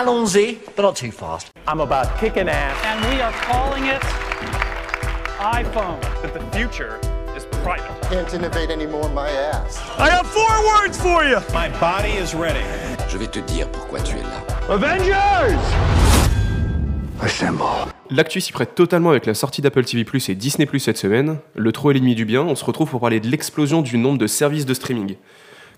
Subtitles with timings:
[0.00, 1.50] allons-y, but not too fast.
[1.66, 2.76] I'm about kicking ass.
[2.84, 4.00] and we are calling it
[5.38, 6.00] iPhone.
[6.22, 6.98] that the future
[7.36, 7.90] is private.
[8.10, 9.78] Can't innovate anymore, my ass.
[9.98, 11.38] I have four words for you.
[11.52, 12.64] My body is ready.
[13.08, 14.40] Je vais te dire pourquoi tu es là.
[14.70, 15.58] Avengers!
[17.20, 17.92] Assemble.
[18.08, 21.36] L'actu s'y prête totalement avec la sortie d'Apple TV Plus et Disney Plus cette semaine.
[21.54, 22.42] Le trop est l'ennemi du bien.
[22.42, 25.16] On se retrouve pour parler de l'explosion du nombre de services de streaming.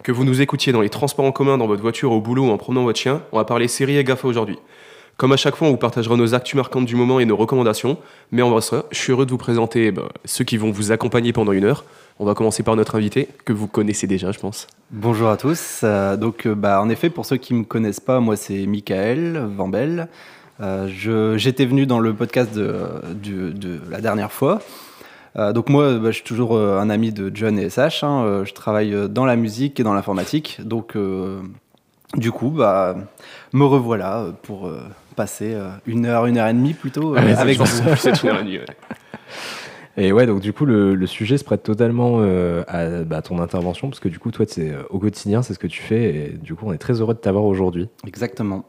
[0.03, 2.51] Que vous nous écoutiez dans les transports en commun, dans votre voiture, au boulot ou
[2.51, 4.59] en promenant votre chien, on va parler séries et GAFA aujourd'hui.
[5.17, 7.99] Comme à chaque fois, on vous partagera nos actus marquantes du moment et nos recommandations.
[8.33, 11.33] Mais vrai, ça, je suis heureux de vous présenter bah, ceux qui vont vous accompagner
[11.33, 11.85] pendant une heure.
[12.19, 14.67] On va commencer par notre invité, que vous connaissez déjà, je pense.
[14.91, 15.83] Bonjour à tous.
[15.85, 18.67] Euh, donc, euh, bah, en effet, pour ceux qui ne me connaissent pas, moi c'est
[18.67, 20.09] Michael Vambel.
[20.61, 24.61] Euh, J'étais venu dans le podcast de la dernière fois.
[25.37, 28.03] Euh, donc moi, bah, je suis toujours euh, un ami de John et SH.
[28.05, 28.25] hein.
[28.25, 30.61] Euh, je travaille dans la musique et dans l'informatique.
[30.65, 31.41] Donc, euh,
[32.17, 32.97] du coup, bah,
[33.53, 34.81] me revoilà pour euh,
[35.17, 37.67] passer euh, une heure, une heure et demie plutôt euh, avec vous.
[37.97, 38.67] C'est une heure et demie, ouais.
[39.99, 43.39] Et ouais, donc du coup, le, le sujet se prête totalement euh, à bah, ton
[43.41, 46.15] intervention, parce que du coup, toi, c'est euh, au quotidien, c'est ce que tu fais,
[46.15, 47.89] et du coup, on est très heureux de t'avoir aujourd'hui.
[48.07, 48.65] Exactement.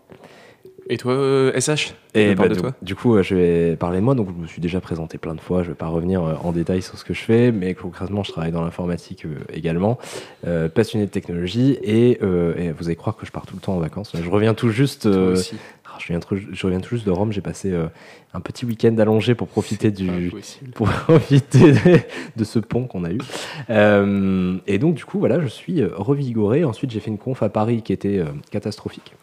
[0.90, 3.36] Et toi, euh, SH Et On parle bah, de du, toi du coup, euh, je
[3.36, 4.16] vais parler de moi.
[4.16, 5.64] Donc, je me suis déjà présenté plein de fois.
[5.64, 8.32] Je vais pas revenir euh, en détail sur ce que je fais, mais concrètement, je
[8.32, 9.98] travaille dans l'informatique euh, également,
[10.46, 11.78] euh, passionné de technologie.
[11.84, 14.12] Et, euh, et vous allez croire que je pars tout le temps en vacances.
[14.22, 15.06] Je reviens tout juste.
[15.06, 15.38] Euh,
[15.86, 17.32] ah, je, viens tout- je reviens tout juste de Rome.
[17.32, 17.86] J'ai passé euh,
[18.34, 20.34] un petit week-end allongé pour profiter du,
[20.76, 22.00] pour profiter de,
[22.36, 23.20] de ce pont qu'on a eu.
[23.70, 26.64] Euh, et donc, du coup, voilà, je suis euh, revigoré.
[26.66, 29.14] Ensuite, j'ai fait une conf à Paris qui était euh, catastrophique.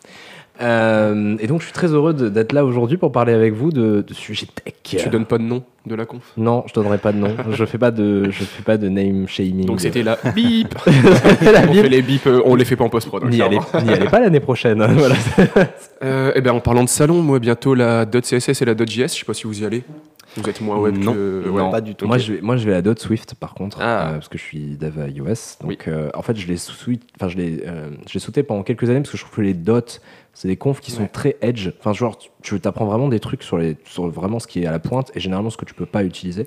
[0.62, 4.04] Euh, et donc, je suis très heureux d'être là aujourd'hui pour parler avec vous de,
[4.06, 4.74] de sujets tech.
[4.82, 6.32] Tu donnes pas de nom de la conf?
[6.36, 7.34] Non, je donnerai pas de nom.
[7.50, 9.64] je fais pas de, je fais pas de name shaming.
[9.66, 11.82] Donc c'était la bip la On bip.
[11.82, 13.22] fait les bips, euh, on les fait pas en post-prod.
[13.24, 14.84] hein, N'y allez, allez pas l'année prochaine.
[14.92, 15.14] voilà.
[16.02, 19.06] Euh, eh ben, en parlant de salon, moi bientôt la .css et la .js, je
[19.20, 19.82] sais pas si vous y allez.
[20.36, 21.12] Vous êtes moins web Non.
[21.12, 21.42] que...
[21.46, 21.52] Non.
[21.54, 21.70] ouais.
[21.72, 22.06] pas du tout.
[22.06, 24.10] Moi, je vais, moi, je vais à Dot Swift par contre, Ah.
[24.10, 25.24] euh, parce que je suis dev à iOS.
[25.60, 25.78] Donc, Oui.
[25.88, 28.88] euh, en fait, je l'ai sous- enfin, je l'ai, euh, je l'ai sauté pendant quelques
[28.88, 29.80] années parce que je trouve que les dots,
[30.32, 31.08] c'est des confs qui sont Ouais.
[31.08, 31.70] très edge.
[31.80, 34.70] Enfin, genre, tu- t'apprends vraiment des trucs sur, les, sur vraiment ce qui est à
[34.72, 36.46] la pointe et généralement ce que tu peux pas utiliser.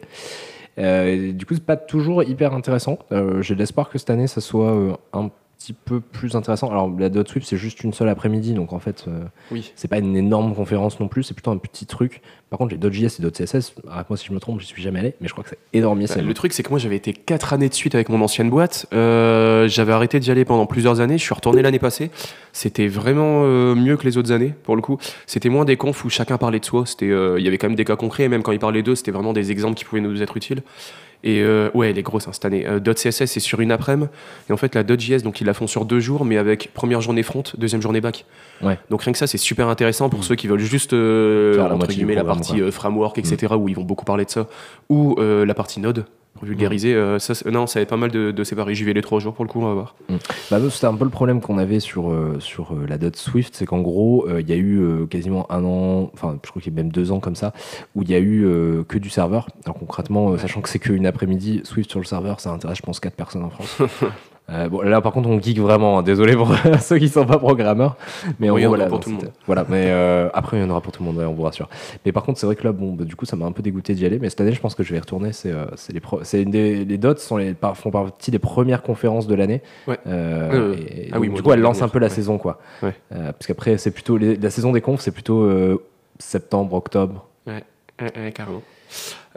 [0.80, 2.98] Euh, et du coup, c'est pas toujours hyper intéressant.
[3.12, 5.30] Euh, J'ai de l'espoir que cette année, ça soit euh, un
[5.64, 6.70] petit peu plus intéressant.
[6.70, 9.72] Alors, la Dot Swift, c'est juste une seule après-midi, donc en fait, euh, Oui.
[9.76, 12.22] c'est pas une énorme conférence non plus, c'est plutôt un petit truc.
[12.50, 15.16] Par contre, les Dot.js et Dot.css, arrête-moi si je me trompe, je suis jamais allé,
[15.22, 16.22] mais je crois que c'est énormissime.
[16.22, 18.50] Euh, Le truc, c'est que moi, j'avais été 4 années de suite avec mon ancienne
[18.50, 18.88] boîte.
[18.94, 21.18] Euh, j'avais arrêté d'y aller pendant plusieurs années.
[21.18, 22.12] Je suis retourné l'année passée.
[22.52, 24.98] C'était vraiment euh, mieux que les autres années, pour le coup.
[25.28, 26.86] C'était moins des confs où chacun parlait de soi.
[26.86, 28.24] C'était, Il y avait quand même des cas concrets.
[28.26, 30.62] Et même quand ils parlaient d'eux, c'était vraiment des exemples qui pouvaient nous être utiles.
[31.24, 32.66] Et euh, ouais, elle est grosse hein, cette année.
[32.68, 34.10] Euh, .css, c'est sur une après-midi.
[34.50, 37.00] Et en fait, la .js, donc ils la font sur deux jours, mais avec première
[37.00, 38.26] journée front, deuxième journée back.
[38.62, 38.78] Ouais.
[38.90, 41.76] Donc rien que ça, c'est super intéressant pour ceux qui veulent juste euh, Faire la
[41.76, 44.48] entre guillemets la partie euh, framework, etc., où ils vont beaucoup parler de ça,
[44.90, 46.94] ou la partie Node pour vulgariser.
[46.94, 48.76] euh, ça, non, ça va être pas mal de, de séparer.
[48.76, 49.96] J'y vais les trois jours pour le coup, on va voir.
[50.50, 53.16] Bah, nous, c'était un peu le problème qu'on avait sur, euh, sur euh, la dot
[53.16, 56.74] Swift, c'est qu'en gros, il y a eu quasiment un an, enfin, je crois qu'il
[56.74, 57.54] y a même deux ans comme ça,
[57.96, 58.48] où il y a eu
[58.88, 59.48] que du serveur.
[59.66, 63.00] Alors concrètement, sachant que c'est qu'une après-midi, Swift sur le serveur, ça intéresse, je pense,
[63.00, 63.78] quatre personnes en France.
[64.50, 65.98] Euh, bon, là, par contre, on geek vraiment.
[66.00, 66.04] hein.
[66.04, 67.96] Désolé pour ceux qui sont pas programmeurs,
[68.40, 69.32] mais Oui, voilà, pour non, tout le monde.
[69.46, 71.44] Voilà, mais euh, après, il y en aura pour tout le monde, ouais, on vous
[71.44, 71.70] rassure.
[72.06, 73.62] Mais par contre, c'est vrai que là, bon, bah, du coup, ça m'a un peu
[73.64, 74.20] dégoûté d'y aller.
[74.20, 75.32] Mais cette année, je pense que je vais y retourner.
[75.32, 78.32] C'est, euh, c'est les, pro- c'est une des les dots sont les, par- font partie
[78.32, 79.62] des premières conférences de l'année.
[79.88, 79.98] Ouais.
[80.06, 82.14] Et ah oui, donc, moi, du coup, elle lance un peu la ouais.
[82.14, 82.60] saison, quoi.
[82.82, 82.94] Ouais.
[83.12, 85.50] Parce qu'après, c'est plutôt les- la saison des confs, c'est plutôt
[86.20, 87.26] septembre, octobre.
[87.48, 87.64] Ouais,
[88.34, 88.62] carrément.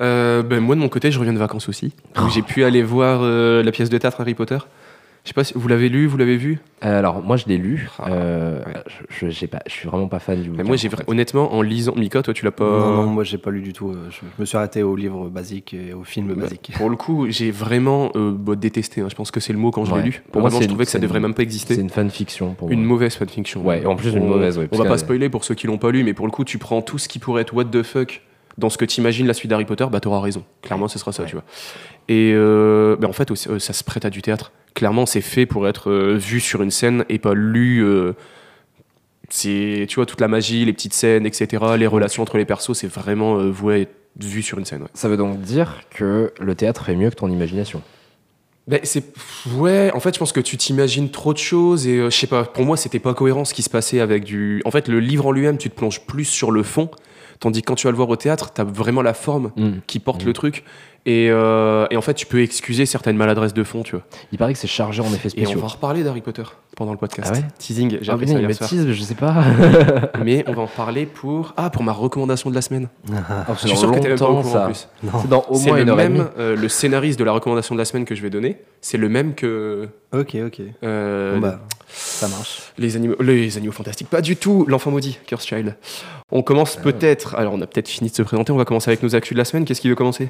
[0.00, 1.94] Euh, ben, moi, de mon côté, je reviens de vacances aussi.
[2.18, 4.58] où J'ai pu aller voir euh, la pièce de théâtre Harry Potter.
[5.26, 7.58] Je sais pas si vous l'avez lu, vous l'avez vu Euh, alors, moi, je l'ai
[7.58, 7.90] lu.
[7.98, 8.74] Ah, Euh, ouais.
[9.08, 10.50] je, j'ai pas, je suis vraiment pas fan du.
[10.50, 11.04] Mais bouquin, Moi, j'ai en vra- fait.
[11.10, 11.94] honnêtement, en lisant.
[11.96, 12.64] Mika, toi, tu l'as pas.
[12.64, 13.90] Non, non, moi j'ai pas lu du tout.
[13.90, 16.70] euh, Je, je me suis arrêté aux livres basiques et aux films Bah, basiques.
[16.76, 19.00] Pour le coup, j'ai vraiment euh, bah, détesté.
[19.00, 19.08] hein.
[19.10, 19.98] Je pense que c'est le mot quand je Ouais.
[19.98, 20.22] l'ai lu.
[20.30, 21.74] Pour moi, c'est je trouvais que ça devrait une- même pas exister.
[21.74, 22.90] C'est une fanfiction pour Une moi.
[22.94, 23.66] mauvaise fanfiction.
[23.66, 25.66] Ouais, et en plus, une mauvaise, ouais, On va pas que- spoiler pour ceux qui
[25.66, 27.64] l'ont pas lu, mais pour le coup, tu prends tout ce qui pourrait être what
[27.64, 28.22] the fuck
[28.58, 30.44] dans ce que t'imagines la suite d'Harry Potter, bah t'auras raison.
[30.62, 31.44] Clairement, ce sera ça, tu vois.
[32.08, 34.52] Et euh, bah, en fait, aussi, euh, ça se prête à du théâtre.
[34.76, 37.80] Clairement, c'est fait pour être euh, vu sur une scène et pas lu.
[37.82, 38.12] euh,
[39.28, 42.74] c'est, tu vois, toute la magie, les petites scènes, etc., les relations entre les persos,
[42.74, 44.82] c'est vraiment euh, voué à être vu sur une scène.
[44.82, 44.88] ouais.
[44.94, 47.82] Ça veut donc dire que le théâtre est mieux que ton imagination.
[48.68, 49.04] Ben, c'est
[49.54, 52.26] ouais en fait je pense que tu t'imagines trop de choses et euh, je sais
[52.26, 54.98] pas pour moi c'était pas cohérent ce qui se passait avec du en fait le
[54.98, 56.90] livre en lui-même tu te plonges plus sur le fond
[57.38, 59.70] tandis que quand tu vas le voir au théâtre t'as vraiment la forme Mm.
[59.86, 60.64] qui porte le truc
[61.06, 64.38] et, euh, et en fait tu peux excuser certaines maladresses de fond tu vois Il
[64.38, 65.60] paraît que c'est chargé en effets et on spéciaux.
[65.60, 66.42] va reparler d'Harry Potter
[66.76, 67.30] pendant le podcast.
[67.34, 68.68] Ah ouais Teasing, j'ai Ah, appris mais ça il hier soir.
[68.68, 69.42] tease, je sais pas.
[70.24, 72.88] Mais on va en parler pour ah pour ma recommandation de la semaine.
[73.30, 74.88] Ah, Je suis sûr que t'es même pas au courant en plus.
[75.22, 76.18] C'est dans au moins le une heure et demie.
[76.18, 78.98] même euh, le scénariste de la recommandation de la semaine que je vais donner, c'est
[78.98, 80.60] le même que Ok, ok.
[80.82, 82.72] euh, Bon, bah, ça marche.
[82.78, 84.08] les animaux les animaux fantastiques.
[84.08, 85.76] Pas du tout, l'enfant maudit, Curse Child.
[86.32, 87.36] On commence peut-être.
[87.36, 88.50] Alors on a peut-être fini de se présenter.
[88.52, 89.64] On va commencer avec nos actus de la semaine.
[89.64, 90.28] Qu'est-ce qui veut commencer?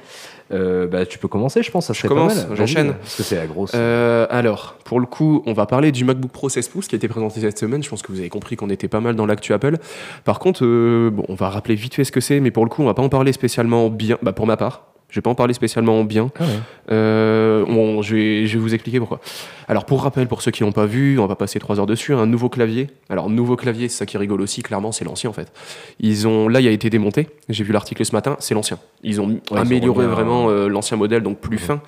[0.53, 1.87] Euh, bah, tu peux commencer, je pense.
[1.87, 2.95] Ça serait commence, j'enchaîne.
[2.95, 3.73] Parce que c'est la grosse.
[3.75, 6.99] Euh, alors, pour le coup, on va parler du MacBook Pro 16 pouces qui a
[6.99, 7.83] été présenté cette semaine.
[7.83, 9.79] Je pense que vous avez compris qu'on était pas mal dans l'actu Apple.
[10.25, 12.71] Par contre, euh, bon, on va rappeler vite fait ce que c'est, mais pour le
[12.71, 14.19] coup, on va pas en parler spécialement bien.
[14.23, 16.31] Bah, pour ma part, je vais pas en parler spécialement bien.
[16.39, 16.49] Ah ouais.
[16.91, 19.21] Euh, je, vais, je vais vous expliquer pourquoi.
[19.69, 21.87] Alors, pour rappel, pour ceux qui l'ont pas vu, on va pas passer trois heures
[21.87, 22.13] dessus.
[22.13, 22.89] Un nouveau clavier.
[23.09, 24.63] Alors, nouveau clavier, c'est ça qui rigole aussi.
[24.63, 25.53] Clairement, c'est l'ancien en fait.
[26.01, 27.29] Ils ont, là, il a été démonté.
[27.49, 28.37] J'ai vu l'article ce matin.
[28.41, 28.79] C'est l'ancien.
[29.03, 31.81] Ils ont amélioré vraiment euh, l'ancien modèle, donc plus fin.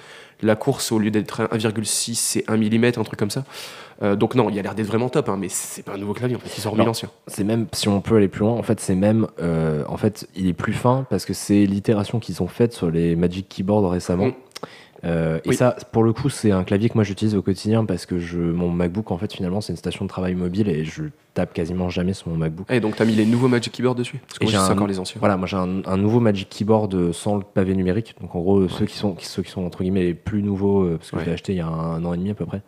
[0.43, 3.44] La course, au lieu d'être 1,6, c'est 1 mm, un truc comme ça.
[4.02, 6.14] Euh, donc non, il a l'air d'être vraiment top, hein, mais c'est pas un nouveau
[6.14, 6.56] clavier en fait.
[6.56, 7.11] Ils ont remis l'ancien.
[7.26, 10.29] C'est même, si on peut aller plus loin, en fait, c'est même, euh, en fait,
[10.37, 13.85] il est plus fin parce que c'est l'itération qu'ils ont faite sur les Magic Keyboard
[13.87, 14.26] récemment.
[14.26, 14.35] Mm.
[15.05, 18.05] Euh, et ça, pour le coup, c'est un clavier que moi j'utilise au quotidien parce
[18.06, 21.05] que je, mon MacBook, en fait, finalement, c'est une station de travail mobile et je
[21.35, 22.67] tape quasiment jamais sur mon MacBook.
[22.71, 25.19] Et donc t'as mis les nouveaux Magic Keyboard dessus Parce que j'ai encore les anciens.
[25.21, 28.17] Voilà, moi j'ai un, un nouveau Magic Keyboard euh, sans le pavé numérique.
[28.21, 30.83] Donc en gros, ceux, qui sont, qui- ceux qui sont entre guillemets les plus nouveaux,
[30.83, 31.23] euh, parce que Ouais.
[31.23, 32.62] je l'ai acheté il y a un, an et demi à peu près.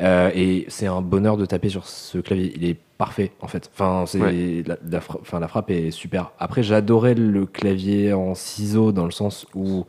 [0.00, 2.52] Euh, et c'est un bonheur de taper sur ce clavier.
[2.56, 3.70] Il est parfait en fait.
[3.74, 4.62] Enfin, c'est Ouais.
[4.66, 6.32] la, la fra- enfin, la frappe est super.
[6.38, 9.84] Après, j'adorais le clavier en ciseaux dans le sens où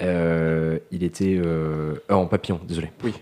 [0.00, 2.90] il était euh, euh, en papillon, désolé.
[3.04, 3.14] Oui.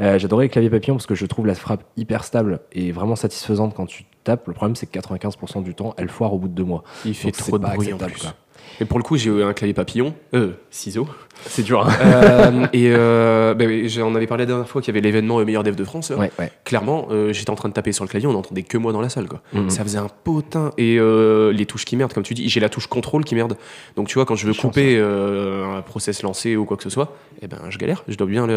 [0.00, 3.16] Euh, J'adorais le clavier papillon parce que je trouve la frappe hyper stable et vraiment
[3.16, 4.46] satisfaisante quand tu tapes.
[4.46, 6.84] Le problème, c'est que 95% du temps, elle foire au bout de deux mois.
[7.04, 8.22] Il fait Donc, trop de pas bruit en acceptable, plus.
[8.22, 8.34] quoi.
[8.80, 11.08] Et pour le coup, j'ai eu un clavier papillon, euh, ciseaux.
[11.44, 11.86] C'est dur.
[11.86, 11.92] Hein.
[12.00, 13.66] Euh, et euh, bah,
[14.02, 16.10] on avait parlé la dernière fois qu'il y avait l'événement meilleur dev de France.
[16.10, 16.16] là.
[16.16, 16.50] ouais, ouais.
[16.64, 19.02] Clairement, euh, j'étais en train de taper sur le clavier, on n'entendait que moi dans
[19.02, 19.28] la salle.
[19.28, 19.42] Quoi.
[19.52, 19.68] Mhm.
[19.68, 20.72] Ça faisait un potin.
[20.78, 23.56] Et euh, les touches qui merdent, comme tu dis, j'ai la touche contrôle qui merde.
[23.96, 27.14] Donc tu vois, quand je veux couper un process lancé ou quoi que ce soit,
[27.42, 28.02] eh ben, je galère.
[28.08, 28.54] Je dois bien le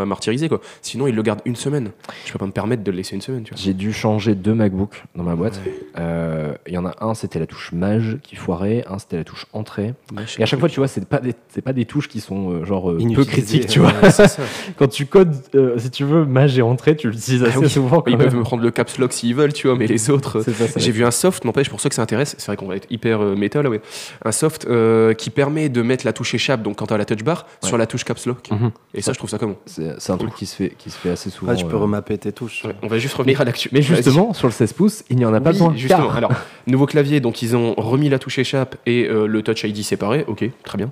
[0.00, 0.04] Mhm.
[0.08, 0.48] martyriser.
[0.48, 0.60] Quoi.
[0.82, 1.90] Sinon, il le garde une semaine.
[2.24, 3.44] Je peux pas me permettre de le laisser une semaine.
[3.54, 5.60] J'ai dû changer deux MacBooks dans ma boîte.
[5.96, 9.45] Il y en a un, c'était la touche mage qui foirait, un, c'était la touche
[9.52, 9.94] entrée.
[10.38, 12.50] Et à chaque fois, tu vois, c'est pas des, c'est pas des touches qui sont
[12.50, 14.10] euh, genre euh, peu critiques, tu vois.
[14.10, 14.26] Ça.
[14.76, 17.70] Quand tu codes, euh, si tu veux, mage et entrée, tu l'utilises assez Ah oui.
[17.70, 18.00] souvent.
[18.02, 18.26] quand Ils même.
[18.26, 20.40] peuvent me prendre le caps lock s'ils veulent, tu vois, mais les autres.
[20.42, 22.56] C'est ça, ça J'ai vu un soft, n'empêche, pour ceux que ça intéresse, c'est vrai
[22.56, 23.80] qu'on va être hyper euh, méta là, ouais.
[24.24, 27.04] Un soft euh, qui permet de mettre la touche échappe, donc quand tu as la
[27.06, 27.68] touch bar, Ouais.
[27.68, 28.50] sur la touche caps lock.
[28.50, 28.70] Mhm.
[28.94, 30.98] Et ça, je trouve ça comment C'est c'est un truc qui se fait, qui se
[30.98, 31.52] fait assez souvent.
[31.52, 31.80] Ouais, tu peux euh.
[31.80, 32.64] remapper tes touches.
[32.64, 33.70] Ouais, On va juste revenir à l'actu.
[33.72, 35.72] Mais justement, sur le 16 pouces, il n'y en a pas besoin.
[35.74, 36.10] Justement.
[36.10, 36.32] Alors,
[36.66, 40.24] nouveau clavier, donc ils ont remis la touche échappe et euh, le Touch ID séparé.
[40.26, 40.90] Ok, très bien.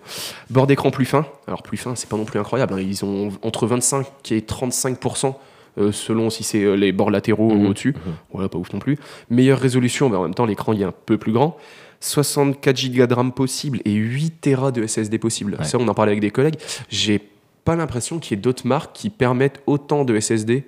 [0.50, 1.26] Bord d'écran plus fin.
[1.46, 2.74] Alors, plus fin, c'est pas non plus incroyable.
[2.74, 2.80] hein.
[2.80, 5.34] Ils ont entre 25 et 35%.
[5.76, 7.64] euh, selon si c'est euh, les bords latéraux Mhm.
[7.66, 7.96] ou au-dessus.
[8.32, 8.96] Voilà, pas ouf non plus.
[9.28, 11.56] Meilleure résolution, mais en même temps, l'écran il est un peu plus grand.
[11.98, 15.56] 64 Go de RAM possible et 8 Tera de SSD possible.
[15.58, 15.64] Ouais.
[15.64, 16.56] Ça, on en parlait avec des collègues.
[16.90, 17.20] J'ai
[17.64, 20.64] pas l'impression qu'il y ait d'autres marques qui permettent autant de SSD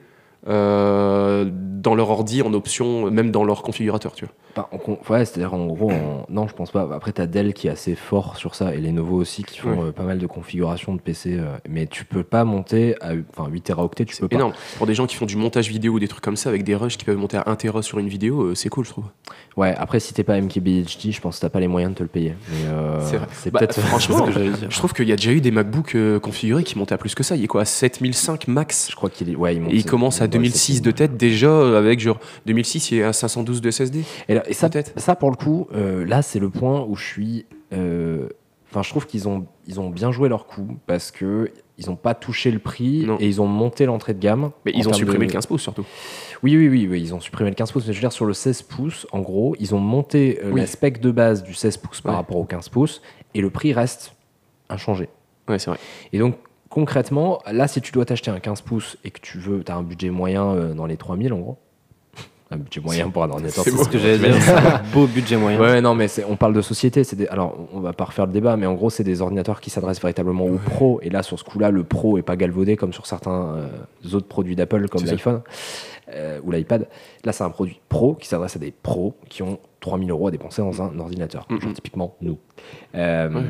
[0.48, 4.34] euh, dans leur ordi en option, même dans leur configurateur, tu vois.
[4.72, 6.88] En con- ouais, c'est-à-dire en gros, en- non, je pense pas.
[6.94, 9.88] Après, t'as Dell qui est assez fort sur ça et Lenovo aussi qui font Ouais.
[9.88, 11.34] euh, pas mal de configurations de PC.
[11.36, 14.36] euh, mais tu peux pas monter à enfin, 8 Teraoctets, tu peux C'est pas.
[14.36, 14.54] énorme.
[14.78, 16.74] Pour des gens qui font du montage vidéo ou des trucs comme ça, avec des
[16.74, 19.04] rushs qui peuvent monter à 1 Tera sur une vidéo, euh, c'est cool, je trouve.
[19.58, 22.02] Ouais, après, si t'es pas MKBHD, je pense que t'as pas les moyens de te
[22.02, 22.34] le payer.
[22.50, 23.26] Mais euh, C'est vrai.
[23.32, 24.70] c'est Bah, peut-être franchement, ce que j'allais dire.
[24.70, 27.14] Je trouve qu'il y a déjà eu des MacBooks euh, configurés qui montaient à plus
[27.14, 27.36] que ça.
[27.36, 28.88] Il est quoi, à 7005 max?
[28.90, 29.36] Je crois qu'il est.
[29.36, 32.18] Ouais, il, monte- Et il commence à 2006 c'est- de tête déjà euh, avec genre
[32.46, 34.04] 2006 il est à 512 de SSD.
[34.28, 34.98] Et, là- et ça, Peut-être.
[34.98, 37.46] ça, pour le coup, euh, là, c'est le point où je suis.
[37.72, 38.28] euh,
[38.68, 41.94] Enfin, je trouve qu'ils ont, ils ont bien joué leur coup parce que ils ont
[41.96, 43.16] pas touché le prix Non.
[43.20, 44.50] et ils ont monté l'entrée de gamme.
[44.66, 45.84] Mais ils ont supprimé de- le 15 pouces surtout.
[46.42, 47.86] Oui, oui, oui, oui, ils ont supprimé le 15 pouces.
[47.86, 50.60] Mais je veux dire, sur le 16 pouces, en gros, ils ont monté euh, Oui.
[50.60, 52.16] la spec de base du 16 pouces par Ouais.
[52.16, 53.00] rapport au 15 pouces
[53.34, 54.14] et le prix reste
[54.68, 55.08] inchangé.
[55.48, 55.78] Ouais, c'est vrai.
[56.12, 56.34] Et donc,
[56.76, 59.76] concrètement, là, si tu dois t'acheter un 15 pouces et que tu veux, tu as
[59.76, 61.58] un budget moyen euh, dans les 3000 en gros.
[62.50, 63.64] Un budget moyen pour un ordinateur.
[63.64, 64.36] c'est ce que j'allais dire.
[64.56, 65.58] un beau budget moyen.
[65.58, 67.02] Ouais, non, mais on parle de société.
[67.02, 69.70] Des, alors, on va pas refaire le débat, mais en gros, c'est des ordinateurs qui
[69.70, 71.00] s'adressent véritablement aux pros.
[71.02, 74.28] Et là, sur ce coup-là, le pro est pas galvaudé comme sur certains euh, autres
[74.28, 75.40] produits d'Apple, comme l'iPhone
[76.10, 76.86] euh, ou l'iPad.
[77.24, 80.30] Là, c'est un produit pro qui s'adresse à des pros qui ont 3000 euros à
[80.30, 81.46] dépenser dans un ordinateur.
[81.50, 81.60] Mhm.
[81.62, 82.38] Genre, typiquement, nous.
[82.94, 83.42] Euh, Ouais.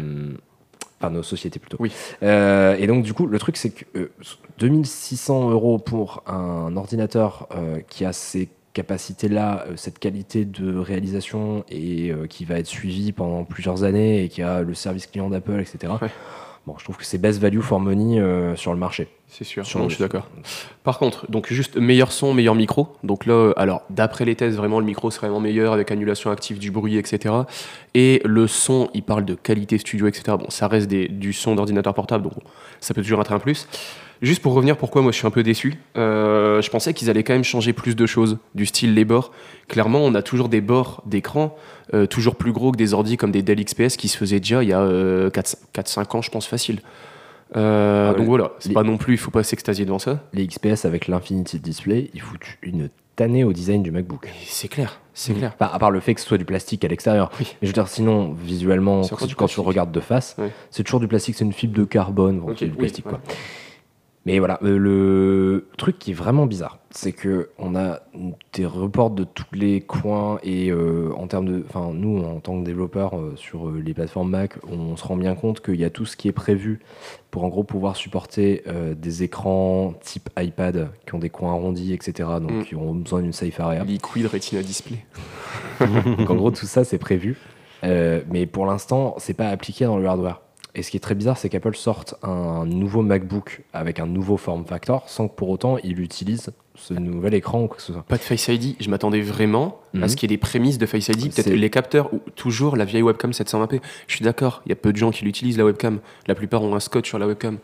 [1.00, 1.76] Enfin, nos sociétés plutôt.
[1.78, 1.92] Oui.
[2.22, 4.10] Euh, et donc, du coup, le truc, c'est que euh,
[4.58, 11.64] 2600 euros pour un ordinateur euh, qui a ces capacités-là, euh, cette qualité de réalisation
[11.70, 15.30] et euh, qui va être suivi pendant plusieurs années et qui a le service client
[15.30, 15.94] d'Apple, etc.
[16.00, 16.08] Ouais.
[16.66, 19.08] Bon, je trouve que c'est best value for money euh, sur le marché.
[19.28, 20.28] C'est sûr, Sur non, le- je suis d'accord.
[20.84, 22.96] Par contre, donc juste meilleur son, meilleur micro.
[23.02, 26.30] Donc là, euh, alors d'après les tests, vraiment le micro serait vraiment meilleur avec annulation
[26.30, 27.34] active du bruit, etc.
[27.94, 30.36] Et le son, il parle de qualité studio, etc.
[30.38, 32.34] Bon, ça reste des- du son d'ordinateur portable, donc
[32.80, 33.68] ça peut toujours être un plus.
[34.22, 37.24] Juste pour revenir, pourquoi moi je suis un peu déçu Euh, Je pensais qu'ils allaient
[37.24, 39.32] quand même changer plus de choses, du style les bords.
[39.68, 41.54] Clairement, on a toujours des bords d'écran
[41.92, 44.62] euh, toujours plus gros que des ordi comme des Dell XPS qui se faisaient déjà
[44.62, 46.80] il y a 4-5 ans, je pense, facile.
[47.54, 50.20] Euh, Ah, donc voilà, c'est les- pas non plus, il faut pas s'extasier devant ça.
[50.32, 54.28] Les XPS avec l'Infinity Display, ils foutent une tannée au design du MacBook.
[54.46, 55.52] C'est clair, c'est clair.
[55.58, 57.30] Enfin, à part le fait que ce soit du plastique à l'extérieur.
[57.40, 57.46] Oui.
[57.52, 59.02] Mais je veux dire, sinon, visuellement,
[59.36, 60.36] quand, tu le regardes de face,
[60.70, 63.06] c'est toujours du plastique, c'est une fibre de carbone, bon, Ok, c'est du oui, plastique
[63.06, 63.12] ouais.
[64.26, 68.00] Mais voilà, euh, le truc qui est vraiment bizarre, c'est que on a
[68.52, 72.58] des reports de tous les coins et euh, en termes de, enfin nous en tant
[72.58, 75.90] que développeurs euh, sur les plateformes Mac, on se rend bien compte qu'il y a
[75.90, 76.80] tout ce qui est prévu
[77.30, 81.92] pour en gros pouvoir supporter euh, des écrans type iPad qui ont des coins arrondis,
[81.92, 82.28] etc.
[82.40, 82.64] Donc Mm.
[82.64, 83.84] qui ont besoin d'une safe area.
[83.84, 85.04] Liquid Retina Display.
[85.80, 87.36] Donc en gros, tout ça, c'est prévu.
[87.82, 90.40] Mais pour l'instant, c'est pas appliqué dans le hardware.
[90.78, 94.36] Et ce qui est très bizarre, c'est qu'Apple sorte un nouveau MacBook avec un nouveau
[94.36, 97.94] form factor sans que pour autant il utilise ce nouvel écran ou quoi que ce
[97.94, 98.02] soit.
[98.02, 100.08] Pas de Face ID, je m'attendais vraiment à Mhm.
[100.08, 102.84] ce qu'il y ait des prémices de Face ID, peut-être les capteurs ou toujours la
[102.84, 103.80] vieille webcam 720p.
[104.06, 106.00] Je suis d'accord, il y a peu de gens qui l'utilisent la webcam.
[106.26, 107.56] La plupart ont un scotch sur la webcam.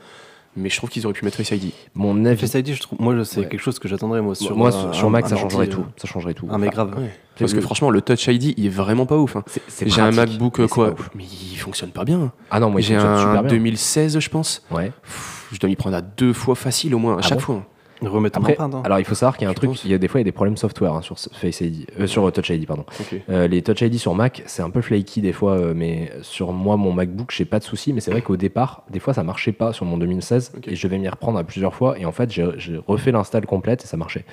[0.54, 1.72] Mais je trouve qu'ils auraient pu mettre Face ID.
[1.94, 3.48] Mon avis, Face ID, je trouve, moi, c'est Ouais.
[3.48, 5.84] quelque chose que j'attendrais moi sur moi un- sur, Mac, un ça changerait euh, tout.
[5.96, 6.46] Ça changerait tout.
[6.50, 6.94] Ah, mais grave.
[7.38, 9.36] Parce que le- franchement, le Touch ID, il est vraiment pas ouf.
[9.36, 9.44] hein.
[9.86, 10.94] J'ai un MacBook mais euh, quoi.
[11.14, 12.32] Mais il fonctionne pas bien.
[12.50, 13.42] Ah non, moi il J'ai super un bien.
[13.50, 14.62] 2016, je pense.
[14.70, 14.92] Ouais.
[15.02, 17.44] Pff, Je dois m'y prendre à deux fois facile au moins, à Ah chaque bon
[17.44, 17.66] fois.
[18.02, 18.74] Remettre en Après, empreinte.
[18.74, 18.82] hein.
[18.84, 19.84] alors il faut savoir qu'il y a un Je truc, pense.
[19.84, 21.60] il y a des fois il y a des problèmes software hein, sur ce Face
[21.60, 22.84] ID, euh, sur Touch ID pardon.
[23.30, 26.52] Euh, les Touch ID sur Mac, c'est un peu flaky des fois, euh, mais sur
[26.52, 27.92] moi, mon MacBook, j'ai pas de souci.
[27.92, 30.68] Mais c'est vrai qu'au départ, des fois, ça marchait pas sur mon 2016 Ok.
[30.68, 31.98] et je vais m'y reprendre à plusieurs fois.
[31.98, 32.44] Et en fait, j'ai
[32.86, 34.24] refait l'install complète et ça marchait.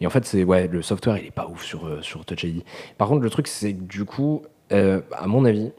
[0.00, 2.44] Et en fait, c'est ouais, le software, il est pas ouf sur, euh, sur Touch
[2.44, 2.62] ID.
[2.98, 5.72] Par contre, le truc, c'est que du coup, euh, à mon avis,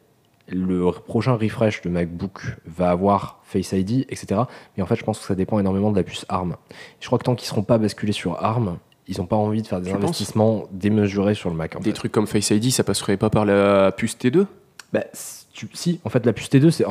[0.52, 4.42] le prochain refresh de MacBook va avoir Face ID, etc.
[4.78, 6.56] Mais en fait, je pense que ça dépend énormément de la puce ARM.
[7.00, 8.78] Je crois que tant qu'ils seront pas basculés sur ARM,
[9.08, 11.76] ils n'ont pas envie de faire des investissements démesurés sur le Mac.
[11.76, 11.94] en Des fait.
[11.94, 14.46] trucs comme Face ID, ça passerait pas par la puce T2
[14.94, 15.04] Bah,
[15.74, 16.86] si, en fait, la puce T2, c'est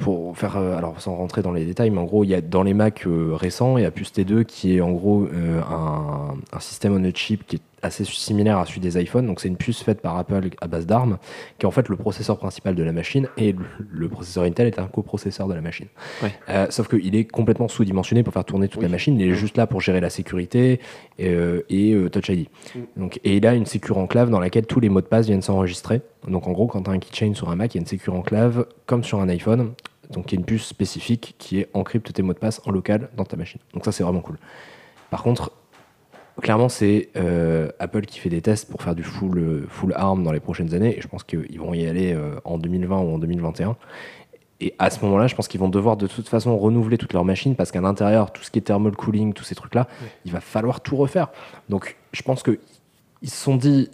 [0.00, 2.40] pour faire, euh, alors sans rentrer dans les détails, mais en gros, il y a
[2.40, 5.60] dans les Mac euh, récents, il y a puce T2 qui est en gros euh,
[5.70, 9.26] un, un système on a chip qui est assez similaire à celui des iPhones.
[9.26, 11.18] Donc, c'est une puce faite par Apple à base d'ARM,
[11.58, 14.66] qui est en fait le processeur principal de la machine, et le, le processeur Intel
[14.66, 15.86] est un coprocesseur de la machine.
[16.22, 16.32] Ouais.
[16.48, 19.18] Euh, sauf qu'il est complètement sous-dimensionné pour faire tourner toute la machine.
[19.18, 20.80] Il est juste là pour gérer la sécurité
[21.18, 22.48] et, euh, et, euh, Touch ID.
[22.74, 22.80] Mm.
[22.96, 25.42] Donc, et il a une sécure enclave dans laquelle tous les mots de passe viennent
[25.42, 26.00] s'enregistrer.
[26.26, 27.86] Donc en gros, quand tu as un keychain sur un Mac, il y a une
[27.86, 29.72] sécure enclave comme sur un iPhone.
[30.10, 32.70] Donc il y a une puce spécifique qui est encrypte tes mots de passe en
[32.70, 33.60] local dans ta machine.
[33.74, 34.38] Donc ça, c'est vraiment cool.
[35.10, 35.52] Par contre,
[36.42, 40.22] clairement, c'est euh, Apple qui fait des tests pour faire du full, euh, full ARM
[40.22, 40.96] dans les prochaines années.
[40.96, 43.76] Et je pense qu'ils vont y aller euh, en 2020 ou en 2021.
[44.60, 47.24] Et à ce moment-là, je pense qu'ils vont devoir de toute façon renouveler toute leur
[47.24, 49.86] machine parce qu'à l'intérieur, tout ce qui est thermal cooling, tous ces trucs-là,
[50.24, 51.28] il va falloir tout refaire.
[51.68, 52.58] Donc je pense qu'ils
[53.24, 53.88] se sont dit,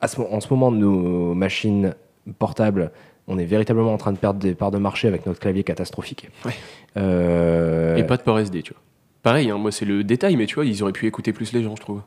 [0.00, 1.94] à ce, mo- en ce moment, nos machines
[2.38, 2.92] portables,
[3.26, 6.30] on est véritablement en train de perdre des parts de marché avec notre clavier catastrophique.
[6.44, 6.52] Ouais.
[6.96, 8.82] Euh, Et pas de port SD, tu vois.
[9.22, 11.62] Pareil, hein, moi c'est le détail, mais tu vois, ils auraient pu écouter plus les
[11.62, 12.02] gens, je trouve.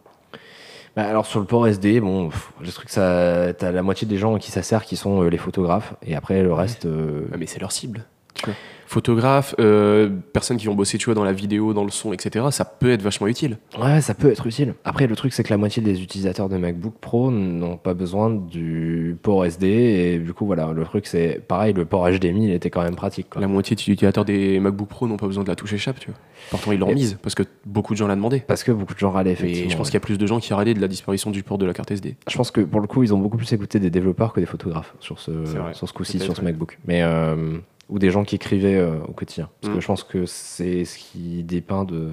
[0.96, 4.18] bah, alors sur le port SD, bon, pff, le truc, ça, t'as la moitié des
[4.18, 7.38] gens qui ça sert qui sont euh, les photographes, et après le reste, euh, Ah,
[7.38, 8.06] mais c'est leur cible.
[8.34, 8.56] Tu vois.
[8.92, 12.48] Photographes, euh, personnes qui vont bosser, tu vois, dans la vidéo, dans le son, etc.
[12.52, 13.58] Ça peut être vachement utile.
[13.82, 14.74] Ouais, ça peut être utile.
[14.84, 18.30] Après, le truc, c'est que la moitié des utilisateurs de MacBook Pro n'ont pas besoin
[18.30, 19.66] du port SD.
[19.68, 22.96] Et du coup, voilà, le truc, c'est pareil, le port HDMI, il était quand même
[22.98, 23.30] pratique.
[23.30, 23.40] Quoi.
[23.42, 26.10] La moitié des utilisateurs des MacBook Pro n'ont pas besoin de la touche échappe, tu
[26.10, 26.20] vois.
[26.50, 28.42] Pourtant, ils l'ont Et- mise parce que beaucoup de gens l'ont demandé.
[28.46, 29.70] Parce que beaucoup de gens râlaient, Et effectivement.
[29.70, 29.92] je pense ouais.
[29.92, 31.74] qu'il y a plus de gens qui râlaient de la disparition du port de la
[31.74, 32.18] carte SD.
[32.30, 34.46] Je pense que pour le coup, ils ont beaucoup plus écouté des développeurs que des
[34.46, 35.32] photographes sur ce,
[35.72, 36.42] sur ce coup-ci, sur ce.
[36.42, 36.78] MacBook.
[36.86, 37.58] Mais, euh,
[37.90, 39.50] ou des gens qui écrivaient euh, au quotidien.
[39.62, 39.76] Parce Mm.
[39.76, 42.10] que je pense que c'est ce qui dépeint de.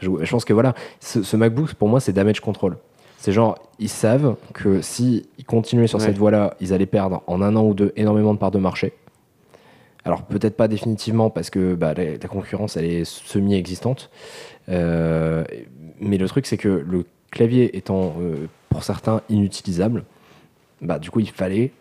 [0.00, 2.76] Je pense que voilà, ce, ce MacBook, pour moi, c'est damage control.
[3.18, 6.06] C'est genre, ils savent que si ils continuaient sur Ouais.
[6.06, 8.92] cette voie-là, ils allaient perdre en un an ou deux énormément de parts de marché.
[10.06, 14.08] Alors peut-être pas définitivement parce que bah, la, la concurrence elle est semi-existante.
[14.70, 15.44] Euh,
[16.00, 20.04] mais le truc c'est que le clavier étant euh, pour certains inutilisable,
[20.80, 21.72] bah, du coup il fallait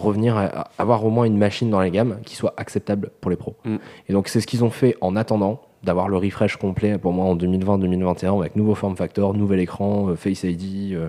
[0.00, 3.36] revenir à, avoir au moins une machine dans la gamme qui soit acceptable pour les
[3.36, 3.56] pros.
[3.64, 3.76] Mm.
[4.08, 7.24] Et donc c'est ce qu'ils ont fait en attendant d'avoir le refresh complet pour moi
[7.26, 10.94] en 2020-2021 avec nouveau form factor, nouvel écran, euh, Face ID.
[10.94, 11.08] euh,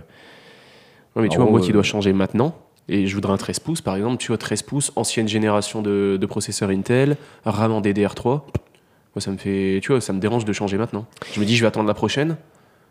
[1.15, 2.53] Ouais, mais tu vois, moi qui dois euh, changer maintenant,
[2.87, 6.17] Et je voudrais un 13 pouces, par exemple, tu vois, 13 pouces, ancienne génération de,
[6.21, 8.25] de processeurs Intel, RAM en DDR3.
[8.25, 8.41] Moi,
[9.17, 11.05] ça me fait, tu vois, ça me dérange de changer maintenant.
[11.33, 12.37] Je me dis, je vais attendre la prochaine.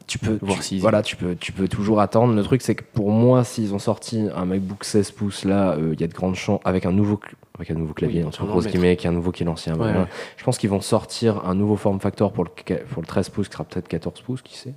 [0.08, 2.82] Tu peux Voir tu- voilà tu peux tu peux toujours attendre le truc c'est que
[2.82, 6.12] pour moi s'ils ont sorti un MacBook 16 pouces là euh, il y a de
[6.14, 7.20] grandes chances avec un nouveau
[7.56, 8.68] avec un nouveau clavier Oui, entre mettre.
[8.68, 10.00] guillemets qui est un nouveau qui est l'ancien Ouais, voilà.
[10.00, 10.06] ouais.
[10.36, 12.50] je pense qu'ils vont sortir un nouveau form factor pour le
[12.86, 14.74] pour le 13 pouces qui sera peut-être 14 pouces qui sait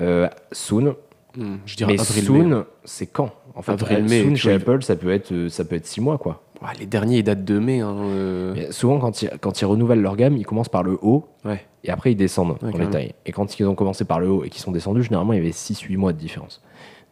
[0.00, 0.96] euh, soon
[1.36, 3.72] Hmm, je dirais mais avril, soon c'est quand en fait?
[3.72, 4.52] Avril, mai, soon chez.
[4.54, 7.44] Apple ça peut être ça peut être 6 mois quoi Ouais, les derniers, ils datent
[7.44, 7.78] de mai.
[7.78, 11.28] Hein, euh, souvent, quand ils, quand ils renouvellent leur gamme, ils commencent par le haut
[11.44, 11.64] Ouais.
[11.84, 13.14] Et après ils descendent Ouais, dans les tailles.
[13.26, 15.40] Et quand ils ont commencé par le haut et qu'ils sont descendus, généralement il y
[15.40, 16.60] avait 6-8 mois de différence.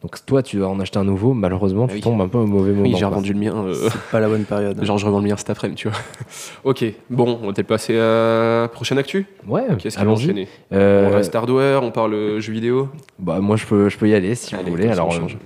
[0.03, 2.01] Donc toi, tu dois en acheter un nouveau, malheureusement, Ah tu oui.
[2.01, 2.83] tombes un peu au mauvais moment.
[2.83, 3.55] Oui, j'ai revendu le mien.
[3.65, 4.83] euh, C'est pas la bonne période.
[4.85, 5.97] genre, je revends le mien cet après-midi, tu vois.
[6.65, 9.25] ok, bon, on va peut-être passer à la prochaine actu?
[9.47, 10.25] Ouais, Qu'est-ce qu'il va allons-y.
[10.25, 10.47] enchaîner?
[10.71, 12.89] Euh, On reste hardware, on parle euh, jeux vidéo?
[13.17, 14.83] bah, moi, je peux, je peux y aller si Allez, vous voulez.
[14.83, 15.37] ça, on Alors, euh, change.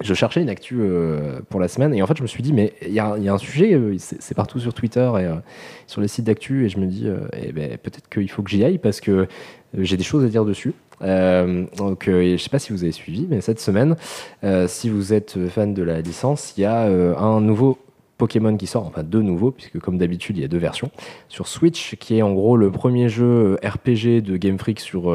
[0.00, 2.52] Je cherchais une actu euh, pour la semaine et en fait, je me suis dit,
[2.52, 5.34] mais il y, a un sujet, euh, c'est partout sur Twitter et euh,
[5.86, 8.64] sur les sites d'actu, et je me dis, eh ben, peut-être qu'il faut que j'y
[8.64, 9.26] aille parce que
[9.76, 10.72] j'ai des choses à dire dessus.
[11.00, 13.96] Donc, et je sais pas si vous avez suivi, mais cette semaine,
[14.66, 17.78] si vous êtes fan de la licence, il y a un nouveau
[18.18, 20.90] Pokémon qui sort, enfin deux nouveaux, puisque comme d'habitude il y a deux versions,
[21.28, 25.14] sur Switch, qui est en gros le premier jeu RPG de Game Freak sur,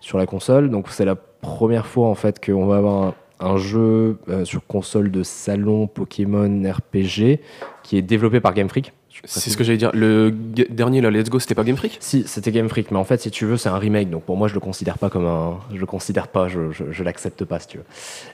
[0.00, 0.70] sur la console.
[0.70, 4.66] Donc c'est la première fois en fait qu'on va avoir un, un jeu euh, sur
[4.66, 7.38] console de salon Pokémon RPG
[7.82, 8.92] qui est développé par Game Freak.
[9.24, 9.90] C'est ce que j'allais dire.
[9.94, 11.96] Le dernier, là, Let's Go, c'était pas Game Freak?
[11.98, 14.10] Si, c'était Game Freak, mais en fait, si tu veux, c'est un remake.
[14.10, 15.58] Donc pour moi, je le considère pas comme un.
[15.74, 17.84] Je le considère pas, je, je, je l'accepte pas, si tu veux.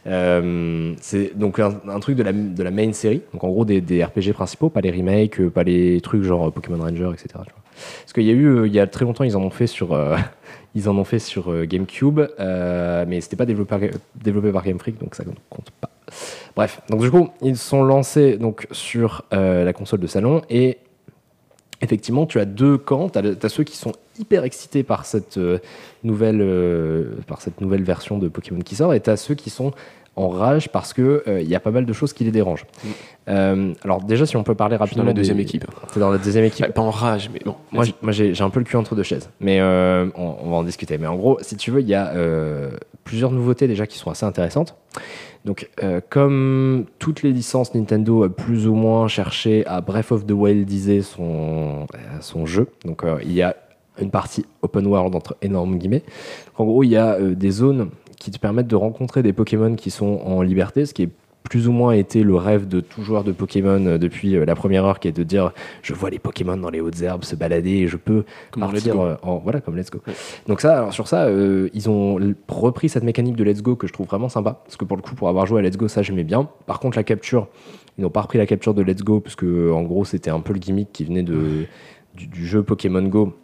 [0.08, 3.22] Euh, c'est donc un, un truc de la, de la main série.
[3.32, 6.76] Donc en gros, des, des RPG principaux, pas les remakes, pas les trucs genre Pokémon
[6.82, 7.28] Ranger, etc.
[7.28, 7.62] tu vois.
[8.02, 9.66] Parce qu'il y a eu, euh, il y a très longtemps, ils en ont fait
[9.66, 9.94] sur.
[9.94, 10.16] euh,
[10.74, 14.98] Ils en ont fait sur euh, GameCube, euh, mais c'était pas développé par, Game Freak,
[14.98, 15.90] donc ça compte pas.
[16.56, 20.78] Bref, donc du coup, ils sont lancés donc sur euh, la console de salon et
[21.80, 23.08] effectivement, tu as deux camps.
[23.08, 25.58] Tu as, ceux qui sont hyper excités par cette, euh,
[26.02, 26.44] nouvelle,
[27.26, 29.72] par cette nouvelle version de Pokémon qui sort, et tu as ceux qui sont
[30.16, 32.66] en rage parce qu'il il y a pas mal de choses qui les dérangent.
[33.28, 35.04] Euh, alors déjà, si on peut parler Je suis rapidement...
[35.04, 35.64] dans la deuxième des- équipe.
[35.92, 37.56] T'es dans la deuxième équipe Pas en rage, mais bon.
[37.72, 40.62] moi, j'ai un peu le cul entre deux chaises, mais euh, on, on va en
[40.62, 40.98] discuter.
[40.98, 42.70] Mais en gros, si tu veux, il y a euh,
[43.04, 44.76] plusieurs nouveautés déjà qui sont assez intéressantes.
[45.44, 50.26] Donc, euh, comme toutes les licences Nintendo a plus ou moins cherché à Breath of
[50.26, 53.54] the Wild disait son, euh, son jeu, donc euh, il y a
[54.00, 56.02] une partie open world entre énormes guillemets.
[56.56, 59.74] En gros, il y a euh, des zones qui te permettent de rencontrer des Pokémon
[59.74, 61.10] qui sont en liberté, ce qui est
[61.44, 64.54] plus ou moins été le rêve de tout joueur de Pokémon euh, depuis euh, la
[64.54, 67.36] première heure, qui est de dire je vois les Pokémon dans les hautes herbes se
[67.36, 70.00] balader et je peux Comme partir euh, en voilà comme Let's Go.
[70.48, 73.86] Donc ça, alors sur ça, euh, ils ont repris cette mécanique de Let's Go que
[73.86, 75.86] je trouve vraiment sympa, parce que pour le coup, pour avoir joué à Let's Go,
[75.86, 76.48] ça j'aimais bien.
[76.66, 77.48] Par contre, la capture,
[77.98, 80.40] ils n'ont pas repris la capture de Let's Go, parce que en gros, c'était un
[80.40, 81.66] peu le gimmick qui venait de,
[82.14, 83.34] du, du jeu Pokémon Go.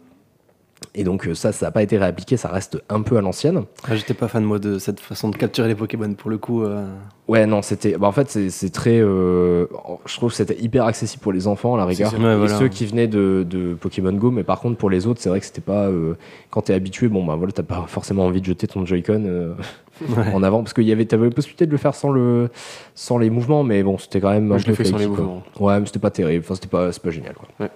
[0.95, 3.63] Et donc euh, ça, ça n'a pas été réappliqué, ça reste un peu à l'ancienne.
[3.87, 6.63] Ah, J'étais pas fan moi de cette façon de capturer les Pokémon pour le coup.
[6.63, 6.85] euh,
[7.27, 7.97] Ouais, non, c'était.
[7.97, 8.99] Bah, en fait, c'est très.
[8.99, 9.67] euh,
[10.05, 12.13] Je trouve que c'était hyper accessible pour les enfants, à la rigueur.
[12.13, 12.47] Et voilà.
[12.59, 15.39] ceux qui venaient de, de Pokémon Go, mais par contre, pour les autres, c'est vrai
[15.39, 15.85] que c'était pas.
[15.87, 16.15] euh,
[16.49, 19.53] Quand t'es habitué, bon, bah voilà, t'as pas forcément envie de jeter ton Joy-Con euh,
[20.33, 21.05] en avant, parce qu'il y avait.
[21.05, 22.49] T'avais la possibilité de le faire sans, le,
[22.95, 24.47] sans les mouvements, mais bon, c'était quand même.
[24.47, 25.43] Moi, un je l'ai peu fait sans les mouvements.
[25.59, 27.47] Ouais, mais c'était pas terrible, enfin, c'était pas, pas génial, quoi.
[27.61, 27.71] Ouais.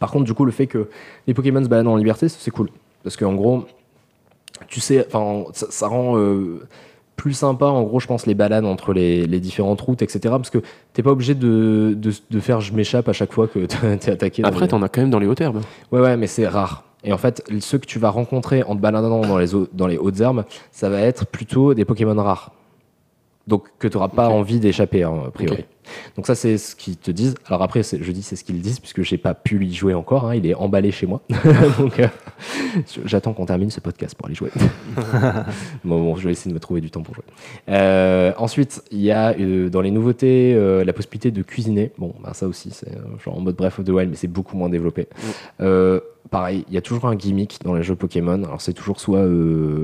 [0.00, 0.88] Par contre, du coup, le fait que
[1.26, 2.68] les Pokémon se baladent en liberté, c'est cool.
[3.02, 3.64] Parce qu'en gros,
[4.68, 5.06] tu sais,
[5.52, 6.60] ça, ça rend euh,
[7.16, 10.20] plus sympa, en gros, je pense, les balades entre les, les différentes routes, etc.
[10.22, 10.58] Parce que
[10.92, 14.42] t'es pas obligé de, de, de faire je m'échappe à chaque fois que t'es attaqué.
[14.44, 15.60] Après, les- t'en as quand même dans les hautes herbes.
[15.92, 16.84] Ouais, ouais, mais c'est rare.
[17.06, 19.98] Et en fait, ceux que tu vas rencontrer en te baladant dans les, dans les
[19.98, 22.52] hautes herbes, ça va être plutôt des Pokémon rares.
[23.46, 25.66] Donc que tu n'auras pas envie d'échapper, hein, a priori.
[26.16, 27.34] Donc ça, c'est ce qu'ils te disent.
[27.46, 30.26] Alors après, je dis c'est ce qu'ils disent, puisque j'ai pas pu y jouer encore.
[30.26, 31.22] hein, il est emballé chez moi.
[31.78, 32.06] Donc euh,
[33.04, 34.50] j'attends qu'on termine ce podcast pour aller jouer.
[35.84, 37.24] bon, bon, je vais essayer de me trouver du temps pour jouer.
[37.68, 41.92] Euh, ensuite, il y a euh, dans les nouveautés la possibilité de cuisiner.
[41.98, 42.90] Bon, bah, ça aussi, c'est
[43.24, 45.06] genre en mode Breath of the Wild, mais c'est beaucoup moins développé.
[45.60, 48.42] Euh, pareil, il y a toujours un gimmick dans les jeux Pokémon.
[48.44, 49.24] Alors c'est toujours soit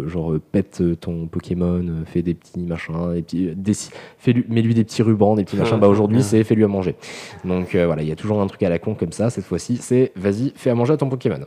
[0.06, 5.34] genre pète ton Pokémon, fais des petits machins, des petits, fais-lui- mets-lui des petits rubans,
[5.36, 5.78] des petits machins.
[5.80, 6.96] bah aujourd'hui, c'est fais-lui à manger.
[7.44, 9.31] Donc euh, voilà, il y a toujours un truc à la con comme ça.
[9.31, 11.40] Cette fois-ci, c'est vas-y, fais à manger à ton Pokémon.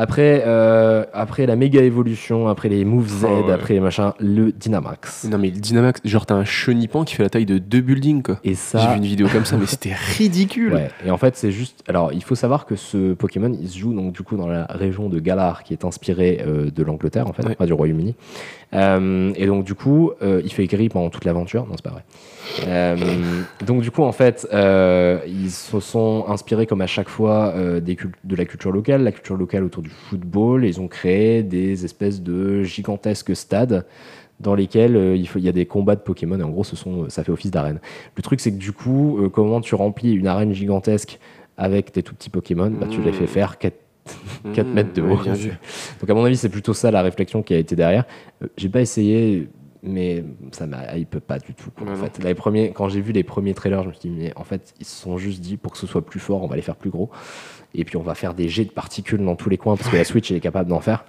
[0.00, 3.52] Après, euh, après la méga évolution, après les Move Z, Oh, ouais.
[3.52, 5.24] après les machins, le Dynamax.
[5.28, 8.22] Non, mais le Dynamax, genre, t'as un chenipan qui fait la taille de deux buildings,
[8.22, 8.38] quoi.
[8.44, 10.74] Et J'ai vu une vidéo comme ça, mais c'était ridicule.
[10.74, 11.82] Ouais, et en fait, c'est juste.
[11.88, 14.66] Alors, il faut savoir que ce Pokémon, il se joue donc du coup dans la
[14.66, 17.56] région de Galar, qui est inspirée euh, de l'Angleterre, en fait, Ouais.
[17.56, 18.14] pas du Royaume-Uni.
[18.74, 21.66] Euh, et donc, du coup, il fait gris pendant toute l'aventure.
[21.66, 22.04] Non, c'est pas vrai.
[23.66, 24.46] Donc, du coup, en fait,
[25.26, 29.36] ils se sont inspirés, comme à chaque fois, des de la culture locale, la culture
[29.36, 30.64] locale autour du football.
[30.64, 33.86] Et ils ont créé des espèces de gigantesques stades
[34.40, 36.38] dans lesquels euh, il, faut, il y a des combats de Pokémon.
[36.38, 37.80] Et en gros, ce sont, ça fait office d'arène.
[38.16, 41.18] Le truc, c'est que du coup, euh, comment tu remplis une arène gigantesque
[41.56, 43.74] avec tes tout petits Pokémon bah, Tu les fais faire 4,
[44.54, 45.16] 4 Mmh, mètres de haut.
[45.16, 48.04] Donc, à mon avis, c'est plutôt ça la réflexion qui a été derrière.
[48.42, 49.48] Euh, j'ai pas essayé,
[49.82, 51.70] mais ça m'a hype pas du tout.
[51.70, 52.22] quoi, Ouais, en fait.
[52.22, 54.74] Les premiers, quand j'ai vu les premiers trailers, je me suis dit, mais en fait,
[54.80, 56.76] ils se sont juste dit pour que ce soit plus fort, on va les faire
[56.76, 57.10] plus gros.
[57.74, 59.96] Et puis, on va faire des jets de particules dans tous les coins parce que
[59.96, 61.04] la Switch, elle est capable d'en faire.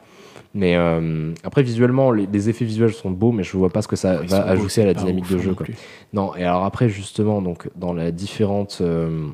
[0.55, 3.87] Mais euh, après, visuellement, les, les effets visuels sont beaux, mais je vois pas ce
[3.87, 5.53] que ça va beaux, ajouter à la dynamique de jeu.
[5.53, 5.67] Quoi.
[6.11, 8.79] Non, et alors après, justement, donc, dans la différente.
[8.81, 9.27] euh,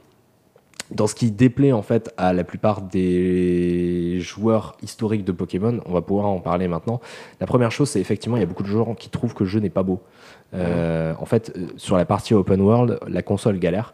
[0.91, 5.93] dans ce qui déplaît en fait à la plupart des joueurs historiques de Pokémon, on
[5.93, 7.01] va pouvoir en parler maintenant.
[7.39, 9.49] La première chose, c'est effectivement, il y a beaucoup de joueurs qui trouvent que le
[9.49, 10.01] jeu n'est pas beau.
[10.53, 13.93] Euh, En fait, euh, sur la partie open world, la console galère.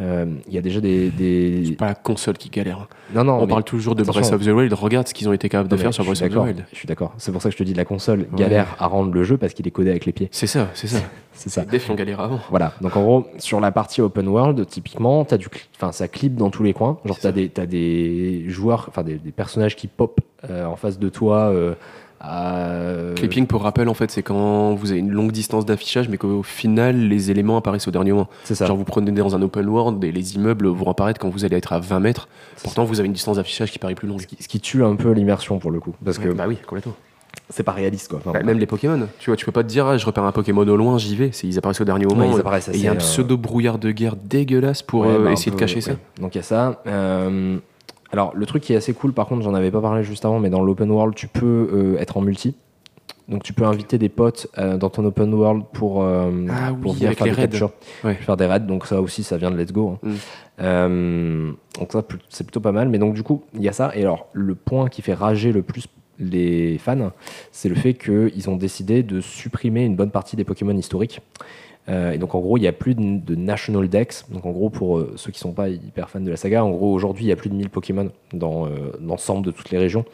[0.00, 1.10] Euh, Il y a déjà des.
[1.10, 2.78] des- C'est pas la console qui galère.
[2.80, 2.86] hein.
[3.14, 4.72] Non, non, On mais- parle toujours de Breath of the Wild.
[4.72, 6.64] Regarde ce qu'ils ont été capables de Non, faire sur Breath of the Wild.
[6.72, 7.14] Je suis d'accord.
[7.16, 9.54] C'est pour ça que je te dis, la console galère à rendre le jeu parce
[9.54, 10.28] qu'il est codé avec les pieds.
[10.32, 10.98] C'est ça, c'est ça.
[11.36, 11.62] C'est ça.
[11.70, 12.38] Les devs ont galéré avant.
[12.50, 16.06] Voilà, donc en gros, sur la partie open world, typiquement, as du, cl- enfin, ça
[16.06, 16.98] clip dans tous les coins.
[17.04, 20.64] Genre, C'est tu as des, t'as des joueurs, enfin des, des personnages qui pop euh,
[20.64, 21.50] en face de toi.
[21.52, 21.74] euh,
[22.26, 26.16] à- Clipping, pour rappel, en fait, c'est quand vous avez une longue distance d'affichage, mais
[26.16, 28.28] qu'au final, les éléments apparaissent au dernier moment.
[28.44, 28.66] C'est ça.
[28.66, 31.56] Genre, vous prenez dans un open world et les immeubles vont apparaître quand vous allez
[31.56, 32.28] être à 20 mètres.
[32.62, 34.20] Pourtant, vous avez une distance d'affichage qui paraît plus longue.
[34.20, 35.94] Ce qui, ce qui tue un peu l'immersion pour le coup.
[36.04, 36.94] Parce que bah oui, complètement.
[37.50, 38.20] c'est pas réaliste quoi.
[38.20, 40.24] Enfin, Bah, même les Pokémon, tu vois, tu peux pas te dire, ah, je repère
[40.24, 41.30] un Pokémon au loin, j'y vais.
[41.42, 42.24] Ils apparaissent au dernier moment.
[42.32, 45.08] ils apparaissent et il y a un euh, pseudo brouillard de guerre dégueulasse pour Ouais,
[45.08, 45.92] euh, bah, essayer de cacher ça.
[46.20, 46.82] Donc il y a ça.
[46.86, 47.58] Euh,
[48.14, 50.38] alors le truc qui est assez cool, par contre, j'en avais pas parlé juste avant,
[50.38, 52.54] mais dans l'open world, tu peux euh, être en multi.
[53.28, 56.92] Donc tu peux inviter des potes euh, dans ton open world pour, euh, Ah pour
[56.92, 57.70] oui, venir avec faire les des raids.
[58.04, 58.14] Ouais.
[58.14, 58.60] faire des raids.
[58.60, 59.98] Donc ça aussi, ça vient de Let's Go.
[60.60, 60.88] hein.
[60.88, 61.56] Mm.
[61.80, 62.88] Donc ça, c'est plutôt pas mal.
[62.88, 63.90] Mais donc du coup, il y a ça.
[63.96, 65.88] Et alors le point qui fait rager le plus
[66.20, 67.10] les fans,
[67.50, 71.20] c'est le fait qu'ils ont décidé de supprimer une bonne partie des Pokémon historiques.
[71.88, 74.24] Euh, et donc en gros, il n'y a plus de, de National Dex.
[74.30, 76.70] Donc en gros, pour euh, ceux qui sont pas hyper fans de la saga, en
[76.70, 78.70] gros aujourd'hui, il y a plus de 1000 Pokémon dans euh,
[79.02, 80.04] l'ensemble de toutes les régions.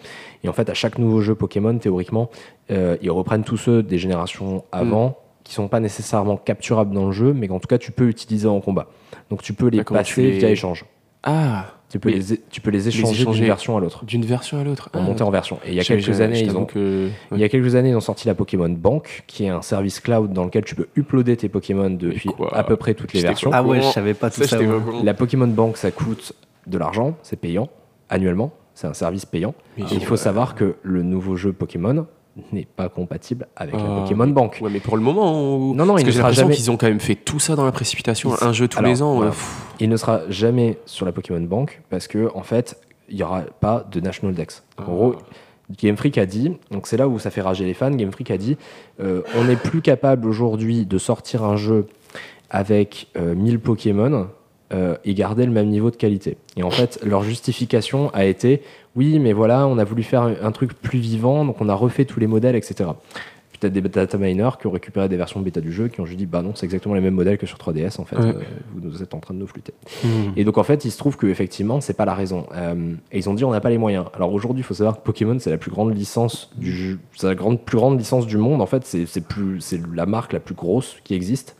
[0.43, 2.29] Et en fait, à chaque nouveau jeu Pokémon, théoriquement,
[2.71, 7.33] ils reprennent tous ceux des générations avant, qui sont pas nécessairement capturables dans le jeu,
[7.33, 8.87] mais qu'en tout cas tu peux utiliser en combat.
[9.31, 10.85] Donc tu peux les passer les- via échange.
[11.25, 12.21] Ah, Tu peux, Oui.
[12.31, 13.39] les, tu peux les échanger échanger.
[13.41, 14.89] d'une version à l'autre, d'une version à l'autre.
[14.93, 15.59] Ah, monter en version.
[15.65, 17.91] Et il y a j'avais- quelques années, ils ont, que- il y a quelques années,
[17.91, 20.87] ils ont sorti la Pokémon Bank, qui est un service cloud dans lequel tu peux
[20.97, 23.51] uploader tes Pokémon depuis à peu près toutes les versions.
[23.53, 24.57] Ah ouais, je savais pas tout Ça.
[25.03, 26.33] La Pokémon Bank, ça coûte
[26.69, 27.69] de l'argent, c'est payant,
[28.09, 29.55] annuellement, c'est un service payant.
[29.77, 32.07] Mais Et il faut savoir que le nouveau jeu Pokémon
[32.53, 34.59] n'est pas compatible avec la Ah, Pokémon Bank.
[34.63, 36.55] Ouais, mais pour le moment, on- Non, non, parce il que ne j'ai l'impression jamais-
[36.55, 38.91] qu'ils ont quand même fait tout ça dans la précipitation, Il- un jeu tous Alors,
[38.91, 39.15] les ans.
[39.15, 39.31] voilà.
[39.31, 43.23] pff, Il ne sera jamais sur la Pokémon Bank parce que en fait, il n'y
[43.23, 44.63] aura pas de National Dex.
[44.79, 44.85] En Ah.
[44.85, 45.15] gros,
[45.81, 48.31] Game Freak a dit, donc c'est là où ça fait rager les fans, Game Freak
[48.31, 48.57] a dit,
[49.01, 51.87] euh, on n'est plus capable aujourd'hui de sortir un jeu
[52.51, 54.27] avec euh, 1000 Pokémon
[54.73, 56.37] euh, et garder le même niveau de qualité.
[56.57, 58.63] Et en fait, leur justification a été,
[58.95, 62.05] oui, mais voilà, on a voulu faire un, truc plus vivant, donc on a refait
[62.05, 62.91] tous les modèles, etc.
[63.51, 66.07] Puis t'as des data miners qui ont récupéré des versions bêta du jeu, qui ont
[66.07, 68.27] juste dit, bah non, c'est exactement les mêmes modèles que sur 3DS, en fait, Ouais.
[68.27, 69.75] euh, vous nous êtes en train de nous flûter.
[70.37, 72.47] Et donc en fait, il se trouve que effectivement, c'est pas la raison.
[72.55, 74.05] Euh, et ils ont dit on n'a pas les moyens.
[74.15, 77.27] Alors aujourd'hui, il faut savoir que Pokémon c'est la plus grande licence du jeu, c'est
[77.27, 78.63] la grande, plus grande licence du monde.
[78.63, 81.57] En fait, c'est la marque la plus grosse qui existe.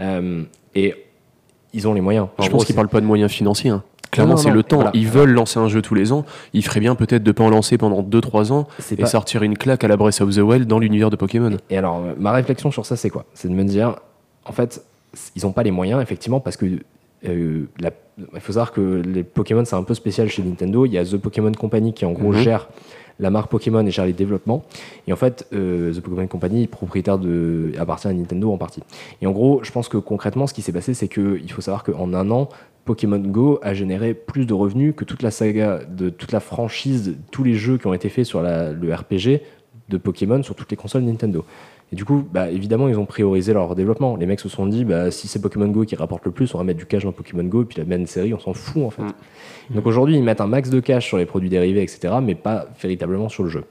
[0.00, 0.94] Euh, et
[1.74, 2.28] ils ont les moyens.
[2.38, 3.70] En Je pense qu'ils parlent pas de moyens financiers.
[3.70, 3.82] hein.
[4.10, 4.76] Clairement, c'est le temps.
[4.76, 4.92] voilà.
[4.94, 6.24] Ils veulent lancer un jeu tous les ans.
[6.52, 9.58] Ils feraient bien peut-être de pas en lancer pendant 2-3 ans et pas- sortir une
[9.58, 11.56] claque à la Breath of the Wild dans l'univers de Pokémon.
[11.68, 13.24] Et alors, ma réflexion sur ça, c'est quoi?
[13.34, 13.96] C'est de me dire,
[14.44, 14.84] en fait,
[15.34, 16.66] ils n'ont pas les moyens, effectivement, parce que
[17.28, 17.90] euh, la-
[18.34, 20.86] il faut savoir que les Pokémon, c'est un peu spécial chez Nintendo.
[20.86, 22.38] Il y a The Pokémon Company qui, en gros, Mhm.
[22.38, 22.68] gère
[23.18, 24.64] la marque Pokémon et gère les développements.
[25.06, 28.82] Et en fait, euh, The Pokémon Company propriétaire de, appartient à Nintendo en partie.
[29.22, 31.84] Et en gros, je pense que concrètement, ce qui s'est passé, c'est qu'il faut savoir
[31.84, 32.48] qu'en un an,
[32.84, 37.16] Pokémon Go a généré plus de revenus que toute la saga, de toute la franchise,
[37.30, 39.40] tous les jeux qui ont été faits sur le RPG
[39.88, 41.44] de Pokémon sur toutes les consoles Nintendo.
[41.94, 44.16] Et du coup, bah, évidemment, ils ont priorisé leur développement.
[44.16, 46.58] Les mecs se sont dit, bah, si c'est Pokémon Go qui rapporte le plus, on
[46.58, 48.82] va mettre du cash dans Pokémon Go, et puis la même série, on s'en fout
[48.82, 49.04] en fait.
[49.70, 52.66] Donc aujourd'hui, ils mettent un max de cash sur les produits dérivés, etc., mais pas
[52.82, 53.62] véritablement sur le jeu.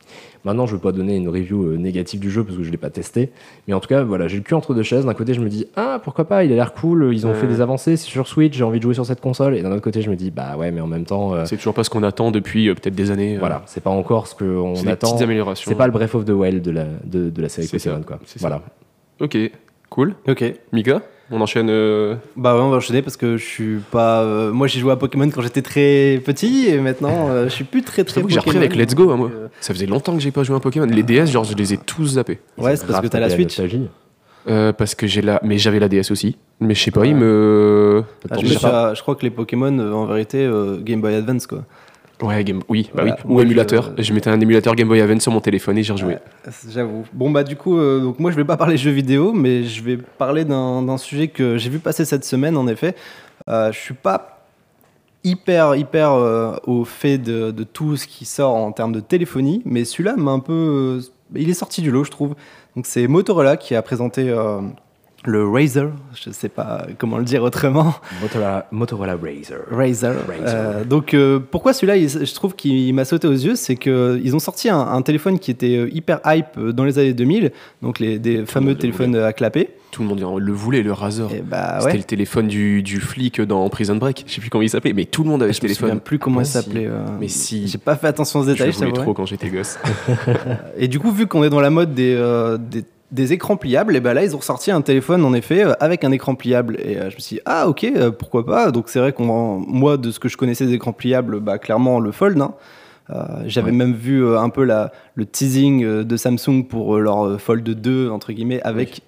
[0.45, 2.67] Maintenant, je ne veux pas donner une review euh, négative du jeu parce que je
[2.67, 3.31] ne l'ai pas testé.
[3.67, 5.05] Mais en tout cas, voilà, j'ai le cul entre deux chaises.
[5.05, 7.47] D'un côté, je me dis, ah, pourquoi pas, il a l'air cool, ils ont fait
[7.47, 9.55] des avancées, c'est sur Switch, j'ai envie de jouer sur cette console.
[9.55, 11.55] Et d'un autre côté, je me dis, bah ouais, mais en même temps, euh, C'est
[11.57, 13.35] toujours pas ce qu'on attend depuis euh, peut-être des années.
[13.35, 15.11] euh, voilà, c'est pas encore ce qu'on c'est des attend.
[15.11, 15.69] petites améliorations.
[15.69, 18.19] C'est pas le Breath of the Wild de la, de, de la série Pokémon, quoi.
[18.25, 18.35] ça.
[18.39, 18.61] Voilà.
[19.21, 19.37] Ok,
[19.89, 20.15] cool.
[20.27, 20.43] Ok.
[20.73, 21.69] Mika, on enchaîne.
[21.69, 24.21] euh, Bah ouais, on va enchaîner parce que je suis pas.
[24.21, 27.63] euh, moi, j'ai joué à Pokémon quand j'étais très petit et maintenant, euh, je suis
[27.63, 28.21] plus très très.
[28.27, 29.29] J'ai repris avec Let's Go, hein, moi.
[29.33, 30.85] euh, Ça faisait longtemps que j'ai pas joué à Pokémon.
[30.85, 32.39] Les DS, genre, je les ai tous zappés.
[32.57, 33.59] Ouais, c'est parce que t'as la Switch.
[34.49, 35.39] Euh, parce que j'ai la.
[35.41, 36.35] Mais j'avais la DS aussi.
[36.59, 37.09] Mais je sais pas, Ouais.
[37.09, 38.03] il me.
[38.29, 41.47] Ah, je, pas- à- je crois que les Pokémon, en vérité, euh, Game Boy Advance,
[41.47, 41.63] quoi.
[42.23, 42.61] Ouais, Game...
[42.69, 43.17] oui, bah Voilà.
[43.19, 43.21] oui.
[43.29, 43.93] Ou Moi, émulateur.
[43.97, 46.19] je- Je mettais un émulateur Game Boy Advance sur mon téléphone et j'y rejouais.
[46.45, 47.03] Ouais, J'avoue.
[47.13, 49.83] Bon, bah, du coup, euh, donc moi, je vais pas parler jeux vidéo, mais je
[49.83, 52.95] vais parler d'un sujet que j'ai vu passer cette semaine, en effet.
[53.49, 54.45] Euh, je suis pas
[55.23, 59.61] hyper, hyper euh, au fait de, de tout ce qui sort en termes de téléphonie,
[59.65, 60.53] mais celui-là m'a un peu.
[60.53, 61.01] euh,
[61.35, 62.35] il est sorti du lot, je trouve.
[62.75, 64.33] Donc, c'est Motorola qui a présenté.
[65.27, 67.93] Euh, le Razer, je sais pas comment le dire autrement.
[68.21, 69.57] Motorola, Motorola Razer.
[69.71, 70.13] Razer.
[70.27, 70.43] Razer.
[70.47, 74.19] Euh, donc euh, pourquoi celui-là, il- je trouve qu'il m'a sauté aux yeux, c'est que
[74.23, 77.13] ils ont sorti un, un téléphone qui était euh, hyper hype euh, dans les années
[77.13, 79.69] 2000, donc les des fameux le téléphones à clapper.
[79.91, 81.31] Tout le monde le voulait, le Razer.
[81.31, 81.97] Et bah C'était ouais.
[81.99, 84.23] le téléphone du, du flic dans Prison Break.
[84.25, 85.87] Je sais plus comment il s'appelait, mais tout le monde avait ce Je me souviens
[85.89, 85.99] téléphone.
[86.03, 86.79] plus comment Ah il s'appelait.
[86.81, 86.87] si.
[86.87, 87.67] euh, Mais si.
[87.67, 89.77] J'ai pas fait attention aux Je détails, je voulais trop quand j'étais gosse.
[90.77, 92.83] Et du coup, vu qu'on est dans la mode des, euh, des,
[93.13, 96.03] des écrans pliables, et ben là, ils ont ressorti un téléphone, en effet, euh, avec
[96.03, 96.77] un écran pliable.
[96.83, 98.71] Et euh, je me suis dit, ah, ok, euh, pourquoi pas.
[98.71, 101.99] Donc, c'est vrai qu'on, moi, de ce que je connaissais des écrans pliables, bah, clairement,
[101.99, 102.41] le Fold.
[102.41, 102.53] hein.
[103.45, 108.31] J'avais même vu un peu la, le teasing de Samsung pour leur Fold 2, entre
[108.33, 109.01] guillemets, avec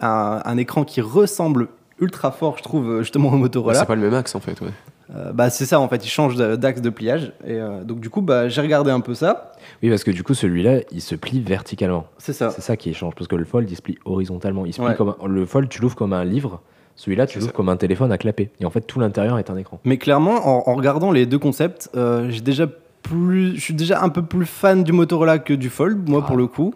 [0.00, 1.68] un, un écran qui ressemble
[2.00, 3.78] ultra fort, je trouve, justement, au Motorola.
[3.78, 4.70] C'est pas le même axe en fait, ouais.
[5.14, 7.32] Euh, bah, c'est ça, en fait, ils changent de- d'axe de pliage.
[7.46, 9.52] Et euh, donc, du coup, bah, j'ai regardé un peu ça.
[9.82, 12.06] Oui, parce que du coup, celui-là, il se plie verticalement.
[12.18, 12.50] C'est ça.
[12.50, 14.64] C'est ça qui change, parce que le fold, il se plie horizontalement.
[14.66, 14.94] Il se plie Ouais.
[14.96, 16.60] comme un- le fold, tu l'ouvres comme un livre.
[16.96, 18.50] Celui-là, tu l'ouvres comme un téléphone à clapper.
[18.60, 19.80] Et en fait, tout l'intérieur est un écran.
[19.84, 22.66] Mais clairement, en, en regardant les deux concepts, euh, j'ai déjà
[23.02, 26.26] plus, je suis déjà un peu plus fan du Motorola que du Fold, moi Ah.
[26.26, 26.72] pour le coup.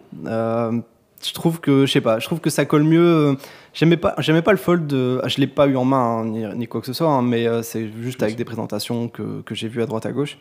[1.21, 3.01] Je trouve que, je sais pas, je trouve que ça colle mieux.
[3.05, 3.35] euh,
[3.73, 4.91] J'aimais pas, j'aimais pas le Fold.
[4.93, 7.21] euh, je l'ai pas eu en main hein, ni, ni quoi que ce soit, hein,
[7.21, 10.37] mais euh, c'est juste avec des présentations que, que j'ai vues à droite à gauche.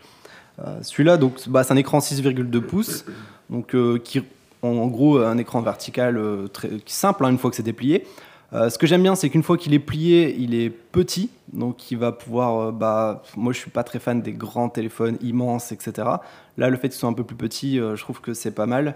[0.64, 3.04] Euh, Celui-là, donc, bah, c'est un écran 6,2 pouces,
[3.50, 4.22] donc euh, qui,
[4.62, 8.06] en, en gros, un écran vertical euh, très simple hein, une fois que c'est déplié.
[8.50, 11.98] Ce que j'aime bien, c'est qu'une fois qu'il est plié, il est petit, donc il
[11.98, 12.72] va pouvoir.
[12.72, 15.92] bah, moi, je suis pas très fan des grands téléphones immenses, etc.
[16.56, 18.94] Là, le fait qu'ils soient un peu plus petits, je trouve que c'est pas mal.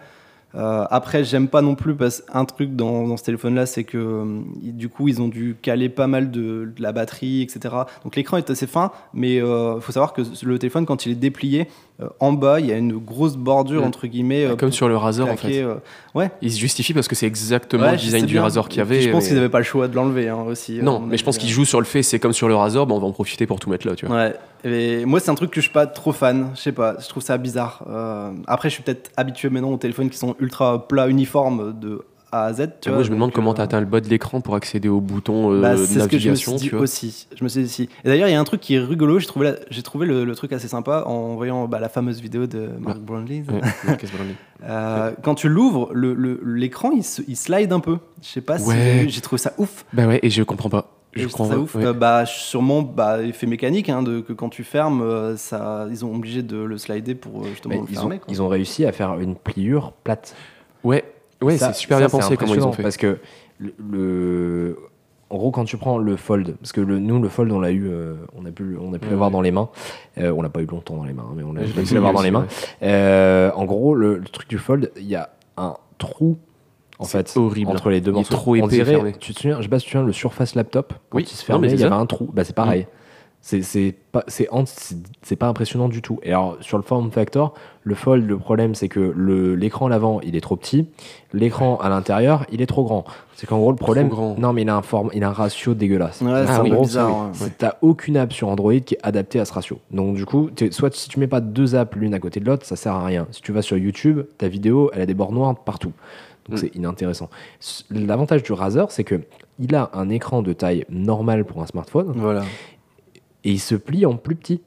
[0.54, 4.40] Euh, après, j'aime pas non plus parce un truc dans, ce téléphone-là, c'est que euh,
[4.60, 7.74] du coup, ils ont dû caler pas mal de, la batterie, etc.
[8.04, 11.16] Donc l'écran est assez fin, mais il faut savoir que le téléphone, quand il est
[11.16, 13.86] déplié, euh, en bas, il y a une grosse bordure Mm.
[13.86, 14.44] entre guillemets.
[14.44, 15.62] euh, Comme pour sur le Razer en fait.
[15.62, 15.76] euh,
[16.14, 16.30] ouais.
[16.42, 18.38] Il se justifie parce que c'est exactement Ouais, le design du.
[18.38, 19.02] Razer qu'il y puis, avait.
[19.02, 20.80] Je pense mais- qu'ils n'avaient pas le choix de l'enlever hein, aussi.
[20.82, 22.94] Non, mais je pense qu'ils jouent sur le fait, c'est comme sur le Razer, bah
[22.94, 24.16] on va en profiter pour tout mettre là, tu vois.
[24.16, 24.34] Ouais.
[24.64, 26.50] Et moi, c'est un truc que je suis pas trop fan.
[26.54, 26.94] Je sais pas.
[27.00, 27.82] Je trouve ça bizarre.
[27.90, 32.04] Euh, après, je suis peut-être habitué maintenant aux téléphones qui sont ultra plats, uniformes de
[32.32, 32.68] A à Z.
[32.80, 34.54] Tu moi, vois, je me demande comment euh, tu atteint le bas de l'écran pour
[34.54, 36.70] accéder au bouton euh, bah, de c'est ce que je me suis navigation, dit tu
[36.74, 36.80] vois.
[36.84, 37.26] aussi.
[37.36, 37.82] Je me suis dit si.
[38.04, 39.18] Et d'ailleurs, il y a un truc qui est rigolo.
[39.18, 42.20] J'ai trouvé, la- j'ai trouvé le, le truc assez sympa en voyant bah, la fameuse
[42.20, 43.44] vidéo de Mark Brownlee.
[43.52, 43.96] Ouais.
[44.64, 47.98] Euh, quand tu l'ouvres, le- le- l'écran il, se- il slide un peu.
[48.22, 49.84] Je sais pas si j'ai trouvé ça ouf.
[49.92, 50.90] Bah ouais, et je comprends pas.
[51.14, 51.74] Je Je trouve comprends ça ouf.
[51.74, 51.92] ouais.
[51.92, 56.14] Bah, sûrement, bah, effet mécanique, hein, de, que quand tu fermes, euh, ça, ils ont
[56.14, 58.18] obligé de le slider pour justement Mais le ils, ont, fermer.
[58.18, 58.26] quoi.
[58.30, 60.34] ils ont réussi à faire une pliure plate.
[60.84, 61.04] Ouais,
[61.58, 62.82] Ça- c'est super ça, bien pensé comment ils ont fait.
[62.82, 63.18] Parce que
[63.58, 64.76] le, le-
[65.30, 67.70] en gros, quand tu prends le fold, parce que le, nous, le fold, on l'a
[67.70, 69.32] eu, euh, on a pu, on a pu Ouais, l'avoir ouais.
[69.32, 69.70] dans les mains.
[70.18, 71.80] Euh, on l'a pas eu longtemps dans les mains, hein, mais on a Ouais, je
[71.80, 72.46] pu l'avoir dans les mains.
[72.82, 76.36] Euh, en gros, le, le truc du fold, il y a un trou.
[76.98, 77.70] En fait, horrible.
[77.70, 78.34] entre les deux morceaux.
[78.34, 79.12] trop On épais dirait-.
[79.18, 81.24] Tu te souviens, je sais pas si tu te souviens, le Surface Laptop, quand Oui.
[81.24, 82.30] il se fermait, il y avait un trou.
[82.32, 82.86] Bah, c'est pareil.
[82.88, 83.01] C'est
[83.44, 84.24] c'est pas,
[85.38, 86.20] pas impressionnant du tout.
[86.22, 89.00] Et alors, sur le form factor, le fold, le problème, c'est que
[89.56, 90.86] l'écran à l'avant, il est trop petit.
[91.32, 93.04] L'écran à l'intérieur, il est trop grand.
[93.34, 94.08] C'est qu'en gros, le problème.
[94.08, 94.38] grand.
[94.38, 96.20] Non, mais il a, un form, il a un ratio dégueulasse.
[96.20, 97.48] Ouais, c'est peu gros, bizarre, ouais.
[97.58, 99.78] T'as aucune app sur Android qui est adaptée à ce ratio.
[99.90, 102.64] Donc, du coup, soit si tu mets pas deux apps l'une à côté de l'autre,
[102.64, 103.26] ça sert à rien.
[103.32, 105.92] Si tu vas sur YouTube, ta vidéo, elle a des bords noirs partout.
[106.48, 106.60] Donc, Mm.
[106.60, 107.28] c'est inintéressant.
[107.90, 109.20] L'avantage du Razer, c'est que
[109.58, 112.42] il a un écran de taille normale pour un smartphone Voilà.
[113.44, 114.60] Et il se plie en plus petit.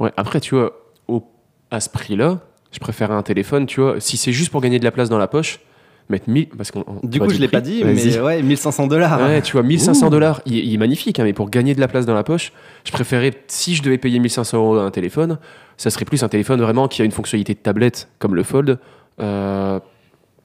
[0.00, 0.72] Ouais, après, tu vois,
[1.08, 1.24] au,
[1.70, 2.40] à ce prix-là,
[2.72, 5.18] je préfère un téléphone, tu vois, si c'est juste pour gagner de la place dans
[5.18, 5.60] la poche,
[6.08, 8.86] mettre 1000 parce qu'on on- Du coup, je l'ai prix pas dit, mais ouais, 1500
[8.86, 9.20] dollars.
[9.20, 11.88] Ouais, tu vois, 1500 dollars, il, il est magnifique, hein, mais pour gagner de la
[11.88, 12.52] place dans la poche,
[12.84, 15.38] je préférais, si je devais payer 1500 euros un téléphone,
[15.76, 18.78] ça serait plus un téléphone vraiment qui a une fonctionnalité de tablette comme le Fold.
[19.20, 19.78] Euh,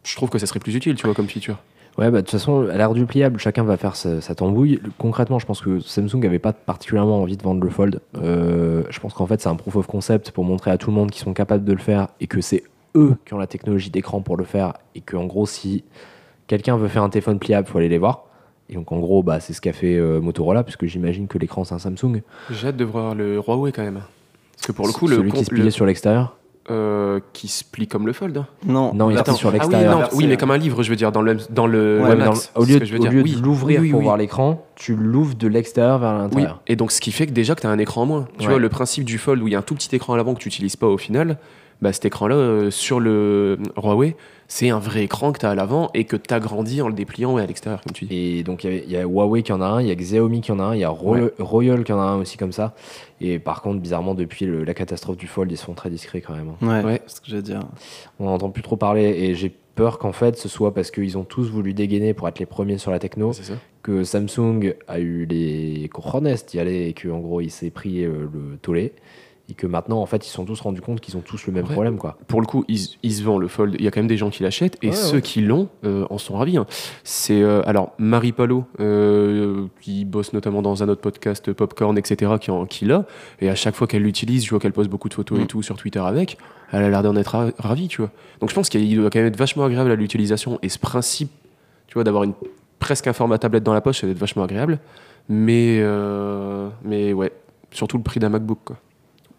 [0.03, 1.57] je trouve que ça serait plus utile, tu vois, comme feature.
[1.97, 4.79] Ouais, bah, de toute façon, à l'ère du pliable, chacun va faire sa, sa tambouille.
[4.99, 8.01] Concrètement, je pense que Samsung n'avait pas particulièrement envie de vendre le Fold.
[8.21, 10.95] Euh, je pense qu'en fait, c'est un proof of concept pour montrer à tout le
[10.95, 12.63] monde qu'ils sont capables de le faire et que c'est
[12.95, 14.73] eux qui ont la technologie d'écran pour le faire.
[14.93, 15.83] Et qu'en gros, si
[16.45, 18.25] quelqu'un veut faire un téléphone pliable, faut aller les voir.
[18.69, 21.63] Et donc, en gros, bah, c'est ce qu'a fait euh, Motorola, puisque j'imagine que l'écran,
[21.63, 22.21] c'est un Samsung.
[22.51, 24.01] J'ai hâte de voir le Huawei quand même.
[24.55, 26.35] Parce que pour le coup, le, Celui qui se pliait le- sur l'extérieur.
[26.69, 28.37] Euh, qui se plie comme le Fold.
[28.37, 28.45] hein.
[28.65, 29.91] Non, Non, il était sur ah oui, l'extérieur.
[29.93, 32.15] non, Versé, oui, mais comme un livre, je veux dire, dans le, dans le Ouais,
[32.15, 34.05] dans au lieu, de, au lieu Oui, de l'ouvrir oui, pour oui.
[34.05, 36.61] voir l'écran, tu l'ouvres de l'extérieur vers Oui, l'intérieur.
[36.67, 38.27] et donc ce qui fait que déjà que tu as un écran en moins.
[38.37, 38.51] Tu Ouais.
[38.53, 40.33] vois, le principe du Fold où il y a un tout petit écran à l'avant
[40.33, 41.37] que tu n'utilises pas au final,
[41.81, 44.15] bah, cet écran-là, euh, sur le Huawei,
[44.49, 46.93] c'est un vrai écran que tu as à l'avant et que tu agrandis en le
[46.93, 48.15] dépliant ouais, à l'extérieur, comme tu dis.
[48.39, 50.51] Et donc, il y a Huawei qui en a un, il y a Xiaomi qui
[50.53, 52.73] en a un, il y a Roy- Royal qui en a un aussi comme ça.
[53.19, 56.33] Et par contre, bizarrement, depuis le- la catastrophe du Fold, ils sont très discrets quand
[56.35, 56.51] même.
[56.61, 56.67] hein.
[56.81, 57.01] Ouais, Ouais.
[57.07, 57.59] c'est ce que j'allais dire.
[58.19, 61.23] On n'entend plus trop parler et j'ai peur qu'en fait, ce soit parce qu'ils ont
[61.25, 63.53] tous voulu dégainer pour être les premiers sur la techno, ça.
[63.83, 68.27] que Samsung a eu les cojones d'y aller et qu'en gros, il s'est pris euh,
[68.33, 68.93] le tollé.
[69.49, 71.53] Et que maintenant, en fait, ils se sont tous rendus compte qu'ils ont tous le
[71.53, 71.71] même Ouais.
[71.71, 72.17] problème, quoi.
[72.27, 73.75] Pour le coup, ils, ils se vendent le Fold.
[73.79, 75.21] Il y a quand même des gens qui l'achètent et Ouais, ceux ouais.
[75.21, 76.57] qui l'ont euh, en sont ravis.
[76.57, 76.65] hein.
[77.05, 82.33] C'est euh, alors Marie Palo, euh, qui bosse notamment dans un autre podcast Popcorn, etc.,
[82.41, 83.05] qui, en- qui l'a.
[83.39, 85.47] Et à chaque fois qu'elle l'utilise, je vois qu'elle poste beaucoup de photos et Mm.
[85.47, 86.37] tout sur Twitter avec.
[86.73, 88.11] Elle a l'air d'en être ra- ravie, tu vois.
[88.41, 90.59] Donc je pense qu'il doit quand même être vachement agréable à l'utilisation.
[90.61, 91.31] Et ce principe,
[91.87, 92.33] tu vois, d'avoir une
[92.79, 94.79] presque un format tablette dans la poche, ça doit être vachement agréable.
[95.29, 95.81] Mais,
[96.83, 97.31] mais ouais,
[97.71, 98.75] surtout le prix d'un MacBook, quoi.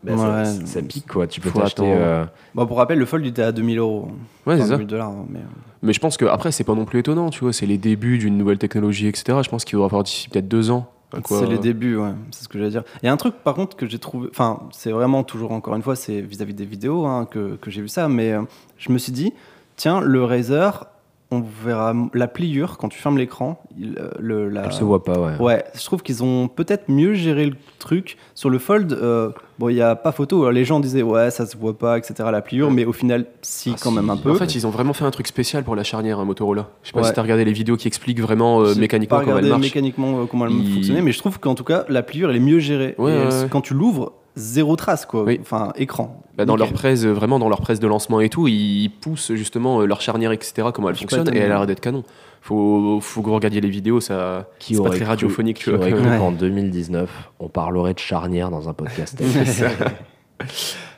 [0.05, 0.45] Bah, ça- Ouais.
[0.45, 1.27] ça, ça pique, quoi.
[1.27, 1.83] Tu peux t'acheter.
[1.83, 1.97] attendre.
[2.01, 4.09] euh, Bon, pour rappel, le Fold il était à 2000 euros.
[4.47, 4.75] Ouais, Enfin, c'est ça.
[4.77, 5.09] 2000 dollars.
[5.09, 5.41] hein, Mais...
[5.83, 8.19] Mais je pense que après c'est pas non plus étonnant, tu vois, c'est les débuts
[8.19, 9.39] d'une nouvelle technologie, etc.
[9.45, 10.87] Je pense qu'il va avoir d'ici peut-être deux ans.
[11.25, 12.11] C'est les débuts, ouais.
[12.33, 12.83] C'est ce que j'allais dire.
[13.03, 14.29] Il y a un truc, par contre, que j'ai trouvé.
[14.31, 17.81] Enfin, c'est vraiment toujours, encore une fois, c'est vis-à-vis des vidéos hein, que, que j'ai
[17.81, 18.09] vu ça.
[18.09, 18.43] Mais euh,
[18.77, 19.33] je me suis dit,
[19.77, 20.85] tiens, le Razer,
[21.31, 23.61] on verra la pliure quand tu fermes l'écran.
[23.79, 24.65] il, euh, le, la...
[24.65, 25.37] Elle se voit pas, ouais.
[25.39, 28.17] Ouais, je trouve qu'ils ont peut-être mieux géré le truc.
[28.35, 30.39] Sur le Fold, euh, bon, il n'y a pas photo.
[30.41, 32.71] Alors, les gens disaient, ouais, ça se voit pas, etc., la pliure.
[32.71, 33.97] Mais au final, si, Ah, quand si.
[33.97, 34.31] même un peu.
[34.31, 36.71] En fait, ils ont vraiment fait un truc spécial pour la charnière, un Motorola.
[36.83, 37.07] Je sais pas Ouais.
[37.09, 39.61] si t'as regardé les vidéos qui expliquent vraiment euh, mécaniquement pas comment elle marche.
[39.61, 42.59] mécaniquement comment elle fonctionnait, mais je trouve qu'en tout cas, la pliure, elle est mieux
[42.59, 42.95] gérée.
[42.97, 43.49] Ouais, Et ouais, elle- ouais.
[43.51, 45.25] Quand tu l'ouvres, zéro trace, quoi.
[45.25, 45.39] Oui.
[45.41, 46.23] Enfin, écran.
[46.37, 49.33] Bah, dans leur presse, euh, vraiment dans leur presse de lancement et tout, ils poussent
[49.35, 50.69] justement euh, leur charnière, etc.
[50.73, 52.05] Comment elle Je fonctionne et elle a l'air d'être canon.
[52.41, 54.49] Faut, faut que vous regardiez les vidéos, ça.
[54.61, 55.79] Qui C'est pas aurait très cru- radiophonique, tu qui vois.
[55.81, 56.17] aurait cru Ouais.
[56.19, 59.21] qu'en 2019, on parlerait de charnière dans un podcast.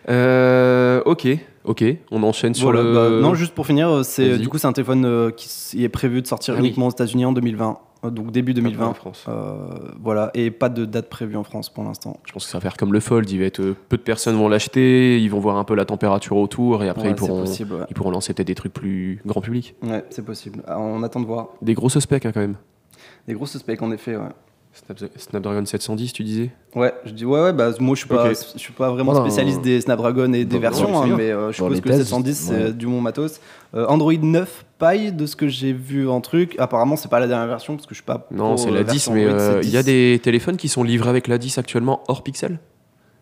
[0.09, 1.29] Euh, ok,
[1.65, 2.93] ok, on enchaîne sur Voilà, le.
[2.95, 4.39] bah, non, juste pour finir, c'est Vas-y.
[4.41, 6.67] du coup c'est un téléphone euh, qui est prévu de sortir Ah oui.
[6.67, 7.75] uniquement aux États-Unis en 2020, euh,
[8.09, 8.95] donc début en 2020.
[8.95, 9.27] France.
[9.29, 9.57] Euh,
[10.01, 12.19] voilà, et pas de date prévue en France pour l'instant.
[12.25, 13.29] Je pense que ça va faire comme le Fold.
[13.31, 15.85] Il va être, euh, peu de personnes vont l'acheter, ils vont voir un peu la
[15.85, 17.75] température autour et après Ouais, ils, pourront, possible.
[17.75, 19.75] Ouais, ils pourront lancer peut-être des trucs plus grand public.
[19.83, 20.63] Ouais, c'est possible.
[20.67, 21.49] Ah, on attend de voir.
[21.61, 22.57] Des gros suspects hein, quand même.
[23.27, 24.17] Des gros suspects en effet.
[24.17, 24.29] Ouais.
[24.73, 26.51] Snap- Snapdragon 710, tu disais?
[26.77, 29.61] Ouais, je dis ouais, ouais bah, moi je suis pas, je suis pas vraiment spécialiste
[29.63, 32.05] des Snapdragon et des versions, c'est hein, mais euh, je Dans suppose que le tests,
[32.11, 32.73] 710 c'est ouais.
[32.73, 33.41] du bon matos.
[33.75, 36.55] Euh, Android 9 paille de ce que j'ai vu en truc.
[36.59, 38.29] Apparemment c'est pas la dernière version parce que je suis pas.
[38.31, 39.87] Non, c'est la 10, version mais Android, euh, c'est il y a 10.
[39.87, 42.61] des téléphones qui sont livrés avec la 10 actuellement hors pixel?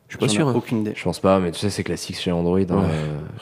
[0.08, 0.48] Je suis pas sûr.
[0.48, 0.54] hein.
[0.56, 0.92] Aucune idée.
[0.96, 2.58] Je pense pas, mais tu sais, c'est classique chez Android.
[2.60, 2.76] hein.
[2.78, 2.84] Ouais.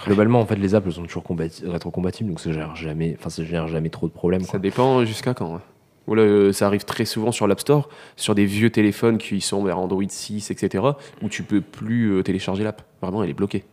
[0.05, 1.25] Globalement, en fait, les apps elles sont toujours
[1.65, 4.43] rétrocompatibles, donc ça gère jamais, enfin, ça gère jamais trop de problèmes.
[4.43, 4.59] Ça quoi.
[4.59, 5.61] dépend jusqu'à quand.
[6.07, 9.63] Voilà, euh, ça arrive très souvent sur l'App Store, sur des vieux téléphones qui sont
[9.65, 10.85] vers Android 6, etc.,
[11.23, 12.83] où tu peux plus euh, télécharger l'app.
[13.03, 13.65] Vraiment, elle est bloquée.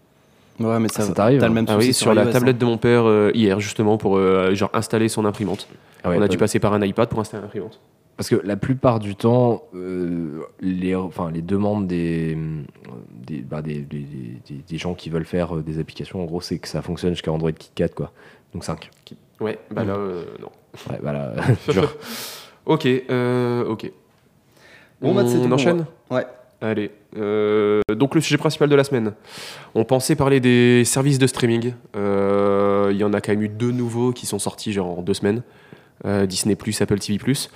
[0.59, 2.59] Ouais, mais ça, Ça t'arrive, T'as le hein même Ah oui, sur la tablette hein.
[2.59, 5.67] de mon père euh, hier, justement, pour euh, genre installer son imprimante.
[6.03, 7.79] Ah ouais, On a dû passer par un iPad pour installer l'imprimante.
[8.17, 12.37] Parce que la plupart du temps, euh, les, enfin, les demandes des,
[13.25, 14.05] des, bah, des, des-
[14.47, 17.13] des- des gens qui veulent faire euh, des applications, en gros, c'est que ça fonctionne
[17.13, 18.11] jusqu'à Android KitKat, quoi.
[18.53, 18.91] Donc 5.
[19.41, 20.49] Ouais, bah là, euh, non.
[20.89, 21.33] Ouais, voilà.
[22.65, 23.91] Ok, euh, ok.
[25.01, 25.85] Bon, bah, on pour enchaîne.
[26.09, 26.25] Ouais.
[26.61, 26.91] Allez.
[27.17, 29.11] euh, donc le sujet principal de la semaine.
[29.75, 31.73] On pensait parler des services de streaming.
[31.97, 35.01] Euh, Il y en a quand même eu deux nouveaux qui sont sortis genre en
[35.01, 35.43] deux semaines.
[36.05, 37.17] Euh, Disney⁇ Apple TV⁇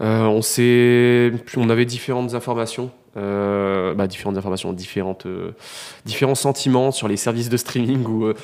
[0.00, 2.90] Euh, on, s'est- on avait différentes informations.
[3.18, 5.52] euh, bah, différentes informations, différentes, euh,
[6.06, 8.34] différents sentiments sur les services de streaming où euh,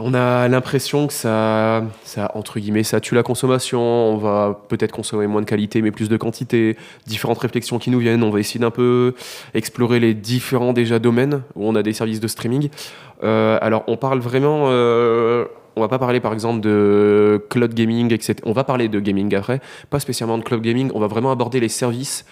[0.00, 3.80] on a l'impression que ça, ça, entre guillemets, ça tue la consommation.
[3.80, 6.76] On va peut-être consommer moins de qualité, mais plus de quantité.
[7.06, 8.22] Différentes réflexions qui nous viennent.
[8.22, 9.14] On va essayer d'un peu
[9.54, 12.70] explorer les différents déjà domaines où on a des services de streaming.
[13.22, 18.12] Euh, alors, on parle vraiment, euh, on va pas parler par exemple de cloud gaming,
[18.12, 18.36] etc.
[18.44, 20.90] On va parler de gaming après, pas spécialement de cloud gaming.
[20.94, 22.24] On va vraiment aborder les services.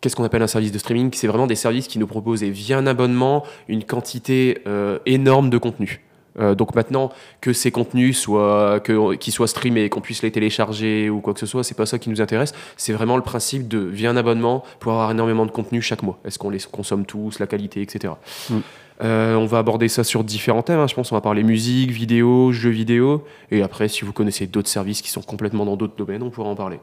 [0.00, 1.10] Qu'est-ce qu'on appelle un service de streaming?
[1.14, 5.56] C'est vraiment des services qui nous proposent via un abonnement une quantité euh, énorme de
[5.56, 6.02] contenu.
[6.38, 11.20] Euh, donc maintenant que ces contenus soient qu'ils soient streamés, qu'on puisse les télécharger ou
[11.20, 12.52] quoi que ce soit, c'est pas ça qui nous intéresse.
[12.76, 16.18] C'est vraiment le principe de via un abonnement pour avoir énormément de contenu chaque mois.
[16.24, 18.14] Est-ce qu'on les consomme tous, la qualité, etc.
[18.50, 18.56] Mm.
[19.02, 20.78] Euh, on va aborder ça sur différents thèmes.
[20.78, 20.86] hein.
[20.86, 24.68] Je pense on va parler musique, vidéo, jeux vidéo, et après si vous connaissez d'autres
[24.68, 26.78] services qui sont complètement dans d'autres domaines, on pourra en parler.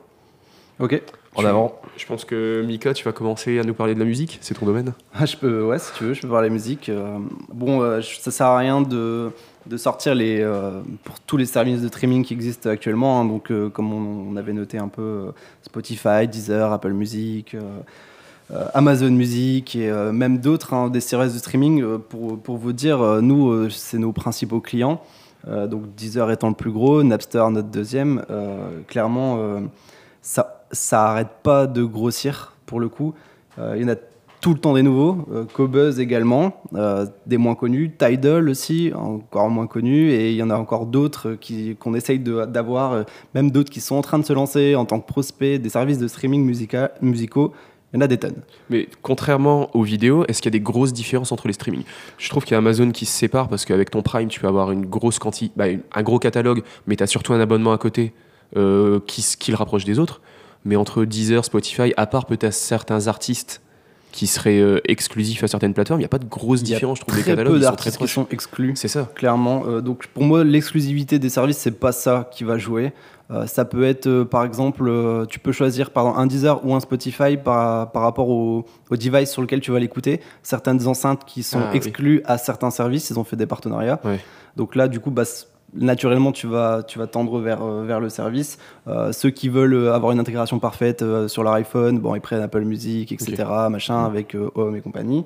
[0.80, 1.02] Ok.
[1.36, 1.80] En avant.
[1.96, 4.38] Je pense que Mika, tu vas commencer à nous parler de la musique.
[4.42, 4.94] C'est ton domaine.
[5.14, 6.90] Ah, je peux, ouais, si tu veux, je peux parler musique.
[6.90, 7.18] Euh,
[7.54, 9.30] bon, euh, ça sert à rien de,
[9.66, 13.22] de sortir les, euh, pour tous les services de streaming qui existent actuellement.
[13.22, 13.26] hein.
[13.26, 17.62] donc, euh, comme on, on avait noté un peu euh, Spotify, Deezer, Apple Music, euh,
[18.52, 21.82] euh, Amazon Music et euh, même d'autres, hein, des services de streaming.
[21.82, 25.02] euh, pour, pour vous dire, euh, nous, euh, c'est nos principaux clients.
[25.48, 28.26] Euh, donc, Deezer étant le plus gros, Napster notre deuxième.
[28.30, 29.62] Euh, clairement, euh,
[30.22, 33.14] ça, ça arrête pas de grossir pour le coup.
[33.60, 33.96] Euh, il y en a
[34.40, 39.50] tout le temps des nouveaux, euh, Cobuzz également, euh, des moins connus, Tidal aussi, encore
[39.52, 41.38] moins connus, et il y en a encore d'autres
[41.80, 43.06] qu'on essaye de- d'avoir,
[43.36, 46.00] même d'autres qui sont en train de se lancer en tant que prospects des services
[46.00, 47.54] de streaming musica- musicaux.
[47.94, 48.42] Il y en a des tonnes.
[48.70, 51.84] Mais contrairement aux vidéos, est-ce qu'il y a des grosses différences entre les streamings?
[52.18, 54.48] Je trouve qu'il y a Amazon qui se sépare parce qu'avec ton Prime, tu peux
[54.48, 57.78] avoir une grosse quantité, bah, un gros catalogue, mais tu as surtout un abonnement à
[57.78, 58.14] côté
[58.54, 60.22] qui le rapproche des autres.
[60.66, 63.62] Mais entre Deezer, Spotify, à part peut-être certains artistes
[64.12, 67.00] qui seraient euh, exclusifs à certaines plateformes, il n'y a pas de a différences.
[67.00, 68.74] Je trouve les catalogues peu d'artistes qui sont exclus.
[68.76, 69.10] C'est ça.
[69.16, 69.64] clairement.
[69.68, 72.92] Euh, donc pour moi, l'exclusivité des services, c'est pas ça qui va jouer.
[73.32, 74.92] Euh, ça peut être, par exemple,
[75.30, 79.32] tu peux choisir pardon, un Deezer ou un Spotify par, par rapport au, au device
[79.32, 80.20] sur lequel tu vas l'écouter.
[80.44, 81.78] Certaines enceintes qui sont Ah, oui.
[81.78, 84.02] exclues à certains services, ils ont fait des partenariats.
[84.04, 84.20] Ouais.
[84.58, 85.24] Donc là, du coup, bah,
[85.74, 88.58] naturellement, tu vas, tu vas tendre vers, euh, vers le service.
[88.88, 92.22] Euh, ceux qui veulent euh, avoir une intégration parfaite euh, sur leur iPhone, bon, ils
[92.22, 95.26] prennent Apple Music, etc., machin, avec euh, Home et compagnie.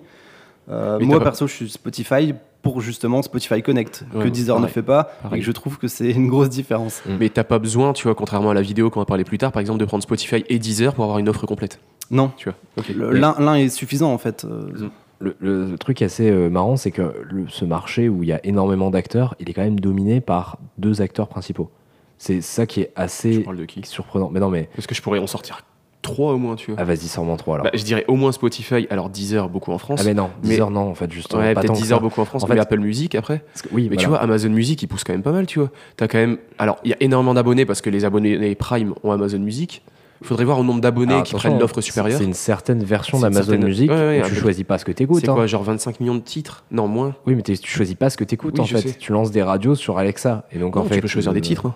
[0.68, 2.34] Moi, perso, je suis Spotify
[2.64, 5.38] pour justement Spotify Connect, Ouais, que Deezer ne fait pas, Pareil.
[5.38, 7.04] et que je trouve que c'est une grosse différence.
[7.20, 9.52] Mais t'as pas besoin, tu vois, contrairement à la vidéo qu'on va parler plus tard,
[9.52, 11.80] par exemple, de prendre Spotify et Deezer pour avoir une offre complète.
[12.10, 12.58] Non, Tu vois.
[12.78, 12.90] Ok.
[12.96, 14.46] le- Mais- l'un l'un est suffisant en fait.
[14.46, 14.90] Euh,
[15.20, 18.90] Le, truc assez euh, marrant, c'est que le- ce marché où il y a énormément
[18.92, 21.70] d'acteurs, il est quand même dominé par deux acteurs principaux.
[22.18, 23.82] C'est ça qui est assez parles de qui?
[23.86, 24.30] surprenant.
[24.32, 24.70] Mais non, mais.
[24.76, 25.62] Parce que je pourrais en sortir
[26.02, 26.80] trois au moins, tu vois.
[26.80, 27.64] Ah, vas-y, sors-moi trois alors.
[27.66, 30.02] Bah, je dirais au moins Spotify, alors Deezer beaucoup en France.
[30.04, 31.42] ah, mais non, mais- Deezer, non, en fait, justement.
[31.42, 33.40] Ouais, peut-être Deezer beaucoup en France, En mais fait- Apple Music après.
[33.64, 35.72] Que- oui, Mais tu vois, Amazon Music, il pousse quand même pas mal, tu vois.
[35.98, 36.38] T'as quand même.
[36.60, 39.82] Alors, il y a énormément d'abonnés parce que les abonnés Prime ont Amazon Music.
[40.22, 42.18] Il faudrait voir le nombre d'abonnés Alors, qui prennent l'offre c'est- supérieure.
[42.18, 44.92] C'est une certaine version d'Amazon certaine- Music Ouais, ouais, où tu choisis pas ce que
[44.92, 45.22] t'écoutes.
[45.22, 45.34] C'est hein.
[45.36, 47.16] quoi, genre 25 millions de titres Non, moins.
[47.28, 48.80] Oui, mais tu choisis pas ce que t'écoutes Oui, en fait.
[48.90, 48.94] sais.
[48.98, 50.48] Tu lances des radios sur Alexa.
[50.52, 51.66] Et donc, en fait, tu peux choisir des euh, titres.
[51.66, 51.76] hein.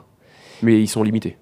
[0.61, 1.37] Mais ils sont limités.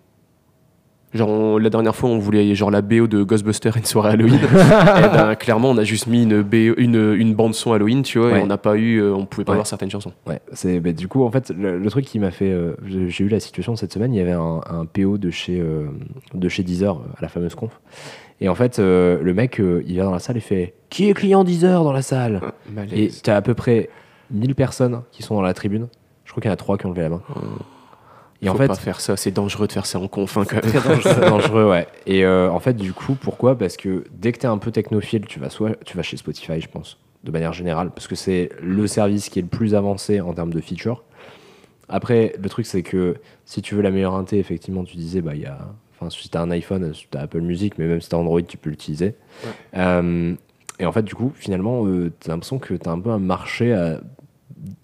[1.18, 4.36] Genre, on- la dernière fois, on voulait genre la BO de Ghostbusters, une soirée Halloween.
[4.44, 8.32] et ben, clairement, on a juste mis une, BO, une, une bande-son Halloween, tu vois,
[8.32, 8.40] Ouais.
[8.40, 9.58] et on n'a pas eu, euh, on pouvait pas Ouais.
[9.58, 10.14] voir certaines chansons.
[10.28, 13.24] Ouais, c'est bah, du coup en fait le, le truc qui m'a fait euh, j'ai
[13.26, 15.88] eu la situation cette semaine, il y avait un, un PO de chez euh,
[16.34, 17.80] de chez Deezer à la fameuse conf.
[18.40, 21.14] Et en fait euh, le mec il vient dans la salle et fait qui est
[21.14, 22.42] client Deezer dans la salle?
[22.70, 23.22] Et Malaise.
[23.24, 23.90] tu as à peu près
[24.32, 25.88] 1000 personnes qui sont dans la tribune.
[26.26, 27.22] Je crois qu'il y en a trois qui ont levé la main.
[28.42, 30.38] Et en fait pas faire ça, c'est dangereux de faire ça en conf.
[30.38, 30.72] hein, quand même.
[30.72, 31.02] très dangereux.
[31.16, 31.88] c'est dangereux, ouais.
[32.06, 33.58] Et euh, en fait, du coup, pourquoi?
[33.58, 36.18] Parce que dès que tu es un peu technophile, tu vas soit tu vas chez
[36.18, 39.74] Spotify, je pense, de manière générale, parce que c'est le service qui est le plus
[39.74, 41.04] avancé en termes de features.
[41.90, 43.16] Après, le truc, c'est que
[43.46, 45.58] si tu veux la meilleure inté, effectivement, tu disais, bah, il y a.
[46.00, 48.20] Enfin, si tu as un iPhone, tu as Apple Music, mais même si tu as
[48.20, 49.16] Android, tu peux l'utiliser.
[49.76, 50.36] Euh,
[50.80, 53.18] et en fait, du coup, finalement, tu as l'impression que tu as un peu un
[53.18, 54.00] marché à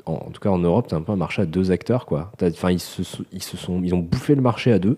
[0.05, 2.32] en, en tout cas en Europe, c'est un peu un marché à deux acteurs, quoi.
[2.38, 3.01] T'as- Enfin, ils se,
[3.32, 4.97] ils se sont, ils ont bouffé le marché à deux,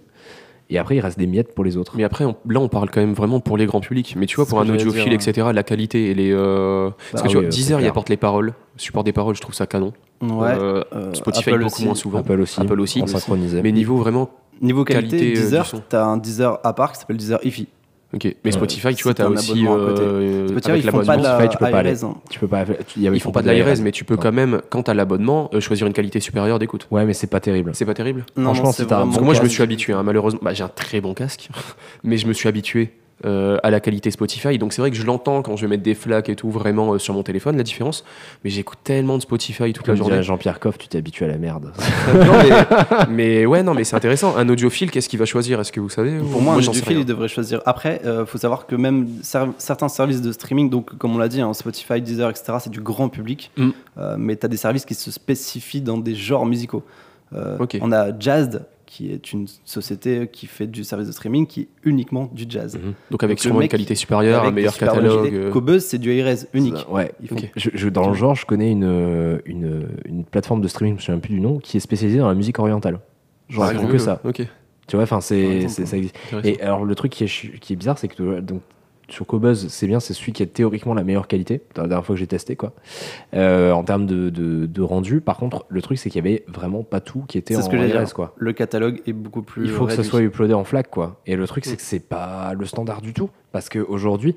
[0.69, 1.93] et après il reste des miettes pour les autres.
[1.95, 4.15] Mais après, on- là, on parle quand même vraiment pour les grands publics.
[4.17, 6.31] Mais tu vois, pour un que audiophile, dire, etc., la qualité et les.
[6.31, 8.53] euh, Parce que Ah tu oui, vois, euh, Deezer, il apporte les paroles.
[8.77, 9.93] Support des paroles, je trouve ça canon.
[10.21, 10.53] Ouais.
[10.59, 11.85] Euh, Spotify, Apple beaucoup aussi.
[11.85, 12.19] moins souvent.
[12.19, 13.03] Apple aussi, Apple aussi.
[13.07, 13.61] synchronisé.
[13.61, 14.29] Mais niveau vraiment.
[14.61, 17.67] Niveau qualité, Qualité, Deezer, tu as un Deezer à part qui s'appelle Deezer IFI.
[18.13, 18.33] Ok.
[18.45, 19.65] Mais Spotify, tu vois, t'as un aussi.
[19.67, 22.03] euh, Spotify, avec ils font pas de la Spotify, tu peux pas aller.
[22.03, 22.15] Hein.
[22.29, 22.63] Tu peux pas.
[22.95, 24.21] il y a- Ils font pas de l'ARS, mais tu peux Non.
[24.21, 26.87] quand même, quand t'as l'abonnement, euh, choisir une qualité supérieure d'écoute.
[26.91, 27.71] Ouais, mais c'est pas terrible.
[27.73, 29.93] C'est pas terrible Non, Franchement, c'est un Parce que moi, je me pas- suis habitué,
[29.93, 30.39] hein, malheureusement.
[30.43, 31.49] Bah, j'ai un très bon casque,
[32.03, 32.91] mais je me suis habitué
[33.23, 34.57] euh, à la qualité Spotify.
[34.57, 36.93] Donc, c'est vrai que je l'entends quand je vais mettre des flaques et tout, vraiment
[36.93, 38.03] euh, sur mon téléphone, la différence.
[38.43, 40.21] Mais j'écoute tellement de Spotify toute la journée.
[40.21, 41.71] Jean-Pierre Coff, tu t'es habitué à la merde.
[42.13, 44.35] non, mais, mais ouais, non, mais c'est intéressant.
[44.35, 45.59] Un audiophile, qu'est-ce qu'il va choisir?
[45.61, 47.61] Est-ce que vous savez Pour moi, un audiophile, il devrait choisir.
[47.65, 51.29] Après, il faut savoir que même ser- certains services de streaming, donc comme on l'a
[51.29, 53.51] dit, hein, Spotify, Deezer, etc., c'est du grand public.
[53.57, 53.69] Mm.
[53.97, 56.83] Euh, mais tu as des services qui se spécifient dans des genres musicaux.
[57.33, 57.77] Euh, Ok.
[57.81, 61.67] On a Jazzed, qui est une société qui fait du service de streaming qui est
[61.83, 62.75] uniquement du jazz.
[62.75, 62.93] Mhm.
[63.11, 65.33] Donc avec Donc, sûrement le une mec, qualité supérieure, un meilleur catalogue.
[65.33, 66.85] euh, Cobuzz, c'est du iRes unique.
[66.89, 67.11] Ouais.
[67.27, 67.49] Font- Ok.
[67.55, 71.01] Je, je- dans le genre, je connais une, une, une plateforme de streaming, je me
[71.01, 72.99] souviens plus du nom, qui est spécialisée dans la musique orientale.
[73.49, 74.21] Genre, Ah, que ça.
[74.23, 74.41] Ok.
[74.87, 76.15] Tu vois, enfin, c'est, ça existe.
[76.43, 78.61] Et alors, le truc qui est, qui est bizarre, c'est que euh, donc,
[79.09, 81.61] sur Cobuzz, c'est bien, c'est celui qui a théoriquement la meilleure qualité.
[81.75, 82.73] La dernière fois que j'ai testé, quoi.
[83.33, 85.21] Euh, en termes de, de, de rendu.
[85.21, 87.65] Par contre, le truc, c'est qu'il y avait vraiment pas tout qui était C'est en
[87.65, 88.33] ce que RS, quoi.
[88.37, 89.65] Le catalogue est beaucoup plus.
[89.65, 91.21] Il faut que ça soit uploadé en FLAC, quoi.
[91.25, 93.29] Et le truc, c'est que c'est pas le standard du tout.
[93.51, 94.35] Parce qu'aujourd'hui,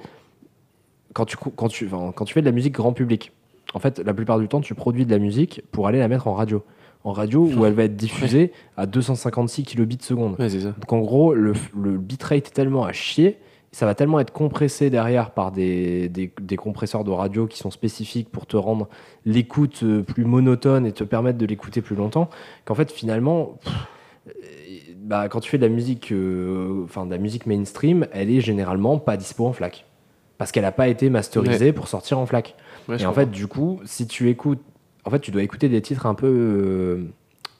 [1.14, 3.32] quand tu, quand, tu, enfin, quand tu fais de la musique grand public,
[3.74, 6.28] en fait, la plupart du temps, tu produis de la musique pour aller la mettre
[6.28, 6.64] en radio.
[7.04, 10.34] En radio, où elle va être diffusée à 256 kilobits seconde.
[10.38, 10.48] Ouais.
[10.48, 13.38] Donc en gros, le, le bitrate est tellement à chier,
[13.72, 17.70] ça va tellement être compressé derrière par des, des, des compresseurs de radio qui sont
[17.70, 18.88] spécifiques pour te rendre
[19.26, 22.30] l'écoute euh, plus monotone et te permettre de l'écouter plus longtemps,
[22.64, 23.72] qu'en fait finalement, pff,
[24.96, 28.40] bah, quand tu fais de la musique, euh, enfin de la musique mainstream, elle est
[28.40, 29.84] généralement pas dispo en FLAC.
[30.38, 32.54] Parce qu'elle n'a pas été masterisée pour sortir en FLAC.
[32.88, 33.22] Ouais, Et en comprends.
[33.22, 34.60] fait, du coup, si tu écoutes,
[35.04, 37.04] en fait, tu dois écouter des titres un peu, euh,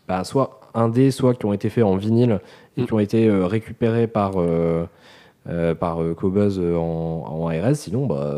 [0.06, 2.40] bah, soit indés, soit qui ont été faits en vinyle
[2.76, 2.86] et Mm.
[2.86, 4.34] qui ont été euh, récupérés par
[5.48, 7.74] euh, par euh, Cobuzz euh, en, en RS.
[7.74, 8.34] Sinon, bah,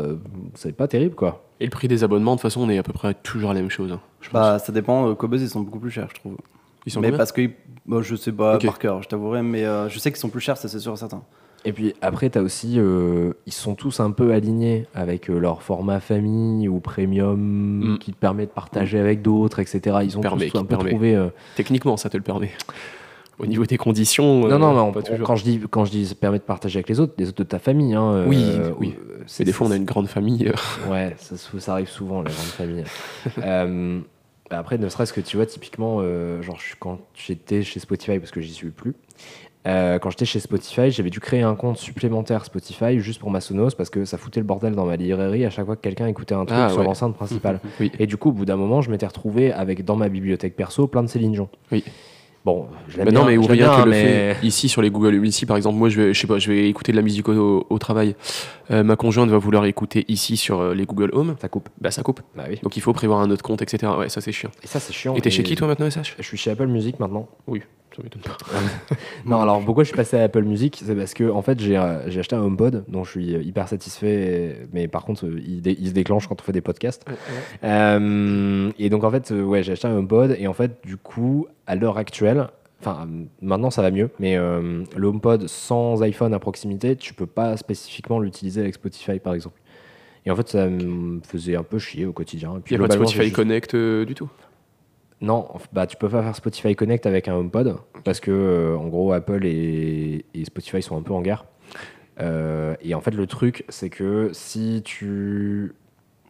[0.55, 1.43] c'est pas terrible, quoi.
[1.59, 3.53] Et le prix des abonnements, de toute façon, on est à peu près toujours à
[3.53, 3.91] la même chose.
[3.91, 4.33] hein, je pense.
[4.41, 5.09] Bah, ça dépend.
[5.09, 6.37] euh, Cobuzz, ils sont beaucoup plus chers, je trouve.
[6.85, 7.49] Ils sont mais combien parce que
[8.01, 8.65] je sais pas Ok.
[8.65, 10.93] par cœur, je t'avouerai, mais euh, je sais qu'ils sont plus chers, ça c'est sûr
[10.93, 11.21] et certain.
[11.63, 15.37] Et puis après, tu as aussi, euh, ils sont tous un peu alignés avec euh,
[15.37, 17.37] leur format famille ou premium
[17.93, 17.97] Mm.
[17.99, 19.97] qui te permet de partager avec d'autres, etc.
[20.03, 20.89] Ils ont Permet, tous un qui peu permet.
[20.89, 21.15] trouvé.
[21.15, 22.49] euh, Techniquement, ça te le permet.
[23.41, 24.41] Au niveau des conditions.
[24.47, 25.25] Non, euh, non, mais on- pas toujours.
[25.27, 27.37] quand je dis quand je dis ça permet de partager avec les autres, les autres
[27.43, 27.93] de ta famille.
[27.93, 28.45] Hein, euh, Oui,
[28.79, 28.95] oui.
[28.99, 30.47] euh, C'est des fois, on a une grande famille.
[30.47, 30.53] euh,
[30.91, 32.83] Ouais, ça, ça arrive souvent, les grandes familles.
[33.43, 33.99] Euh,
[34.49, 38.41] après, ne serait-ce que tu vois, typiquement, euh, genre, quand j'étais chez Spotify, parce que
[38.41, 38.93] j'y suis plus,
[39.67, 43.39] euh, quand j'étais chez Spotify, j'avais dû créer un compte supplémentaire Spotify juste pour ma
[43.41, 46.07] Sonos parce que ça foutait le bordel dans ma librairie à chaque fois que quelqu'un
[46.07, 46.83] écoutait un truc Ah, sur ouais.
[46.85, 47.59] l'enceinte principale.
[47.79, 47.91] Oui.
[47.99, 50.87] Et du coup, au bout d'un moment, je m'étais retrouvé avec dans ma bibliothèque perso
[50.87, 51.47] plein de Céline Dion.
[51.71, 51.83] Oui.
[52.43, 54.37] Bon, je l'aime Mais non, bien, mais ou rien bien, que le fait.
[54.41, 56.67] Ici, sur les Google ici, par exemple, moi, je vais, je sais pas, je vais
[56.67, 58.15] écouter de la musique au, au travail.
[58.71, 61.35] Euh, ma conjointe va vouloir écouter ici sur euh, les Google Home.
[61.39, 61.69] Ça coupe.
[61.79, 62.21] Bah, ça coupe.
[62.35, 62.59] Bah oui.
[62.63, 63.91] Donc, il faut prévoir un autre compte, etc.
[63.97, 64.49] Ouais, ça, c'est chiant.
[64.63, 65.13] Et ça, c'est chiant.
[65.15, 67.29] Et t'es chez qui, toi, maintenant, SH Je suis chez Apple Music maintenant.
[67.45, 67.61] Oui,
[67.95, 68.37] ça m'étonne pas.
[69.25, 71.77] Non, alors pourquoi je suis passé à Apple Music C'est parce que en fait j'ai
[71.77, 75.61] euh, acheté un HomePod dont je suis euh, hyper satisfait, mais par contre euh, il,
[75.61, 77.05] dé- il se déclenche quand on fait des podcasts.
[77.63, 81.47] Euh, et donc en fait, ouais, j'ai acheté un HomePod et en fait du coup
[81.67, 82.47] à l'heure actuelle,
[82.79, 83.07] enfin
[83.41, 87.57] maintenant ça va mieux, mais euh, le HomePod sans iPhone à proximité, tu peux pas
[87.57, 89.59] spécifiquement l'utiliser avec Spotify par exemple.
[90.25, 92.55] Et en fait ça me faisait un peu chier au quotidien.
[92.57, 94.29] Et puis Il n'y a pas de Spotify juste- Connect euh, du tout?
[95.21, 98.87] Non, bah tu peux pas faire Spotify Connect avec un HomePod parce que euh, en
[98.87, 101.45] gros Apple et, Spotify sont un peu en guerre.
[102.19, 105.73] Euh, et en fait le truc c'est que si tu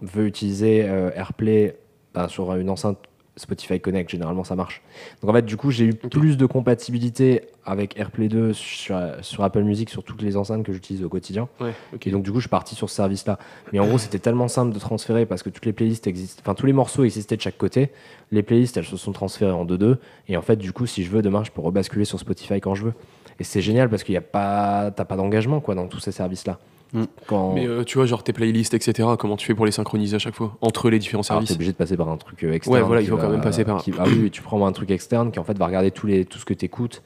[0.02, 1.78] veux utiliser euh, AirPlay
[2.14, 3.00] bah, sur une enceinte
[3.42, 4.82] Spotify Connect, généralement ça marche.
[5.22, 9.44] Donc en fait du coup j'ai eu plus de compatibilité avec AirPlay 2 sur, sur
[9.44, 11.48] Apple Music sur toutes les enceintes que j'utilise au quotidien.
[11.60, 11.74] Ouais.
[12.06, 13.38] Et donc du coup, je suis parti sur ce service-là.
[13.72, 16.56] Mais en gros, c'était tellement simple de transférer parce que toutes les playlists existent, enfin
[16.56, 17.92] tous les morceaux existaient de chaque côté.
[18.32, 19.98] Les playlists, elles se sont transférées en 2-2.
[20.28, 22.76] Et en fait, du coup, si je veux, demain, je peux rebasculer sur Spotify quand
[22.76, 22.94] je veux.
[23.40, 26.12] Et c'est génial parce qu'il n'y a pas, t'as pas d'engagement quoi dans tous ces
[26.12, 26.60] services-là.
[26.94, 27.04] Mm.
[27.28, 30.16] Quand Mais euh, tu vois, genre tes playlists, etc., comment tu fais pour les synchroniser
[30.16, 32.52] à chaque fois Entre les différents t'es services obligé de passer par un truc euh,
[32.54, 32.76] externe.
[32.76, 34.66] Ouais, voilà, il faut va- quand même passer par un- qui- Ah oui, tu prends
[34.66, 37.02] un truc externe qui en fait va regarder les, tout ce que tu écoutes.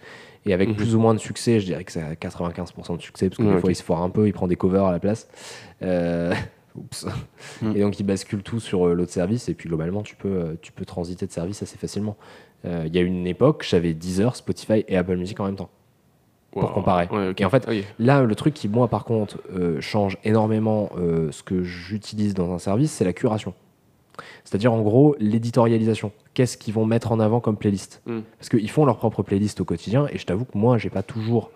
[0.48, 0.76] Et avec Mhm.
[0.76, 3.44] plus ou moins de succès, je dirais que c'est à 95% de succès, parce que
[3.56, 5.28] des fois il se foire un peu, il prend des covers à la place.
[5.82, 6.34] Euh,
[6.76, 7.06] Oups.
[7.62, 7.76] Mhm.
[7.76, 10.86] Et donc il bascule tout sur l'autre service, et puis globalement tu peux, tu peux
[10.86, 12.16] transiter de service assez facilement.
[12.66, 15.70] Euh, Il y a une époque, j'avais Deezer, Spotify et Apple Music en même temps.
[16.62, 17.08] Pour comparer.
[17.12, 17.42] Ouais, ok.
[17.42, 17.68] Et en fait.
[18.00, 22.52] Là, le truc qui, moi, par contre, euh, change énormément euh, ce que j'utilise dans
[22.54, 23.54] un service, c'est la curation.
[24.44, 26.12] C'est-à-dire, en gros, l'éditorialisation.
[26.34, 28.02] Qu'est-ce qu'ils vont mettre en avant comme playlist?
[28.06, 28.20] Mm.
[28.40, 31.04] Parce qu'ils font leur propre playlist au quotidien, et je t'avoue que moi, j'ai pas
[31.04, 31.52] toujours.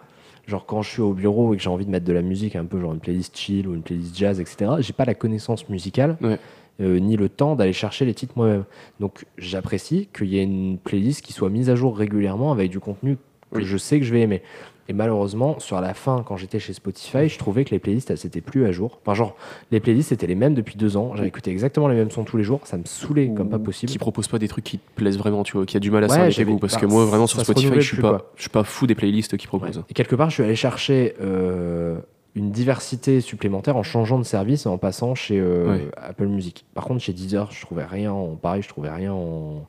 [0.48, 2.56] Genre, quand je suis au bureau et que j'ai envie de mettre de la musique,
[2.56, 5.70] un peu genre une playlist chill ou une playlist jazz, etc., j'ai pas la connaissance
[5.70, 6.18] musicale.
[6.22, 6.40] Ouais.
[6.82, 8.64] euh, ni le temps d'aller chercher les titres moi-même.
[9.02, 12.80] Donc j'apprécie qu'il y ait une playlist qui soit mise à jour régulièrement avec du
[12.80, 13.18] contenu
[13.52, 13.66] que Oui.
[13.66, 14.42] je sais que je vais aimer.
[14.90, 18.18] Et malheureusement, sur la fin, quand j'étais chez Spotify, je trouvais que les playlists, elles
[18.18, 18.98] s'étaient plus à jour.
[19.04, 19.36] Enfin, genre,
[19.70, 21.12] les playlists étaient les mêmes depuis deux ans.
[21.16, 22.62] J'avais écouté exactement les mêmes sons tous les jours.
[22.64, 23.92] Ça me saoulait comme pas possible.
[23.92, 26.04] Qui propose pas des trucs qui te plaisent vraiment, tu vois, qui a du mal
[26.06, 26.58] à Ouais, s'arrêter vous.
[26.58, 28.88] Parce bah, que moi, vraiment, sur Spotify, je suis plus, pas, je suis pas fou
[28.88, 29.60] des playlists qui Ouais.
[29.60, 29.84] proposent.
[29.90, 32.00] Et quelque part, je suis allé chercher euh,
[32.34, 35.86] une diversité supplémentaire en changeant de service et en passant chez euh.
[35.98, 36.66] Apple Music.
[36.74, 39.68] Par contre, chez Deezer, je trouvais rien en pareil, je trouvais rien en,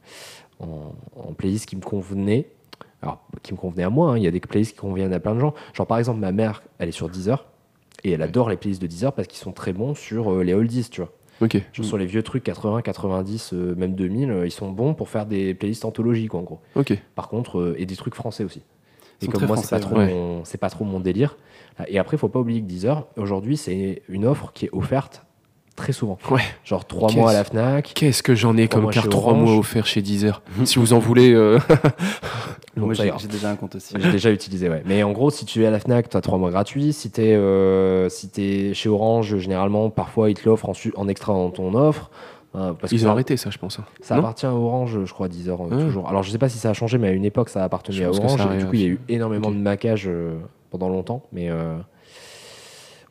[0.61, 2.47] en, en playlist qui me convenait.
[3.03, 5.21] Alors, qui me convenait à moi, hein, il y a des playlists qui conviennent à
[5.21, 5.55] plein de gens.
[5.73, 7.47] Genre, par exemple, ma mère, elle est sur Deezer,
[8.05, 10.53] et elle adore les playlists de Deezer parce qu'ils sont très bons sur euh, les
[10.55, 11.11] oldies, tu vois.
[11.41, 11.57] Ok.
[11.73, 15.09] Genre sur les vieux trucs 80, 90, euh, même 2000, euh, ils sont bons pour
[15.09, 16.61] faire des playlists anthologies, quoi, en gros.
[16.77, 16.93] Ok.
[17.15, 18.63] Par contre, et des trucs français aussi.
[19.23, 20.15] Ils Et comme moi, c'est pas, français, trop ouais.
[20.15, 21.37] mon- c'est pas trop mon délire.
[21.89, 25.25] Et après, faut pas oublier que Deezer, aujourd'hui, c'est une offre qui est offerte
[25.77, 26.19] très souvent.
[26.31, 26.41] Ouais.
[26.65, 27.93] Genre 3 Qu'est-ce- mois à la Fnac.
[27.95, 29.43] Qu'est-ce que j'en ai Trois comme carte chez 3 Orange.
[29.49, 31.33] mois offert chez Deezer Si vous en voulez.
[31.33, 31.59] euh,
[32.77, 33.95] Donc Moi, j'ai déjà un compte aussi.
[33.99, 34.83] J'ai déjà utilisé, ouais.
[34.87, 36.93] Mais en gros, si tu es à la Fnac, tu as 3 mois gratuits.
[36.93, 42.11] Si tu es, chez Orange, généralement, parfois, ils te l'offrent en, extra dans ton offre.
[42.57, 43.79] Euh, parce que Ils ont ça- arrêté ça, je pense.
[43.79, 43.85] hein.
[44.01, 45.77] Ça Non appartient à Orange, je crois, 10 heures Ah.
[45.77, 46.09] toujours.
[46.09, 48.11] Alors, je sais pas si ça a changé, mais à une époque, ça appartenait à
[48.11, 48.41] Orange.
[48.55, 50.37] et du coup, il y a eu énormément de maquage euh,
[50.71, 51.23] pendant longtemps.
[51.33, 51.77] Mais euh,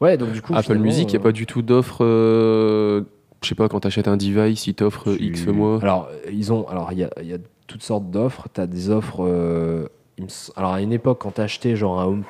[0.02, 0.54] ouais, donc du coup.
[0.56, 2.00] Apple Music, il n'y a euh, pas du tout d'offre.
[2.06, 3.02] euh,
[3.43, 5.80] Je sais pas, quand tu achètes un device, ils t'offrent tu- X mois.
[5.82, 6.68] Alors, euh, ils ont.
[6.68, 7.38] Alors, il y a, y a
[7.68, 8.47] toutes sortes d'offres.
[8.54, 9.26] Tu as des offres.
[9.26, 9.88] euh,
[10.56, 12.24] Alors, à une époque, quand tu achetais genre un Home.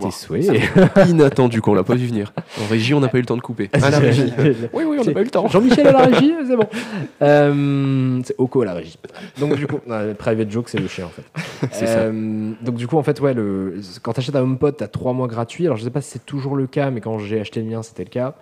[0.00, 0.48] Tes souhaits.
[1.08, 2.32] Inattendu qu'on l'a pas vu venir.
[2.60, 3.68] En régie, on n'a pas eu le temps de couper.
[3.72, 4.32] À la régie.
[4.72, 5.48] Oui, oui, on n'a pas eu le temps.
[5.48, 6.66] Jean-Michel à la régie, c'est bon.
[7.22, 8.98] Euh, c'est Oko à la régie.
[9.38, 11.22] Donc du coup, non, private joke, c'est le chien en fait.
[11.72, 11.98] C'est ça.
[12.00, 13.80] Euh, Donc du coup, en fait, ouais, le...
[14.02, 15.66] quand tu achètes un HomePod, tu as 3 mois gratuits.
[15.66, 17.82] Alors je sais pas si c'est toujours le cas, mais quand j'ai acheté le mien,
[17.82, 18.34] c'était le cas.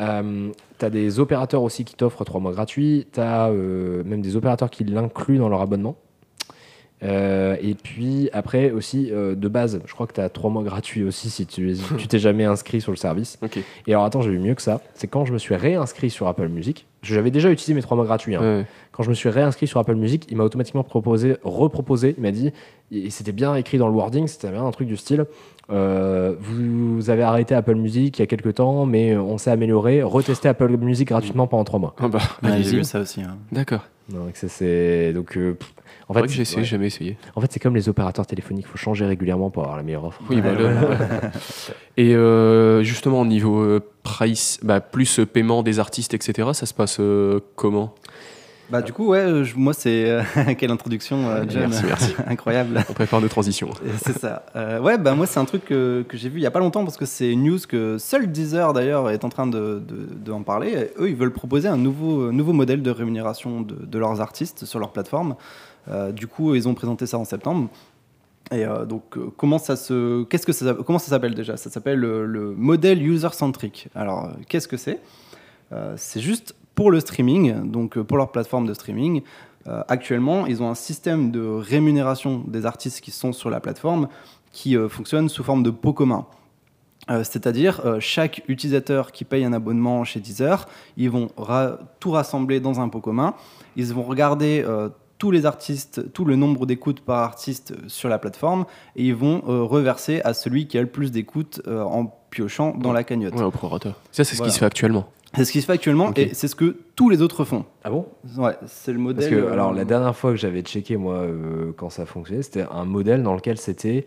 [0.00, 3.06] Euh, tu as des opérateurs aussi qui t'offrent 3 mois gratuits.
[3.12, 5.96] Tu as même des opérateurs qui l'incluent dans leur abonnement.
[7.02, 10.62] Euh, et puis après aussi, euh, de base, je crois que tu as 3 mois
[10.62, 13.38] gratuits aussi si tu tu t'es jamais inscrit sur le service.
[13.86, 14.80] Et alors attends, j'ai eu mieux que ça.
[14.94, 16.86] C'est quand je me suis réinscrit sur Apple Music.
[17.02, 18.36] J'avais déjà utilisé mes trois mois gratuits.
[18.36, 18.40] hein.
[18.58, 18.66] Ouais.
[18.92, 22.14] Quand je me suis réinscrit sur Apple Music, il m'a automatiquement proposé, reproposé.
[22.16, 22.52] Il m'a dit,
[22.92, 25.24] et c'était bien écrit dans le wording, c'était bien un truc du style.
[25.70, 30.02] Euh, vous avez arrêté Apple Music il y a quelques temps, mais on s'est amélioré.
[30.02, 31.94] Retestez Apple Music gratuitement pendant trois mois.
[31.98, 32.64] Ah bah, allez-y.
[32.64, 33.22] j'ai vu ça aussi.
[33.22, 33.36] hein.
[33.52, 33.82] D'accord.
[34.08, 35.56] Donc c'est- c'est donc euh,
[36.08, 36.64] en fait, j'ai essayé, ouais.
[36.64, 37.16] j'ai jamais essayé.
[37.36, 40.04] en fait c'est comme les opérateurs téléphoniques, il faut changer régulièrement pour avoir la meilleure
[40.04, 40.20] offre.
[40.28, 41.30] Oui, bah, là-
[41.96, 46.66] Et euh, justement, au niveau euh, price, bah, plus euh, paiement des artistes, etc., ça
[46.66, 47.94] se passe euh, comment?
[48.72, 50.08] Bah, du coup, ouais, euh, je- moi, c'est.
[50.10, 50.22] euh,
[50.58, 51.68] quelle introduction, euh, John.
[51.68, 52.14] Merci, merci.
[52.26, 52.82] Incroyable.
[52.88, 53.70] On prépare nos transitions.
[53.84, 54.44] Et C'est ça.
[54.56, 56.58] Euh, ouais, bah moi c'est un truc que, que j'ai vu il y a pas
[56.58, 60.08] longtemps parce que c'est une news que seul Deezer d'ailleurs est en train de, de,
[60.24, 60.70] de en parler.
[60.70, 64.64] Et eux, ils veulent proposer un nouveau, nouveau modèle de rémunération de, de leurs artistes
[64.64, 65.36] sur leur plateforme.
[66.14, 67.68] Du coup, ils ont présenté ça en septembre.
[68.52, 71.56] Et euh, donc, euh, comment ça se, qu'est-ce que ça, comment ça s'appelle déjà?
[71.56, 73.88] Ça s'appelle le, le modèle user-centric.
[73.94, 75.00] Alors, euh, qu'est-ce que c'est?
[75.96, 79.22] C'est juste pour le streaming, donc euh, pour leur plateforme de streaming.
[79.68, 84.08] Euh, actuellement, ils ont un système de rémunération des artistes qui sont sur la plateforme
[84.50, 86.26] qui euh, fonctionne sous forme de pot commun.
[87.10, 92.60] Euh, C'est-à-dire, chaque utilisateur qui paye un abonnement chez Deezer, ils vont ra- tout rassembler
[92.60, 93.34] dans un pot commun.
[93.76, 94.64] Ils vont regarder
[95.18, 98.66] tous les artistes, tout le nombre d'écoutes par artiste sur la plateforme,
[98.96, 103.02] et ils vont reverser à celui qui a le plus d'écoutes en piochant dans la
[103.04, 103.34] cagnotte.
[103.34, 103.90] Ouais, au prorata.
[104.12, 104.50] Ça, c'est ce Voilà.
[104.50, 105.06] qui se fait actuellement.
[105.34, 107.64] C'est ce qui se fait actuellement, et c'est ce que tous les autres font.
[107.84, 108.06] Ah bon?
[108.36, 109.30] Ouais, c'est le Parce modèle.
[109.30, 112.66] que, euh, alors, la dernière fois que j'avais checké, moi, euh, quand ça fonctionnait, c'était
[112.70, 114.04] un modèle dans lequel c'était.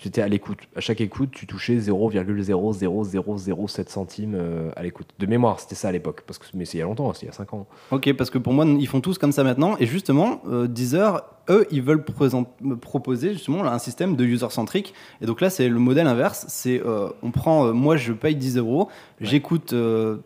[0.00, 0.58] C'était à l'écoute.
[0.74, 5.08] À chaque écoute, tu touchais 0,00007 centimes euh, à l'écoute.
[5.18, 6.22] De mémoire, c'était ça à l'époque.
[6.26, 7.66] Parce que, mais c'est il y a longtemps, c'est il y a 5 ans.
[7.90, 9.76] Ok, parce que pour moi, ils font tous comme ça maintenant.
[9.78, 12.04] Et justement, euh, Deezer, eux, ils veulent
[12.60, 14.94] me proposer justement un système de user-centric.
[15.20, 16.46] Et donc là, c'est le modèle inverse.
[16.48, 18.88] C'est euh, on prend, euh, moi, je paye 10 euros,
[19.20, 19.74] j'écoute,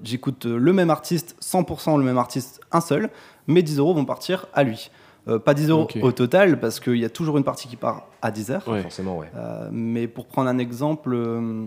[0.03, 3.11] j'écoute le même artiste, 100% le même artiste, un seul.
[3.49, 4.91] Mes 10 euros vont partir à lui.
[5.29, 5.99] Euh, pas 10 euros Ok.
[6.03, 8.63] au total, parce qu'il y a toujours une partie qui part à Deezer.
[8.69, 8.83] Ouais.
[8.83, 9.27] Forcément, ouais.
[9.37, 11.67] Euh, mais pour prendre un exemple, euh,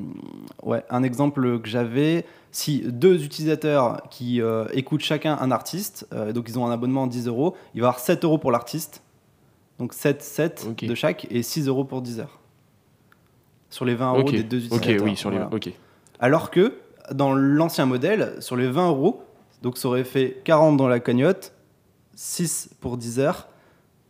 [0.63, 6.31] ouais, un exemple que j'avais, si deux utilisateurs qui euh, écoutent chacun un artiste, euh,
[6.31, 8.51] donc ils ont un abonnement à 10 euros, il va y avoir 7 euros pour
[8.53, 9.01] l'artiste,
[9.77, 10.85] donc 7, 7 Ok.
[10.85, 12.39] de chaque, et 6 euros pour 10 heures.
[13.69, 15.03] Sur les 20 euros Ok, des deux ok, utilisateurs.
[15.05, 15.37] oui, sur les.
[15.37, 15.53] Voilà.
[15.53, 15.69] Ok.
[16.21, 16.75] Alors que
[17.13, 19.21] dans l'ancien modèle, sur les 20 euros,
[19.63, 21.51] donc ça aurait fait 40 dans la cagnotte,
[22.19, 23.47] 6 pour 10 heures,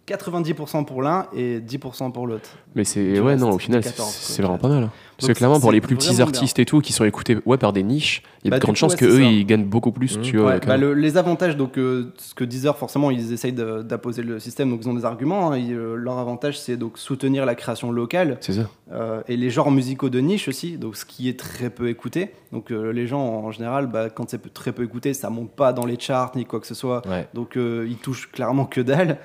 [0.10, 2.50] 90% pour l'un et 10% pour l'autre.
[2.76, 3.20] Mais c'est.
[3.20, 4.84] Ouais, non, au final, 14, c'est vraiment pas mal.
[4.84, 4.92] hein.
[5.18, 7.58] Parce Donc, que clairement, pour les plus petits artistes et tout, qui sont écoutés ouais,
[7.58, 9.22] par des niches, il y a Bah, de du grandes chances ouais, que eux, ça.
[9.24, 10.22] ils gagnent beaucoup plus, Mmh.
[10.22, 10.52] tu vois.
[10.52, 14.22] Ouais, quand bah, le- les avantages, donc euh, ce que Deezer, forcément, ils essayent d'apposer
[14.24, 15.52] le système, donc ils ont des arguments.
[15.52, 15.60] hein.
[15.60, 18.70] Euh, leur avantage, c'est donc soutenir la création locale C'est ça.
[18.94, 22.32] euh, et les genres musicaux de niche aussi, donc ce qui est très peu écouté.
[22.54, 25.86] Donc les gens, en général, bah, quand c'est très peu écouté, ça monte pas dans
[25.86, 27.06] les charts ni quoi que ce soit.
[27.08, 27.28] Ouais.
[27.34, 29.18] Donc ils touchent clairement que dalle.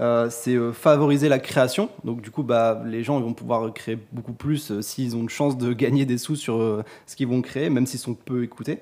[0.00, 1.88] Euh, c'est euh, favoriser la création.
[2.04, 5.20] Donc du coup, bah, les gens ils vont pouvoir créer beaucoup plus euh, s'ils ont
[5.20, 8.42] une chance de gagner des sous sur ce qu'ils vont créer, même s'ils sont peu
[8.42, 8.78] écoutés.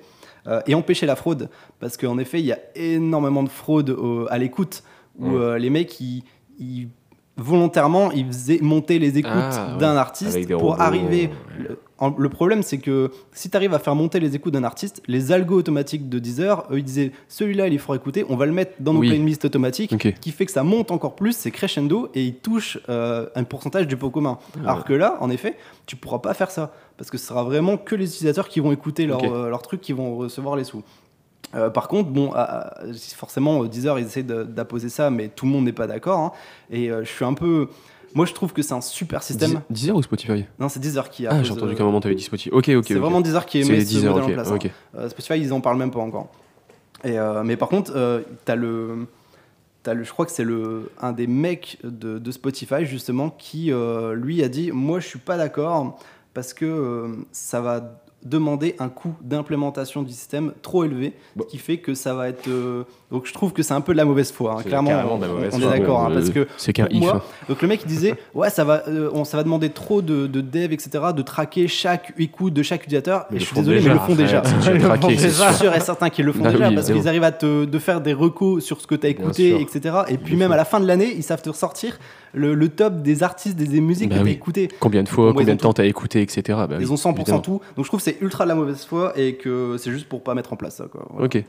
[0.67, 1.47] Et empêcher la fraude,
[1.79, 4.83] parce qu'en effet, il y a énormément de fraude au- à l'écoute.
[5.17, 6.23] où les mecs, ils,
[6.59, 6.89] ils-
[7.37, 9.77] volontairement, ils faisaient monter les écoutes Ah, ouais.
[9.79, 11.29] d'un artiste pour robots, arriver.
[11.57, 14.63] Le, en- le problème, c'est que si tu arrives à faire monter les écoutes d'un
[14.63, 18.35] artiste, les algos automatiques de Deezer, eux, ils disaient celui-là, il est fort écouter, on
[18.35, 19.09] va le mettre dans nos Oui.
[19.09, 23.27] playlists automatiques, qui fait que ça monte encore plus, c'est crescendo et il touche euh,
[23.35, 24.37] un pourcentage du pot commun.
[24.63, 27.77] Alors que là, en effet, tu pourras pas faire ça parce que ce sera vraiment
[27.77, 29.29] que les utilisateurs qui vont écouter leur, Ok.
[29.31, 30.83] euh, leur truc qui vont recevoir les sous.
[31.55, 32.83] Euh, par contre, bon, ah, ah,
[33.15, 36.19] forcément, euh, Deezer, ils essaient d'apposer ça, mais tout le monde n'est pas d'accord.
[36.19, 36.31] hein.
[36.71, 37.67] Et je suis un peu.
[38.15, 39.61] Moi, je trouve que c'est un super système.
[39.71, 40.45] Deezer- ou Spotify?
[40.59, 41.31] Non, c'est Deezer qui a.
[41.33, 42.49] Ah, j'ai entendu qu'à un moment t'avais dit Spotify.
[42.51, 42.85] Ok, ok.
[42.87, 44.51] C'est vraiment Deezer qui C'est émet ce modèle en place.
[44.51, 44.59] hein.
[44.95, 46.29] Euh, Spotify, ils en parlent même pas encore.
[47.03, 49.07] Et, euh, mais par contre, euh, t'as le,
[49.83, 53.71] t'as le, je crois que c'est le un des mecs de, de Spotify justement qui
[53.73, 55.99] euh, lui a dit, moi je suis pas d'accord
[56.33, 61.43] parce que euh, ça va demander un coût d'implémentation du système trop élevé, Bon.
[61.43, 62.47] ce qui fait que ça va être.
[62.47, 64.51] euh, donc je trouve que c'est un peu de la mauvaise foi.
[64.53, 65.75] hein, C'est clairement, carrément de la on- mauvaise on, foi.
[65.75, 66.99] est d'accord, hein, parce que C'est qu'un if.
[66.99, 67.21] moi, hein.
[67.47, 70.27] donc le mec il disait ouais ça va euh, on, ça va demander trop de,
[70.27, 73.77] de dev etc de traquer chaque écoute de chaque utilisateur Mais et je suis désolé
[73.79, 74.73] mais ils le font déjà c'est sûr.
[75.09, 77.31] Je suis sûr et certain qu'ils le font Ah déjà oui, parce qu'ils arrivent à
[77.31, 80.51] te de faire des recos sur ce que tu as écouté etc et puis même
[80.51, 81.99] à la fin de l'année ils savent te ressortir
[82.33, 84.31] le, le top des artistes des, des musiques Bah que tu as oui.
[84.31, 86.41] écouté Combien de fois, combien de temps t'as écouté, etc.
[86.67, 87.39] Bah ils oui, ont 100% évidemment.
[87.41, 90.09] tout donc je trouve que c'est ultra de la mauvaise foi et que c'est juste
[90.09, 91.25] pour pas mettre en place ça quoi Voilà.
[91.27, 91.43] Ok.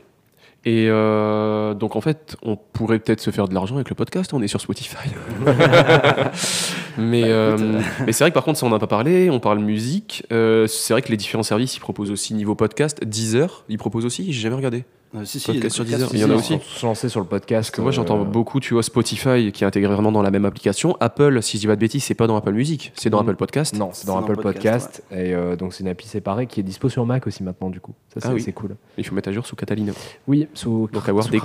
[0.65, 4.33] Et euh, donc en fait, on pourrait peut-être se faire de l'argent avec le podcast.
[4.33, 5.09] On est sur Spotify.
[6.97, 9.29] mais euh, mais c'est vrai que par contre, ça on n'a pas parlé.
[9.29, 10.25] On parle musique.
[10.31, 13.03] Euh, c'est vrai que les différents services, ils proposent aussi niveau podcast.
[13.05, 14.33] Deezer, ils proposent aussi.
[14.33, 14.85] J'ai jamais regardé.
[15.15, 16.41] Euh, si si il y a Podcast des sur podcasts, Deezer, il y en a
[16.41, 16.79] si, aussi.
[16.79, 17.69] sont lancés sur le podcast.
[17.69, 20.31] Parce que moi, j'entends euh, beaucoup, tu vois, Spotify qui est intégré vraiment dans la
[20.31, 20.97] même application.
[20.99, 23.29] Apple, si je dis pas de bêtises, c'est pas dans Apple Music, c'est dans Mm.
[23.29, 23.75] Apple Podcast.
[23.77, 25.03] Non, c'est dans Apple Podcast, Podcast.
[25.11, 27.79] Et euh, donc, c'est une appli séparée qui est dispo sur Mac aussi maintenant, du
[27.79, 27.93] coup.
[28.13, 28.41] Ça, c'est Ah oui.
[28.41, 28.75] c'est cool.
[28.97, 29.91] Il faut mettre à jour sous Catalina.
[30.27, 30.89] Oui, sous.
[30.91, 31.39] Donc avoir des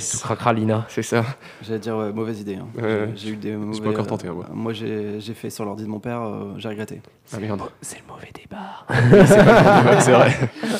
[0.00, 0.86] sous Cracralina.
[0.88, 1.24] C'est ça.
[1.62, 2.56] J'allais dire ouais, mauvaise idée.
[2.56, 2.66] hein.
[2.80, 4.46] Ouais, J'ai- eu des mauvais, pas encore tenté, moi.
[4.52, 7.00] Moi j'ai fait sur l'ordi de mon père, euh, j'ai regretté.
[7.32, 7.62] Ah merde.
[7.80, 8.86] C'est le mauvais débat.
[10.00, 10.32] C'est vrai.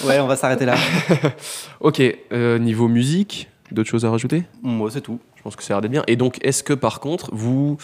[0.07, 0.75] Ouais, on va s'arrêter là.
[1.81, 2.01] Ok,
[2.33, 5.19] euh, niveau musique, d'autres choses à rajouter Moi c'est tout.
[5.37, 6.05] Je pense que ça a l'air d'être bien.
[6.07, 7.77] Et donc, est-ce que par contre, vous,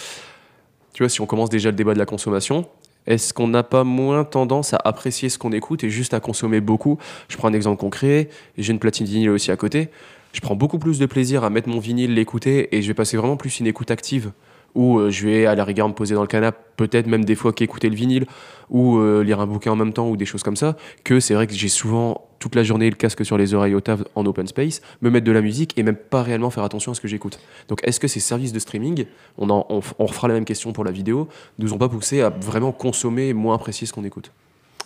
[0.93, 2.67] tu vois, si on commence déjà le débat de la consommation,
[3.09, 6.61] est-ce qu'on n'a pas moins tendance à apprécier ce qu'on écoute et juste à consommer
[6.61, 6.99] beaucoup?
[7.29, 9.89] Je prends un exemple concret, j'ai une platine vinyle aussi à côté.
[10.33, 13.17] Je prends beaucoup plus de plaisir à mettre mon vinyle, l'écouter, et je vais passer
[13.17, 14.31] vraiment plus une écoute active
[14.75, 17.35] où euh, je vais à la rigueur me poser dans le canapé, peut-être même des
[17.35, 18.27] fois qu'écouter le vinyle,
[18.71, 21.35] ou euh, lire un bouquin en même temps, ou des choses comme ça, que c'est
[21.35, 24.25] vrai que j'ai souvent toute la journée le casque sur les oreilles au taf en
[24.27, 27.01] open space, me mettre de la musique et même pas réellement faire attention à ce
[27.01, 27.41] que j'écoute.
[27.69, 29.07] Donc est-ce que ces services de streaming,
[29.39, 31.29] on, en, on, f- on refera la même question pour la vidéo,
[31.59, 34.31] nous ont pas poussé à vraiment consommer et moins apprécier ce qu'on écoute?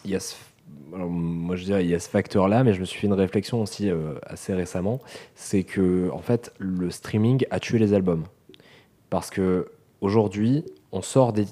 [0.04, 0.34] Il y a ce-
[0.94, 3.06] alors, moi je dirais il y a ce facteur là mais je me suis fait
[3.06, 5.00] une réflexion aussi euh, assez récemment.
[5.34, 8.24] C'est que en fait le streaming a tué les albums.
[9.10, 9.68] Parce que
[10.00, 11.46] aujourd'hui on sort des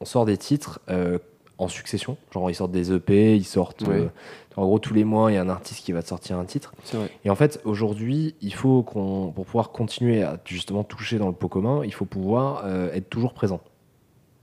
[0.00, 1.18] on sort des titres euh,
[1.58, 2.16] en succession.
[2.32, 4.08] Genre ils sortent des EP ils sortent euh,
[4.56, 6.44] en gros tous les mois il y a un artiste qui va te sortir un
[6.44, 7.10] titre vrai.
[7.24, 11.34] et en fait aujourd'hui il faut qu'on pour pouvoir continuer à justement toucher dans le
[11.34, 13.60] pot commun il faut pouvoir euh, être toujours présent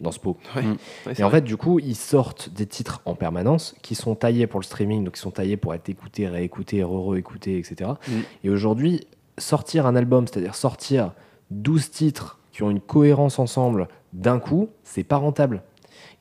[0.01, 0.37] dans ce pot
[1.17, 4.59] et en fait, du coup, ils sortent des titres en permanence qui sont taillés pour
[4.59, 7.91] le streaming, donc qui sont taillés pour être écoutés, réécoutés, re-réécoutés, etc.
[8.07, 8.11] Mm.
[8.45, 9.07] Et aujourd'hui,
[9.37, 11.13] sortir un album, c'est-à-dire sortir
[11.51, 15.63] 12 titres qui ont une cohérence ensemble d'un coup, c'est pas rentable.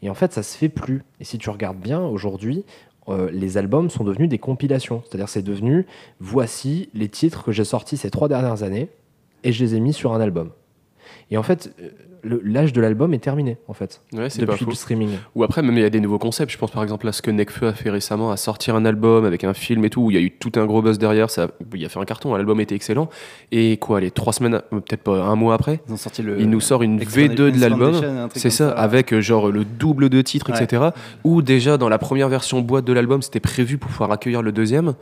[0.03, 1.05] Et en fait, ça se fait plus.
[1.20, 2.64] Et si tu regardes bien, aujourd'hui,
[3.09, 5.02] euh, les albums sont devenus des compilations.
[5.04, 5.86] C'est-à-dire, c'est devenu
[6.20, 8.88] voici les titres que j'ai sortis ces trois dernières années
[9.44, 10.50] et je les ai mis sur un album.
[11.30, 11.70] Et en fait,
[12.42, 15.10] l'âge de l'album est terminé, en fait, Ouais, depuis le streaming.
[15.34, 16.50] Ou après, même il y a des nouveaux concepts.
[16.50, 19.24] Je pense par exemple à ce que Nekfeu a fait récemment, à sortir un album
[19.26, 21.28] avec un film et tout, où il y a eu tout un gros buzz derrière.
[21.30, 23.10] Ça, il a fait un carton, l'album était excellent.
[23.52, 26.40] Et quoi, les trois semaines, peut-être pas un mois après, Ils ont sorti le.
[26.40, 28.28] il nous sort une Extended- V2 de l'album.
[28.34, 30.62] C'est ça, avec euh, genre le double de titres, Ouais.
[30.62, 30.88] etc.
[31.24, 34.50] Ou déjà dans la première version boîte de l'album, c'était prévu pour pouvoir accueillir le
[34.52, 34.94] deuxième.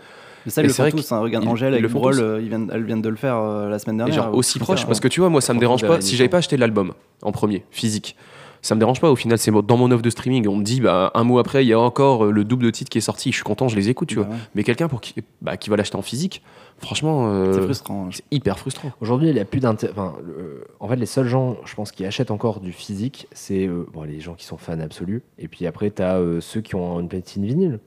[0.46, 1.12] Mais ça, ils le c'est font vrai tous.
[1.12, 1.18] hein.
[1.20, 2.18] Regarde, Angèle avec le tous.
[2.20, 4.14] euh, ils viennent- elle vient de le faire euh, la semaine Et dernière.
[4.24, 6.16] genre au aussi proche, parce que tu vois, moi ça me Franchement, dérange pas si
[6.16, 6.92] j'avais pas acheté l'album
[7.22, 8.16] en premier, physique.
[8.62, 10.48] Ça me dérange pas, au final, c'est dans mon offre de streaming.
[10.48, 12.70] On me dit, bah, un mois après, il y a encore euh, le double de
[12.70, 13.30] titres qui est sorti.
[13.30, 14.32] Je suis content, je les écoute, tu Bah vois.
[14.34, 14.40] ouais.
[14.56, 16.42] Mais quelqu'un pour qui, bah, qui va l'acheter en physique,
[16.78, 18.06] franchement, euh, C'est frustrant.
[18.06, 18.10] hein.
[18.12, 18.90] c'est hyper frustrant.
[19.00, 19.92] Aujourd'hui, il n'y a plus d'intérêt.
[19.92, 23.68] Enfin, le- en fait, les seuls gens, je pense, qui achètent encore du physique, c'est
[23.68, 25.22] euh, bon, les gens qui sont fans absolus.
[25.38, 27.78] Et puis après, tu as ceux qui ont une platine vinyle.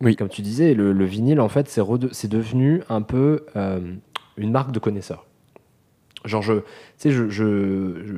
[0.00, 0.16] Oui.
[0.16, 3.80] Comme tu disais, le, le vinyle, en fait, c'est devenu un peu euh,
[4.36, 5.26] une marque de connaisseur.
[6.24, 6.60] Genre, je, tu
[6.98, 8.14] sais, je, je, je,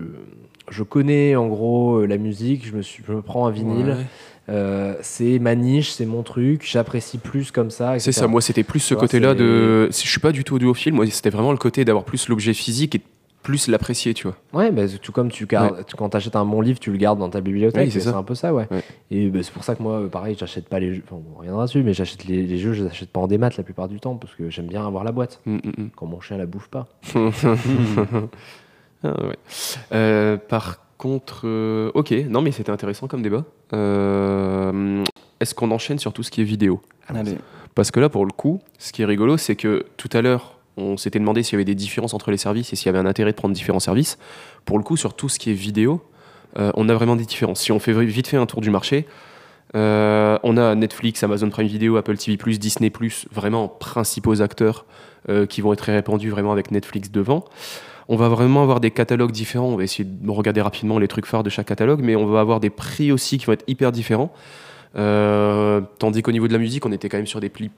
[0.71, 3.87] je connais en gros euh, la musique, je me, suis, je me prends un vinyle,
[3.91, 4.07] Ouais.
[4.49, 7.97] euh, c'est ma niche, c'est mon truc, j'apprécie plus comme ça.
[8.01, 9.87] C'est ça, moi c'était plus ce côté-là de.
[9.91, 12.97] Je suis pas du tout audiophile, moi c'était vraiment le côté d'avoir plus l'objet physique
[12.97, 13.01] et
[13.43, 14.37] plus l'apprécier, tu vois.
[14.53, 17.19] Ouais, bah, tout comme tu gardes, quand tu achètes un bon livre, tu le gardes
[17.19, 17.91] dans ta bibliothèque.
[17.93, 18.67] Oui, c'est un peu ça, ouais.
[18.71, 18.83] Ouais.
[19.11, 21.03] Et bah, c'est pour ça que moi, euh, pareil, j'achète pas les jeux.
[21.07, 23.51] Enfin, on reviendra dessus, mais j'achète les, les jeux, je les achète pas en démat
[23.57, 25.91] la plupart du temps parce que j'aime bien avoir la boîte Mm, mm, mm.
[25.97, 26.87] quand mon chien la bouffe pas.
[29.05, 29.37] Ah, ouais.
[29.93, 33.45] Euh, par contre, euh, ok, non mais c'était intéressant comme débat.
[33.73, 35.03] Euh,
[35.41, 36.81] Est-ce qu'on enchaîne sur tout ce qui est vidéo?
[37.09, 37.37] Allez.
[37.75, 40.59] Parce que là, pour le coup, ce qui est rigolo, c'est que tout à l'heure,
[40.77, 42.99] on s'était demandé s'il y avait des différences entre les services et s'il y avait
[42.99, 44.19] un intérêt de prendre différents services.
[44.65, 46.03] Pour le coup, sur tout ce qui est vidéo,
[46.59, 47.61] euh, on a vraiment des différences.
[47.61, 49.07] Si on fait vite fait un tour du marché,
[49.75, 52.93] euh, on a Netflix, Amazon Prime Video, Apple TV+, Disney+,
[53.33, 54.85] vraiment principaux acteurs
[55.29, 57.45] euh, qui vont être répandus vraiment avec Netflix devant.
[58.09, 59.69] On va vraiment avoir des catalogues différents.
[59.69, 62.41] On va essayer de regarder rapidement les trucs phares de chaque catalogue, mais on va
[62.41, 64.33] avoir des prix aussi qui vont être hyper différents.
[64.95, 67.71] Tandis qu'au niveau de la musique, on était quand même sur des prix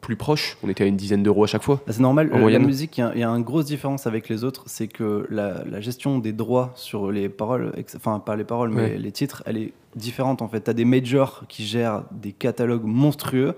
[0.00, 0.56] plus proches.
[0.62, 1.76] On était à une dizaine d'euros à chaque fois.
[1.86, 3.66] Bah, C'est normal, En euh, la musique, il y a- il y, a une grosse
[3.66, 8.18] différence avec les autres, c'est que la, la gestion des droits sur les paroles, enfin
[8.18, 8.98] pas les paroles, mais Ouais.
[8.98, 10.62] les titres, elle est différente en fait.
[10.64, 13.54] Tu as des majors qui gèrent des catalogues monstrueux,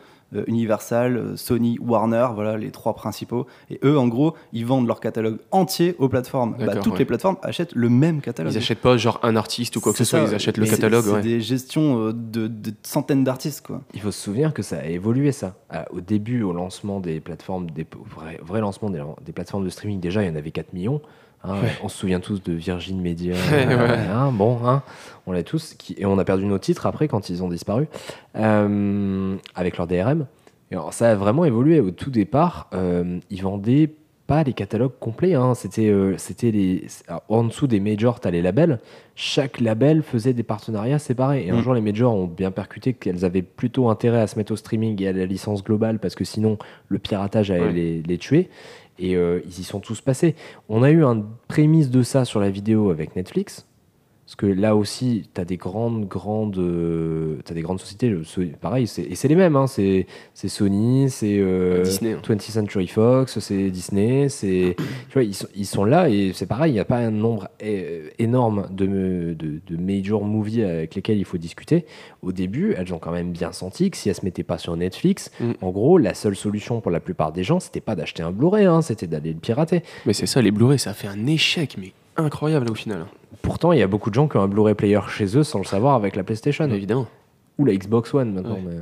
[0.47, 3.47] Universal, euh, Sony, Warner, voilà les trois principaux.
[3.71, 6.57] Et eux, en gros, ils vendent leur catalogue entier aux plateformes.
[6.59, 6.99] Bah, toutes ouais.
[7.01, 8.53] les plateformes achètent le même catalogue.
[8.53, 11.05] Ils achètent pas genre un artiste ou quoi que ce soit, ils achètent le catalogue.
[11.05, 11.23] C'est ouais.
[11.23, 13.83] des gestions euh, de, de centaines d'artistes, quoi.
[13.95, 15.55] Il faut se souvenir que ça a évolué ça.
[15.91, 19.71] Au début, au lancement des plateformes, des au vrai, vrai lancement des, des plateformes de
[19.71, 21.01] streaming, déjà il y en avait 4 millions.
[21.45, 21.55] Hein.
[21.83, 23.35] On se souvient tous de Virgin Media.
[24.13, 24.83] Hein, bon, hein,
[25.27, 25.75] on l'a tous.
[25.75, 27.89] Qui, et on a perdu nos titres après quand ils ont disparu
[28.37, 30.27] euh, avec leur DRM.
[30.71, 31.81] Et alors, ça a vraiment évolué.
[31.81, 33.91] Au tout départ, euh, ils vendaient
[34.27, 35.35] pas les catalogues complets.
[35.55, 38.79] C'était euh, c'était les alors, en dessous des majors, tu as les labels.
[39.15, 41.45] Chaque label faisait des partenariats séparés.
[41.47, 41.63] Et un Mm.
[41.63, 45.03] jour, les majors ont bien percuté qu'elles avaient plutôt intérêt à se mettre au streaming
[45.03, 46.57] et à la licence globale parce que sinon,
[46.89, 47.73] le piratage allait Ouais.
[47.73, 48.49] les, les tuer.
[48.99, 50.35] Et euh, ils y sont tous passés.
[50.69, 53.67] On a eu un prémisse de ça sur la vidéo avec Netflix.
[54.33, 58.17] Parce que là aussi, tu as des grandes, grandes, euh, des grandes sociétés,
[58.63, 59.57] pareil, et c'est les mêmes.
[59.57, 62.23] hein, c'est Sony, c'est euh, Disney, hein.
[62.27, 66.47] 20th Century Fox, c'est Disney, c'est tu vois, ils sont, ils sont là et c'est
[66.47, 67.49] pareil, il n'y a pas un nombre
[68.19, 71.85] énorme de, de, de major movies avec lesquels il faut discuter.
[72.23, 74.75] Au début, elles ont quand même bien senti que si elles se mettaient pas sur
[74.79, 75.53] Netflix, Mm.
[75.61, 78.65] en gros, la seule solution pour la plupart des gens, c'était pas d'acheter un Blu-ray,
[78.65, 79.83] hein, c'était d'aller le pirater.
[80.07, 83.07] Mais c'est ça, les Blu-ray, ça a fait un échec, mais incroyable au final.
[83.43, 85.59] Pourtant, il y a beaucoup de gens qui ont un Blu-ray player chez eux sans
[85.59, 86.69] le savoir avec la PlayStation.
[86.71, 87.07] Évidemment.
[87.59, 88.55] ou la Xbox One maintenant.
[88.55, 88.63] Ouais.
[88.67, 88.77] Mais,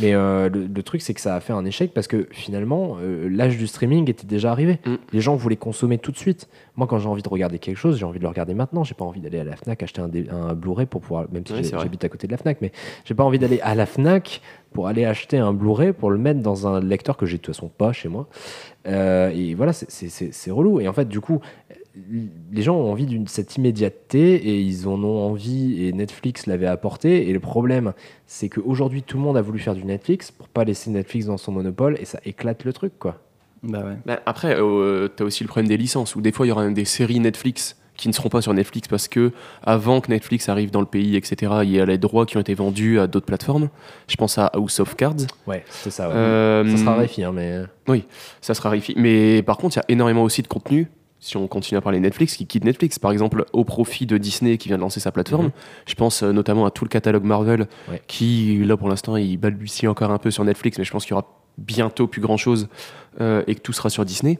[0.00, 2.96] mais, euh, le, le truc, c'est que ça a fait un échec parce que finalement,
[3.00, 4.78] euh, l'âge du streaming était déjà arrivé.
[4.86, 4.94] Mm.
[5.12, 6.48] Les gens voulaient consommer tout de suite.
[6.76, 8.84] Moi, quand j'ai envie de regarder quelque chose, j'ai envie de le regarder maintenant.
[8.84, 12.04] J'ai pas envie d'aller à la Fnac acheter un, Blu-ray pour pouvoir, même si j'habite
[12.04, 12.72] à côté de la Fnac, mais
[13.04, 14.40] j'ai pas envie d'aller à la Fnac
[14.72, 17.54] pour aller acheter un Blu-ray pour le mettre dans un lecteur que j'ai de toute
[17.54, 18.28] façon pas chez moi.
[18.86, 20.80] Euh, et voilà, c'est relou.
[20.80, 21.40] Et en fait, du coup,
[22.52, 26.66] les gens ont envie d'une cette immédiateté et ils en ont envie et Netflix l'avait
[26.66, 27.92] apporté et le problème
[28.26, 31.38] c'est qu'aujourd'hui tout le monde a voulu faire du Netflix pour pas laisser Netflix dans
[31.38, 33.20] son monopole et ça éclate le truc quoi.
[33.62, 33.96] Bah ouais.
[34.06, 36.68] Bah, après, euh, t'as aussi le problème des licences, où des fois il y aura
[36.68, 39.32] des séries Netflix qui ne seront pas sur Netflix parce que
[39.64, 42.40] avant que Netflix arrive dans le pays, etc., il y a les droits qui ont
[42.40, 43.70] été vendus à d'autres plateformes.
[44.06, 45.26] Je pense à House of Cards.
[45.48, 46.08] Ouais, c'est ça.
[46.08, 46.14] ouais.
[46.14, 47.64] Euh, ça sera réfi hein, mais
[48.40, 48.94] ça se raréfie.
[48.96, 50.86] Mais par contre, il y a énormément aussi de contenu,
[51.20, 52.98] si on continue à parler Netflix, qui quitte Netflix.
[52.98, 55.46] Par exemple, au profit de Disney qui vient de lancer sa plateforme.
[55.46, 55.52] Mhm.
[55.86, 58.02] Je pense euh, notamment à tout le catalogue Marvel, Ouais.
[58.06, 61.10] qui, là, pour l'instant, il balbutie encore un peu sur Netflix, mais je pense qu'il
[61.10, 61.26] y aura
[61.58, 62.68] bientôt plus grand-chose
[63.20, 64.38] euh, et que tout sera sur Disney.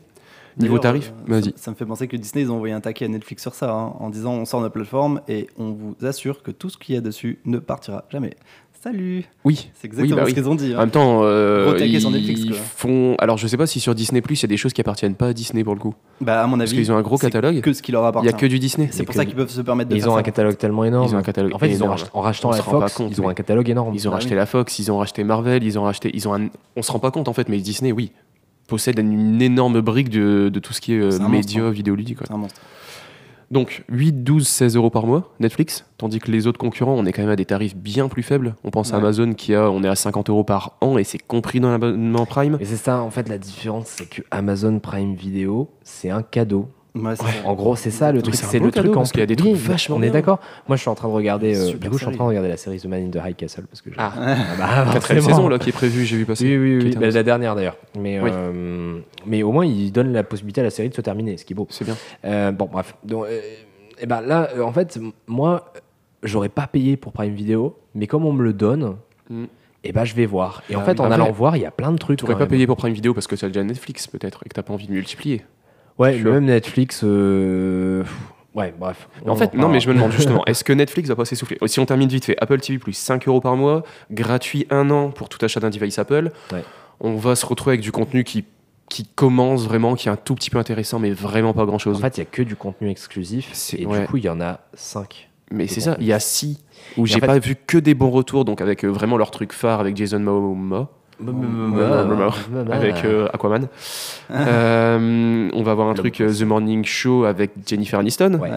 [0.57, 1.45] Niveau tarif, euh, vas-y.
[1.45, 3.55] Ça, ça me fait penser que Disney, ils ont envoyé un taquet à Netflix sur
[3.55, 6.77] ça, hein, en disant on sort notre plateforme et on vous assure que tout ce
[6.77, 8.35] qu'il y a dessus ne partira jamais.
[8.81, 9.71] Salut Oui.
[9.75, 10.35] C'est exactement bah ce oui.
[10.35, 10.73] qu'ils ont dit.
[10.73, 10.81] En hein.
[10.83, 12.57] même temps, euh, ils sur Netflix, quoi.
[12.57, 13.17] font.
[13.19, 15.17] Alors, je sais pas si sur Disney Plus, il y a des choses qui appartiennent
[15.17, 15.95] pas à Disney pour le coup.
[16.21, 17.61] Bah, à mon Parce avis, qu'ils ont un gros catalogue.
[17.61, 18.27] que ce qui leur Il appartient.
[18.27, 18.89] y a que du Disney.
[18.93, 20.21] C'est pour que- ça qu'ils peuvent se permettre de ils faire ont ça.
[20.21, 21.09] un catalogue tellement énorme.
[21.11, 22.73] Ils ont un catalogue En fait, ils ont rach- en rachetant On la se rend
[22.79, 23.95] pas Fox, compte, ils ont mais- un catalogue énorme.
[23.97, 24.37] Ils ont Bah racheté oui.
[24.37, 26.49] la Fox, ils ont racheté Marvel, ils ont racheté, ils ont un...
[26.77, 28.13] on se rend pas compte en fait, mais Disney, oui,
[28.69, 32.19] possède une énorme brique de, de tout ce qui est euh, un médias, monstre, vidéoludique.
[32.19, 32.27] quoi.
[32.29, 32.61] C'est un monstre.
[33.51, 37.13] Donc 8, 12, 16 euros par mois, Netflix, tandis que les autres concurrents, on est
[37.13, 38.55] quand même à des tarifs bien plus faibles.
[38.63, 38.99] On pense à.
[38.99, 42.27] Amazon qui a, on est à 50 euros par an et c'est compris dans l'abonnement
[42.27, 42.59] Prime.
[42.61, 46.69] Et c'est ça, en fait, la différence, c'est que Amazon Prime Video, c'est un cadeau.
[46.99, 48.35] Ouais, En gros, c'est ça le truc.
[48.35, 50.11] c'est le truc cadeau, en parce qu'il y a des trucs Oui, vachement On est
[50.11, 50.39] d'accord.
[50.69, 51.57] Moi, je suis en train de regarder.
[51.57, 53.23] euh, du coup, je suis en train de regarder la série The Man in the
[53.25, 53.91] High Castle parce que.
[53.91, 54.13] je- Ah.
[54.59, 56.45] bah, Quatrième saison là qui est prévue, j'ai vu passer.
[56.59, 56.97] Oui, oui, oui.
[56.99, 57.77] Bah, la dernière d'ailleurs.
[57.99, 58.31] Mais, Oui.
[58.33, 61.45] euh, mais au moins, il donne la possibilité à la série de se terminer, ce
[61.45, 61.67] qui est beau.
[61.71, 61.97] C'est bien.
[62.25, 62.95] Euh, bon, bref.
[63.05, 63.41] Donc, euh,
[64.01, 65.73] et ben là, euh, en fait, moi,
[66.23, 68.97] j'aurais pas payé pour Prime Video, mais comme on me le donne,
[69.31, 69.45] Mm.
[69.85, 70.63] et ben je vais voir.
[70.71, 71.01] Et en Bah fait, oui.
[71.01, 72.19] en Après, allant voir, il y a plein de trucs.
[72.19, 72.51] Tu aurais quand pas même.
[72.51, 74.73] payé pour Prime Video parce que tu as déjà Netflix peut-être et que t'as pas
[74.73, 75.43] envie de multiplier.
[75.99, 77.01] Ouais, le même Netflix.
[77.05, 78.05] euh,
[78.55, 79.09] Ouais, bref.
[79.27, 81.59] En fait, en non, mais je me demande justement, est-ce que Netflix va pas s'essouffler?
[81.67, 85.29] Si on termine vite fait, Apple TV, 5 euros par mois, gratuit un an pour
[85.29, 86.65] tout achat d'un device Apple, Ouais.
[87.01, 88.45] on va se retrouver avec du contenu qui,
[88.89, 91.79] qui commence vraiment, qui est un tout petit peu intéressant, mais vraiment pas grand En
[91.79, 92.01] chose.
[92.01, 93.53] fait, il y a que du contenu exclusif.
[93.79, 94.01] Et ouais.
[94.01, 95.29] du coup, il y en a 5.
[95.53, 96.59] mais c'est ça, il y a 6
[96.97, 99.31] où en j'ai fait- pas vu que des bons retours, donc avec euh, vraiment leur
[99.31, 100.89] truc phare avec Jason Momoa.
[102.71, 103.69] Avec euh, Aquaman.
[104.31, 108.35] Euh, on va avoir un truc euh, The Morning Show avec Jennifer Aniston.
[108.35, 108.51] Ouais.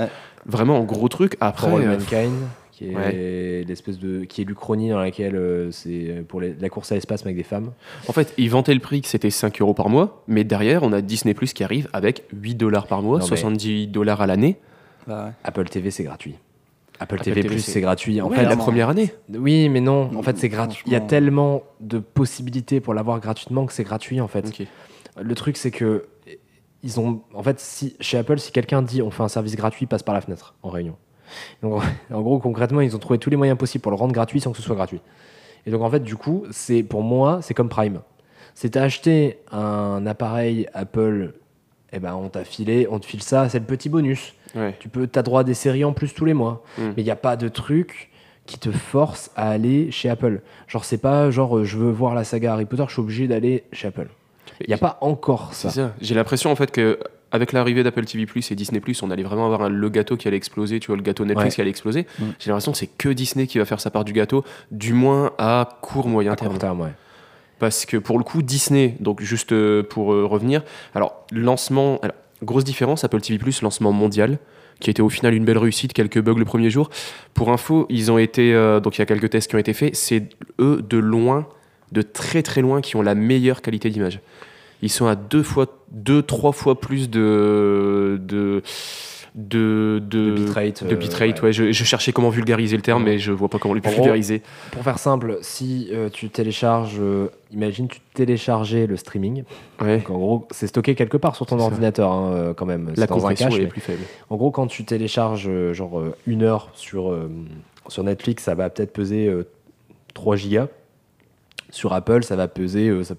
[0.45, 1.37] Vraiment un gros truc.
[1.39, 2.33] Après, For All euh, Mankind,
[2.73, 3.63] qui est Ouais.
[3.65, 7.21] l'espèce de qui est l'Uchronie dans laquelle euh, c'est pour les- la course à l'espace
[7.23, 7.71] avec des femmes.
[8.07, 10.91] en fait, ils vantaient le prix que c'était 5 euros par mois, mais derrière, on
[10.91, 14.27] a Disney Plus qui arrive avec 8 dollars par mois, Non, mais- 70 dollars à
[14.27, 14.57] l'année.
[15.07, 15.31] Bah ouais.
[15.45, 16.35] Apple TV c'est gratuit.
[17.01, 18.21] Apple, Apple TV, c'est- gratuit.
[18.21, 19.11] En Ouais, fait, la première année.
[19.33, 20.09] oui, mais non.
[20.15, 20.83] En fait, c'est gratuit.
[20.85, 24.51] Il y a tellement de possibilités pour l'avoir gratuitement que c'est gratuit en fait.
[25.21, 26.05] Le truc, c'est que
[26.83, 29.85] ils ont, en fait, si chez Apple, si quelqu'un dit on fait un service gratuit,
[29.85, 30.95] passe par la fenêtre en réunion.
[31.61, 31.81] Donc,
[32.13, 34.51] en gros, concrètement, ils ont trouvé tous les moyens possibles pour le rendre gratuit sans
[34.51, 35.01] que ce soit gratuit.
[35.65, 38.01] Et donc, en fait, du coup, c'est pour moi, c'est comme Prime.
[38.55, 41.33] C'est acheté un appareil Apple,
[41.93, 44.33] et ben on t'a filé, on te file ça, c'est le petit bonus.
[44.55, 44.75] Ouais.
[44.79, 46.63] Tu peux, t'as droit à des séries en plus tous les mois.
[46.77, 46.81] Mm.
[46.81, 48.09] Mais il n'y a pas de truc
[48.45, 50.41] qui te force à aller chez Apple.
[50.67, 53.27] Genre, c'est pas genre euh, je veux voir la saga Harry Potter, je suis obligé
[53.27, 54.07] d'aller chez Apple.
[54.61, 55.69] Il n'y a pas encore ça.
[55.69, 55.93] ça.
[56.01, 56.99] J'ai l'impression en fait que
[57.31, 60.17] avec l'arrivée d'Apple TV Plus et Disney Plus, on allait vraiment avoir un- le gâteau
[60.17, 61.55] qui allait exploser, tu vois, le gâteau Netflix Ouais.
[61.55, 62.05] qui allait exploser.
[62.19, 62.23] Mm.
[62.39, 65.31] J'ai l'impression que c'est que Disney qui va faire sa part du gâteau, du moins
[65.37, 66.49] à court moyen À terme.
[66.51, 66.91] court terme, ouais.
[67.59, 70.63] Parce que pour le coup, Disney, donc juste euh, pour euh, revenir,
[70.95, 74.39] alors lancement, alors, grosse différence, Apple TV Plus, lancement mondial,
[74.79, 76.89] qui a été au final une belle réussite, quelques bugs le premier jour.
[77.33, 79.73] Pour info, ils ont été, euh, donc il y a quelques tests qui ont été
[79.73, 80.29] faits, c'est
[80.59, 81.47] eux de loin,
[81.91, 84.19] de très très loin, qui ont la meilleure qualité d'image.
[84.81, 88.19] Ils sont à deux fois, deux, trois fois plus de.
[88.21, 88.63] de
[89.35, 91.47] de, de, De bitrate, de euh, bitrate, ouais.
[91.47, 91.53] ouais.
[91.53, 93.11] Je, je cherchais comment vulgariser le terme, Ouais.
[93.11, 94.41] mais je vois pas comment le vulgariser.
[94.71, 99.43] Pour faire simple, si euh, tu télécharges, euh, imagine tu téléchargeais le streaming.
[99.79, 102.91] Donc, en gros, c'est stocké quelque part sur ton ordinateur hein, quand même.
[102.97, 104.03] La compression cache, est mais- plus faible.
[104.29, 107.17] En gros, quand tu télécharges genre une heure sur,
[107.87, 109.47] sur Netflix, ça va peut-être peser euh,
[110.13, 110.67] 3 gigas.
[111.71, 112.89] Sur Apple, ça va peser.
[112.89, 113.15] euh, ça-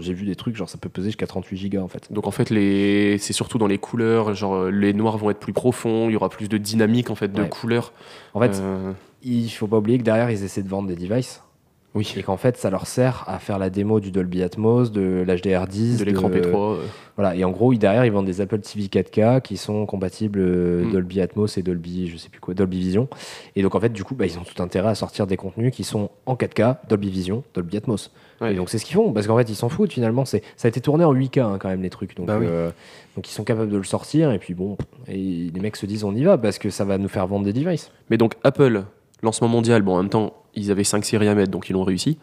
[0.00, 2.12] j'ai vu des trucs, genre ça peut peser jusqu'à 38 gigas en fait.
[2.12, 3.16] Donc en fait, les...
[3.18, 6.16] c'est surtout dans les couleurs, genre euh, les noirs vont être plus profonds, il y
[6.16, 7.48] aura plus de dynamique en fait de Ouais.
[7.48, 7.92] couleurs.
[8.34, 8.92] En fait, Euh,
[9.22, 11.42] il faut pas oublier que derrière, ils essaient de vendre des devices.
[11.94, 15.24] Oui, Et qu'en fait, ça leur sert à faire la démo du Dolby Atmos, de
[15.26, 16.54] l'HDR10, de l'écran P3.
[16.56, 16.76] euh,
[17.16, 20.84] Voilà, et en gros, derrière, ils vendent des Apple TV 4K qui sont compatibles euh,
[20.86, 20.92] Mm.
[20.92, 23.08] Dolby Atmos et Dolby, je sais plus quoi, Dolby Vision.
[23.56, 25.72] Et donc, en fait, du coup, bah, ils ont tout intérêt à sortir des contenus
[25.74, 28.10] qui sont en 4K, Dolby Vision, Dolby Atmos.
[28.40, 28.52] Ouais.
[28.52, 30.24] Et donc, c'est ce qu'ils font, parce qu'en fait, ils s'en foutent finalement.
[30.24, 32.16] C'est, ça a été tourné en 8K hein, quand même, les trucs.
[32.16, 32.46] Donc, Bah oui.
[32.48, 32.70] euh,
[33.16, 34.78] donc, ils sont capables de le sortir, et puis bon,
[35.08, 37.44] et les mecs se disent, on y va, parce que ça va nous faire vendre
[37.44, 37.90] des devices.
[38.08, 38.82] Mais donc Apple,
[39.22, 41.84] lancement mondial, bon en même temps, ils avaient 5 séries à mettre, donc ils l'ont
[41.84, 42.18] réussi.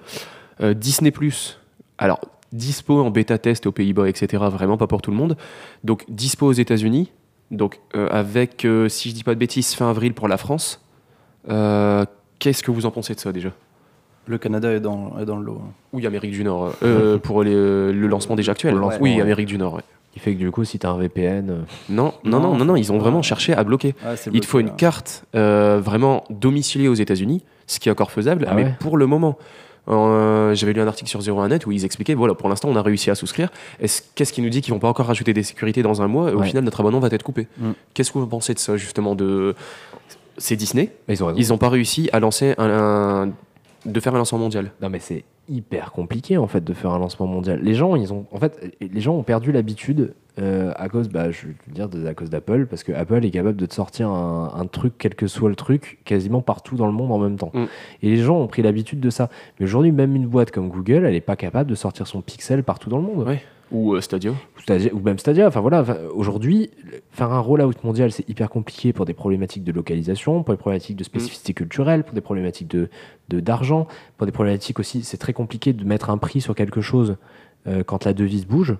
[0.61, 1.11] Euh, Disney⁇
[1.97, 2.19] alors
[2.51, 5.37] dispo en bêta test aux Pays-Bas, etc., vraiment pas pour tout le monde.
[5.83, 7.11] Donc dispo aux États-Unis,
[7.51, 10.81] donc euh, avec, euh, si je dis pas de bêtises, fin avril pour la France.
[11.49, 12.05] Euh,
[12.39, 13.49] Qu'est-ce que vous en pensez de ça déjà?
[14.25, 15.61] Le Canada est dans, est dans le lot.
[15.91, 17.51] Oui, Amérique du Nord, euh, pour les-
[17.91, 18.75] le lancement déjà actuel.
[19.01, 19.21] Oui, ouais.
[19.21, 19.81] Amérique du Nord, ouais.
[20.15, 21.57] Il fait que du coup, si tu as un VPN, euh,
[21.89, 23.93] Non, non, non, non, non, ils ont vraiment cherché à bloquer.
[24.05, 28.11] Ah, Il te faut une carte euh, vraiment domiciliée aux États-Unis, ce qui est encore
[28.11, 29.37] faisable, Ah mais ouais pour le moment.
[29.87, 32.81] Euh, J'avais lu un article sur 01net où ils expliquaient voilà, pour l'instant, on a
[32.81, 33.49] réussi à souscrire.
[33.79, 36.29] Est-ce- Qu'est-ce qui nous dit qu'ils vont pas encore rajouter des sécurités dans un mois
[36.29, 36.47] et au Ouais.
[36.47, 37.47] final, notre abonnement va être coupé?
[37.57, 37.71] Mm.
[37.93, 39.55] Qu'est-ce que vous pensez de ça, justement de...
[40.37, 40.91] C'est Disney?
[41.07, 41.39] ils ont raison.
[41.39, 43.29] Ils n'ont pas réussi à lancer un, un-
[43.85, 44.71] de faire un lancement mondial.
[44.81, 47.59] Non mais c'est hyper compliqué en fait de faire un lancement mondial.
[47.61, 51.31] Les gens, ils ont en fait, les gens ont perdu l'habitude euh, à cause, bah,
[51.31, 54.09] je veux dire, de- à cause d'Apple, parce que Apple est capable de te sortir
[54.09, 57.35] un, un truc, quel que soit le truc, quasiment partout dans le monde en même
[57.35, 57.51] temps.
[57.53, 57.65] Mm.
[58.03, 59.29] Et les gens ont pris l'habitude de ça.
[59.59, 62.63] Mais aujourd'hui, même une boîte comme Google, elle n'est pas capable de sortir son Pixel
[62.63, 63.25] partout dans le monde.
[63.71, 64.31] Ou euh, Stadia.
[64.31, 65.47] Ou Stadia- ou même Stadia.
[65.47, 66.71] Enfin voilà, aujourd'hui,
[67.11, 70.95] faire un rollout mondial, c'est hyper compliqué pour des problématiques de localisation, pour des problématiques
[70.97, 72.89] de spécificité culturelle, pour des problématiques de
[73.29, 75.03] de- d'argent, pour des problématiques aussi.
[75.03, 77.17] C'est très compliqué de mettre un prix sur quelque chose
[77.67, 78.75] euh, quand la devise bouge.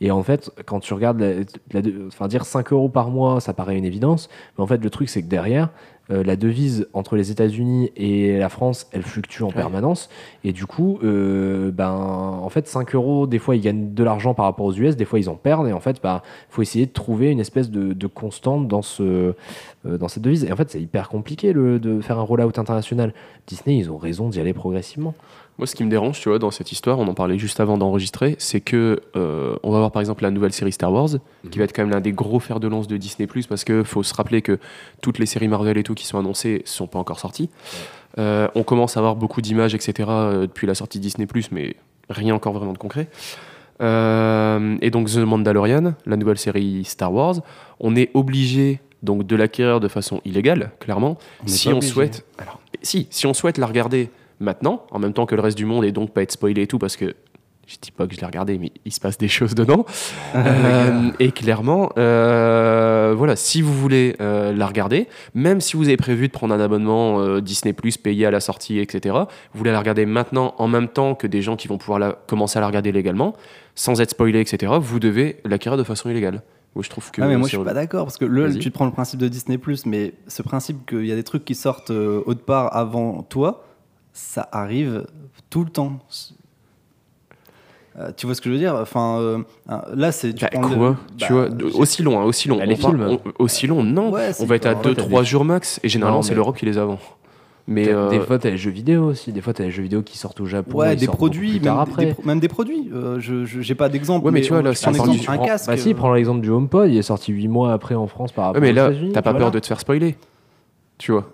[0.00, 1.32] Et en fait, quand tu regardes, la,
[1.72, 4.28] la de- enfin dire 5 euros par mois, ça paraît une évidence.
[4.56, 5.70] Mais en fait, le truc, c'est que derrière,
[6.10, 10.08] euh, la devise entre les États-Unis et la France, elle fluctue en permanence.
[10.44, 14.32] Et du coup, euh, ben, en fait, 5 euros, des fois, ils gagnent de l'argent
[14.32, 15.66] par rapport aux US, des fois, ils en perdent.
[15.66, 19.02] Et en fait, il faut essayer de trouver une espèce de, de constante dans, ce,
[19.86, 20.44] euh, dans cette devise.
[20.44, 23.12] Et en fait, c'est hyper compliqué le, de faire un rollout international.
[23.46, 25.14] Disney, ils ont raison d'y aller progressivement.
[25.58, 27.78] Moi, ce qui me dérange, tu vois, dans cette histoire, on en parlait juste avant
[27.78, 31.08] d'enregistrer, c'est que euh, on va voir par exemple la nouvelle série Star Wars,
[31.50, 33.82] qui va être quand même l'un des gros fers de lance de Disney+, parce que
[33.82, 34.58] faut se rappeler que
[35.00, 37.48] toutes les séries Marvel et tout qui sont annoncées sont pas encore sorties.
[38.18, 40.08] Euh, on commence à avoir beaucoup d'images, etc.
[40.10, 41.74] euh, depuis la sortie de Disney+, mais
[42.10, 43.08] rien encore vraiment de concret.
[43.82, 47.36] Euh, et donc The Mandalorian, la nouvelle série Star Wars,
[47.80, 51.92] on est obligé donc de l'acquérir de façon illégale, clairement, On si on obligé.
[51.92, 52.26] souhaite.
[52.38, 54.10] Alors, si, si on souhaite la regarder
[54.40, 56.66] maintenant, en même temps que le reste du monde, et donc pas être spoilé et
[56.66, 57.14] tout, parce que
[57.66, 59.84] je dis pas que je l'ai regardé, mais il se passe des choses dedans.
[60.34, 65.96] Euh, et clairement, euh, voilà, si vous voulez euh, la regarder, même si vous avez
[65.96, 69.78] prévu de prendre un abonnement Disney Plus payé à la sortie, etc., vous voulez la
[69.78, 72.66] regarder maintenant en même temps que des gens qui vont pouvoir la, commencer à la
[72.66, 73.34] regarder légalement,
[73.74, 76.42] sans être spoilé, etc., vous devez l'acquérir de façon illégale.
[76.74, 77.22] Moi, je trouve que.
[77.22, 79.20] Ah mais moi je suis pas d'accord parce que le, tu te prends le principe
[79.20, 83.22] de Disney mais ce principe qu'il y a des trucs qui sortent autre part avant
[83.22, 83.64] toi,
[84.16, 85.06] ça arrive
[85.50, 85.98] tout le temps.
[87.98, 88.74] Euh, tu vois ce que je veux dire?
[88.74, 89.38] Enfin, euh,
[89.70, 90.34] euh, là c'est.
[90.34, 90.90] tu Bah, le- quoi?
[90.90, 91.48] Bah, Tu vois,
[91.78, 92.58] aussi long, hein, aussi long.
[92.58, 93.18] Bah, les On films.
[93.38, 94.10] on- aussi long, non.
[94.10, 96.56] Ouais, on va être à pas- 2-3 t'as des- jours max, et généralement, c'est l'Europe
[96.58, 96.98] qui les a avant.
[97.66, 97.88] Mais.
[97.88, 99.32] Euh, Des fois, t'as les jeux vidéo aussi.
[99.32, 100.76] Des fois, t'as les jeux vidéo qui sortent au Japon.
[100.78, 102.04] Ouais, des produits, tard même des, après.
[102.06, 102.90] des pro- même des produits.
[102.94, 104.24] Euh, je j'ai pas d'exemple.
[104.26, 105.66] Ouais, mais tu vois, là, un un exemple, du- un Prends- casque.
[105.66, 108.46] Bah si, prends l'exemple du HomePod, il est sorti 8 mois après en France par
[108.46, 109.46] rapport Ouais, mais là, t'as pas voilà.
[109.46, 110.16] peur de te faire spoiler.
[110.98, 111.28] Tu vois.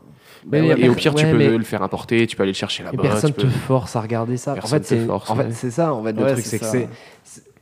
[0.50, 3.02] Ouais, Et au pire, tu peux le faire importer, tu peux aller le chercher là-bas.
[3.02, 4.54] personne te peux- force à regarder ça.
[4.54, 5.94] Personne en fait, te c'est en fait, ça.
[5.94, 6.88] En fait, le truc, c'est que c'est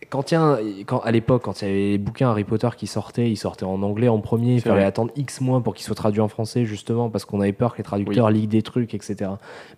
[0.09, 2.43] quand il y a un- quand à l'époque, quand il y avait les bouquins Harry
[2.45, 4.55] Potter qui sortaient, ils sortaient en anglais en premier.
[4.55, 4.85] Il fallait vrai.
[4.85, 7.79] attendre X mois pour qu'ils soient traduits en français, justement, parce qu'on avait peur que
[7.79, 9.31] les traducteurs liguent des trucs, etc.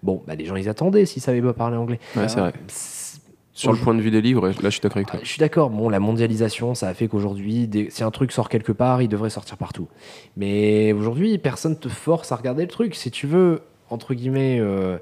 [0.02, 1.98] Bon, bah, les gens, ils attendaient s'ils savaient pas parler anglais.
[2.16, 2.52] Ouais, c'est vrai.
[3.54, 5.20] Sur le point de vue des livres, là, je suis d'accord avec toi.
[5.22, 5.68] Je suis d'accord.
[5.68, 9.08] Bon, la mondialisation, ça a fait qu'aujourd'hui, des- si un truc sort quelque part, il
[9.08, 9.88] devrait sortir partout.
[10.36, 12.94] Mais aujourd'hui, personne te force à regarder le truc.
[12.94, 14.96] Si tu veux, entre guillemets, euh,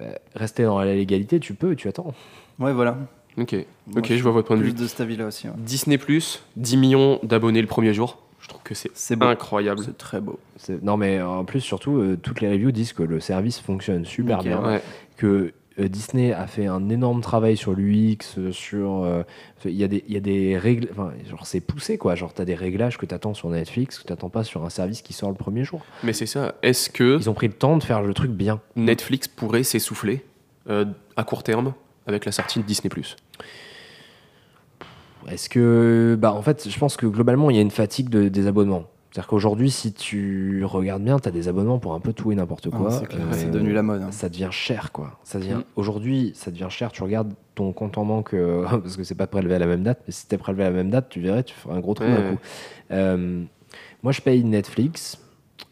[0.00, 2.14] euh, rester dans la légalité, tu peux, tu attends.
[2.60, 2.96] Ouais, voilà.
[3.36, 4.72] Ok, Moi, ok, je vois votre point de vue.
[4.72, 5.46] de cet avis-là aussi.
[5.48, 5.54] ouais.
[5.58, 8.18] Disney Plus, 10 millions d'abonnés le premier jour.
[8.40, 9.82] Je trouve que c'est incroyable.
[9.84, 10.38] C'est très beau.
[10.56, 14.04] C'est- Non, mais en plus, surtout, euh, toutes les reviews disent que le service fonctionne
[14.04, 14.64] super Nickel, bien.
[14.66, 14.82] Ouais.
[15.16, 19.22] que euh, Disney a fait un énorme travail sur l'UX, euh, sur euh,
[19.64, 23.06] il y a des règles, enfin genre c'est poussé quoi, genre t'as des réglages que
[23.06, 25.82] t'attends sur Netflix que t'attends pas sur un service qui sort le premier jour.
[26.02, 26.54] Mais c'est ça.
[26.62, 28.60] Est-ce que Ils ont pris le temps de faire le truc bien?
[28.76, 30.24] Netflix pourrait s'essouffler
[30.68, 31.72] à court terme
[32.06, 33.16] avec la sortie de Disney Plus?
[35.30, 38.28] Est-ce que bah en fait je pense que globalement il y a une fatigue de-
[38.28, 38.84] des abonnements.
[39.18, 42.70] C'est-à-dire qu'aujourd'hui si tu regardes bien, t'as des abonnements pour un peu tout et n'importe
[42.70, 42.86] quoi.
[42.88, 44.00] Ah, c'est clair, Euh, c'est devenu la mode.
[44.02, 44.12] hein.
[44.12, 45.18] ça devient cher quoi.
[45.24, 45.64] Ça devient Mm.
[45.74, 46.92] aujourd'hui, ça devient cher.
[46.92, 49.82] Tu regardes ton compte en banque euh, parce que c'est pas prélevé à la même
[49.82, 51.94] date, mais si c'était prélevé à la même date, tu verrais, tu ferais un gros
[51.94, 52.30] trou Ouais, d'un ouais.
[52.36, 52.38] coup.
[52.92, 53.42] Euh,
[54.04, 55.18] moi, je paye Netflix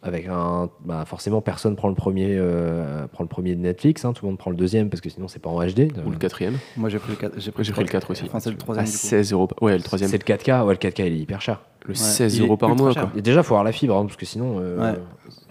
[0.03, 4.05] avec un, bah, forcément personne prend le premier, euh, prend le premier de Netflix.
[4.05, 5.91] hein, tout le monde prend le deuxième parce que sinon c'est pas en HD.
[6.05, 6.57] ou le quatrième.
[6.77, 7.33] Moi j'ai pris le 4.
[7.39, 8.23] J'ai pris, le 4 aussi.
[8.25, 8.85] Enfin, c'est le À troisième.
[8.85, 8.91] coup.
[8.91, 9.47] 16 euros.
[9.61, 10.09] Ouais, le troisième.
[10.09, 10.63] C'est le 4K.
[10.65, 11.61] Ouais, le 4K il est hyper cher.
[11.85, 11.95] Le Ouais.
[11.95, 12.93] 16 Il est euros par mois.
[12.93, 13.11] Quoi.
[13.15, 14.57] Et déjà, faut avoir la fibre hein, parce que sinon.
[14.59, 14.99] euh, Ouais.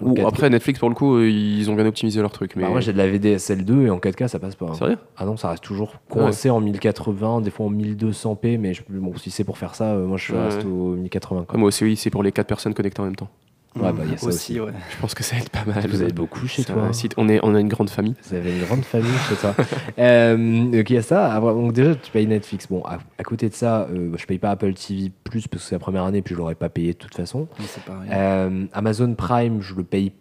[0.03, 2.55] Ou 4K après, Netflix, pour le coup, euh, ils ont bien optimisé leur truc.
[2.57, 2.63] Mais...
[2.63, 4.67] Bah, moi j'ai de la VDSL 2 et en 4K ça passe pas.
[4.67, 4.75] hein.
[4.75, 4.99] Sérieux?
[5.17, 9.17] Ah non, ça reste toujours coincé en 1080, des fois en 1200p, mais je- bon,
[9.17, 11.45] si c'est pour faire ça, euh, moi je Ouais, reste au 1080.
[11.45, 11.55] quoi.
[11.55, 13.29] Ouais, moi aussi, oui, c'est pour les 4 personnes connectées en même temps.
[13.77, 14.59] Ouais, bah, il y a ça aussi.
[14.61, 14.73] ouais.
[14.95, 15.87] Je pense que ça aide pas mal.
[15.87, 16.85] Vous êtes beaucoup chez Ça, toi.
[16.85, 17.09] hein.
[17.17, 18.15] on, est, on a une grande famille.
[18.29, 19.55] Vous avez une grande famille chez toi.
[19.99, 20.37] euh,
[20.71, 21.33] donc il y a ça.
[21.33, 22.67] Après, donc déjà, tu payes Netflix.
[22.69, 25.69] Bon, à, à côté de ça, euh, je paye pas Apple TV Plus parce que
[25.69, 27.49] c'est la première année, puis je l'aurais pas payé de toute façon.
[27.59, 28.09] Mais C'est pareil.
[28.13, 30.13] Euh, Amazon Prime, je le paye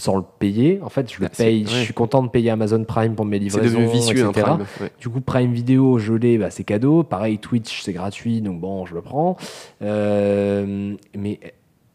[0.00, 0.78] sans le payer.
[0.82, 1.66] En fait, je le Ah, paye.
[1.66, 4.42] Je suis content de payer Amazon Prime pour mes C'est livraisons, devenu vicieux, etc.
[4.46, 4.64] Prime.
[4.80, 4.92] ouais.
[5.00, 7.02] Du coup, Prime Video, je l'ai, bah, c'est cadeau.
[7.02, 9.36] Pareil, Twitch, c'est gratuit, donc bon, je le prends.
[9.82, 11.40] Euh, mais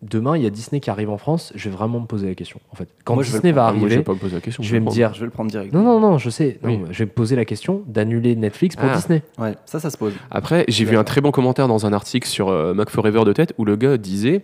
[0.09, 1.51] demain, il y a Disney qui arrive en France.
[1.55, 2.59] Je vais vraiment me poser la question.
[2.71, 4.17] En fait, quand Moi, je vais Disney va Ah, moi, je arriver, vais pas me
[4.19, 4.63] poser la question.
[4.63, 5.13] je vais me dire.
[5.13, 5.73] Je vais le prendre direct.
[5.73, 6.59] Non, non, non, je sais.
[6.63, 6.79] Non, Oui.
[6.91, 8.95] Je vais me poser la question d'annuler Netflix pour Ah.
[8.95, 9.23] Disney.
[9.37, 10.13] Ouais, ça, ça se pose.
[10.31, 13.33] Après, j'ai vu un très bon commentaire dans un article sur euh, Mac Forever de
[13.33, 14.41] tête où le gars disait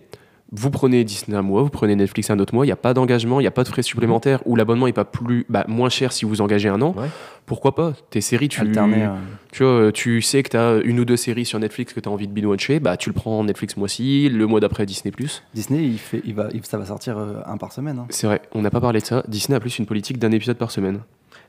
[0.52, 2.92] vous prenez Disney un mois, vous prenez Netflix un autre mois, il n'y a pas
[2.94, 5.88] d'engagement, il n'y a pas de frais supplémentaires, ou l'abonnement n'est pas plus, bah, moins
[5.88, 6.94] cher si vous engagez un an.
[6.96, 7.08] Ouais.
[7.46, 7.92] Pourquoi pas?
[8.10, 9.04] Tes séries, tu, Alterner.
[9.04, 9.14] euh,
[9.52, 12.08] tu, vois, tu sais que tu as une ou deux séries sur Netflix que tu
[12.08, 15.12] as envie de binge-watcher, bah, tu le prends en Netflix mois-ci, le mois d'après Disney.
[15.54, 17.98] Disney, il fait, il va, ça va sortir euh, un par semaine.
[17.98, 18.06] hein.
[18.10, 19.22] C'est vrai, on n'a pas parlé de ça.
[19.28, 21.00] Disney a plus une politique d'un épisode par semaine.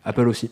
[0.03, 0.49] Apple aussi.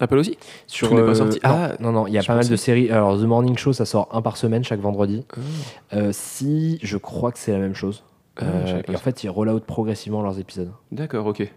[0.00, 1.38] Apple aussi Sur, Tout n'est pas euh, sorti.
[1.44, 2.90] non, Ah, non, non, il y a pas mal de séries.
[2.90, 5.24] Alors, The Morning Show, ça sort un par semaine chaque vendredi.
[5.32, 5.96] Ah.
[5.96, 8.02] Euh, si, je crois que c'est la même chose.
[8.36, 10.70] Ah, Euh, et en fait, ils roll out progressivement leurs épisodes.
[10.92, 11.40] D'accord, ok.
[11.40, 11.50] Et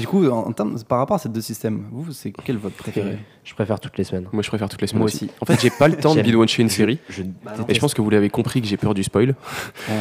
[0.00, 2.76] du coup, en, en termes, par rapport à ces deux systèmes, vous, c'est quel votre
[2.76, 3.18] préféré?
[3.42, 4.28] Je préfère toutes les semaines.
[4.30, 5.24] Moi, je préfère toutes les semaines Moi aussi.
[5.24, 5.34] aussi.
[5.40, 6.98] En fait, j'ai pas le temps de binge-watcher une série.
[7.08, 9.30] Je Bah, Et je pense que vous l'avez compris que j'ai peur du spoil.
[9.30, 9.34] Ouais,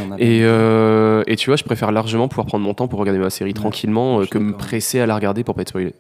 [0.08, 3.00] on a- Et, euh, et tu vois, je préfère largement pouvoir prendre mon temps pour
[3.00, 5.96] regarder ma série tranquillement euh, que me presser à la regarder pour pas être spoilé.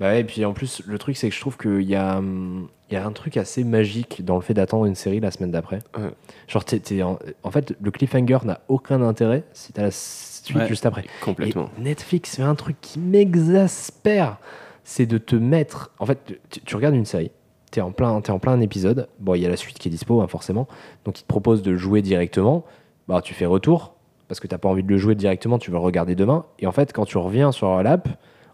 [0.00, 2.16] Bah ouais, et puis en plus, le truc, c'est que je trouve qu'il y a,
[2.18, 5.30] hum, il y a un truc assez magique dans le fait d'attendre une série la
[5.30, 5.80] semaine d'après.
[5.96, 6.10] Ouais.
[6.48, 10.56] Genre, t'es- t'es en, en fait, le cliffhanger n'a aucun intérêt si t'as la suite
[10.56, 10.66] Ouais.
[10.66, 11.04] juste après.
[11.22, 11.68] Complètement.
[11.78, 14.38] Et Netflix fait un truc qui m'exaspère,
[14.84, 15.90] c'est de te mettre.
[15.98, 16.18] En fait,
[16.50, 17.30] tu, tu regardes une série,
[17.70, 19.06] t'es en plein, t'es en plein épisode.
[19.18, 20.66] Bon, il y a la suite qui est dispo, hein, forcément.
[21.04, 22.64] Donc, il te propose de le jouer directement.
[23.06, 23.94] Bah, tu fais retour
[24.28, 26.46] parce que t'as pas envie de le jouer directement, tu veux le regarder demain.
[26.60, 28.08] Et en fait, quand tu reviens sur l'app,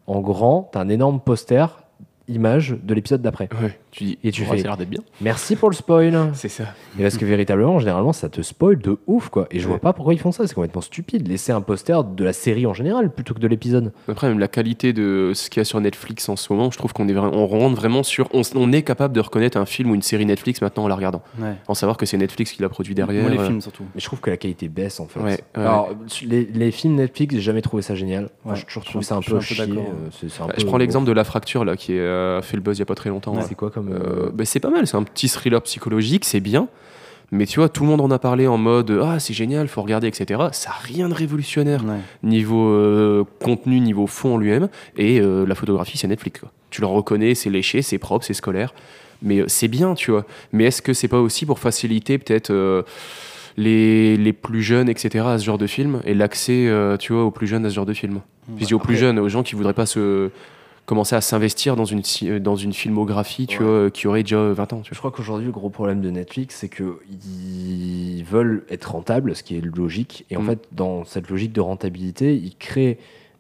[0.07, 1.83] en grand, t'as un énorme poster
[2.29, 3.49] image de l'épisode d'après.
[3.97, 5.01] Tu dis, Et tu fais- ça a l'air d'être bien.
[5.21, 6.31] Merci pour le spoil.
[6.35, 6.65] C'est ça.
[6.99, 9.47] Et parce que véritablement, généralement, ça te spoil de ouf, quoi.
[9.51, 9.81] Et je vois Ouais.
[9.81, 10.47] pas pourquoi ils font ça.
[10.47, 11.27] C'est complètement stupide.
[11.29, 13.93] Laisser un poster de la série en général plutôt que de l'épisode.
[14.09, 16.79] Après, même la qualité de ce qu'il y a sur Netflix en ce moment, je
[16.79, 18.29] trouve qu'on est vra- on rentre vraiment sur.
[18.33, 20.95] On, on est capable de reconnaître un film ou une série Netflix maintenant en la
[20.97, 21.23] regardant.
[21.39, 21.55] Ouais.
[21.67, 23.23] En savoir que c'est Netflix qui l'a produit derrière.
[23.23, 23.85] Moi, les euh, films surtout.
[23.95, 25.21] Mais je trouve que la qualité baisse en fait.
[25.21, 25.41] Ouais, ouais.
[25.55, 25.89] Alors,
[26.23, 28.29] les, les films Netflix, j'ai jamais trouvé ça génial.
[28.45, 29.63] Moi, Ouais, j'ai toujours je trouvé suis ça un peu un chier.
[29.63, 32.63] euh, un bah, peu- je prends l'exemple de La Fracture là, qui a fait le
[32.63, 33.35] buzz il y a pas très longtemps.
[33.43, 33.86] C'est quoi comme.
[33.91, 36.69] Euh, euh, bah, c'est pas mal, c'est un petit thriller psychologique, c'est bien.
[37.33, 39.83] Mais tu vois, tout le monde en a parlé en mode Ah, c'est génial, faut
[39.83, 40.41] regarder, etc.
[40.53, 41.99] Ça n'a rien de révolutionnaire Ouais.
[42.23, 44.69] niveau euh, contenu, niveau fond en lui-même.
[44.97, 46.39] Et euh, la photographie, c'est Netflix.
[46.39, 46.53] quoi.
[46.71, 48.75] Tu le reconnais, c'est léché, c'est propre, c'est scolaire.
[49.23, 50.25] Mais c'est bien, tu vois.
[50.53, 52.53] Mais est-ce que c'est pas aussi pour faciliter peut-être
[53.57, 57.31] les, les plus jeunes, etc., à ce genre de film et l'accès, tu vois, aux
[57.31, 58.21] plus jeunes à ce genre de film?
[58.59, 60.31] Je dis aux plus jeunes, aux gens qui voudraient pas se
[60.87, 63.65] commencer à s'investir dans une, euh, dans une filmographie, tu Ouais.
[63.65, 64.81] vois, euh, qui aurait déjà 20 ans.
[64.83, 69.43] Tu Je crois qu'aujourd'hui, le gros problème de Netflix, c'est qu'ils veulent être rentables, ce
[69.43, 70.25] qui est logique.
[70.31, 70.47] Et en Mm.
[70.47, 72.99] fait, dans cette logique de rentabilité, ils créent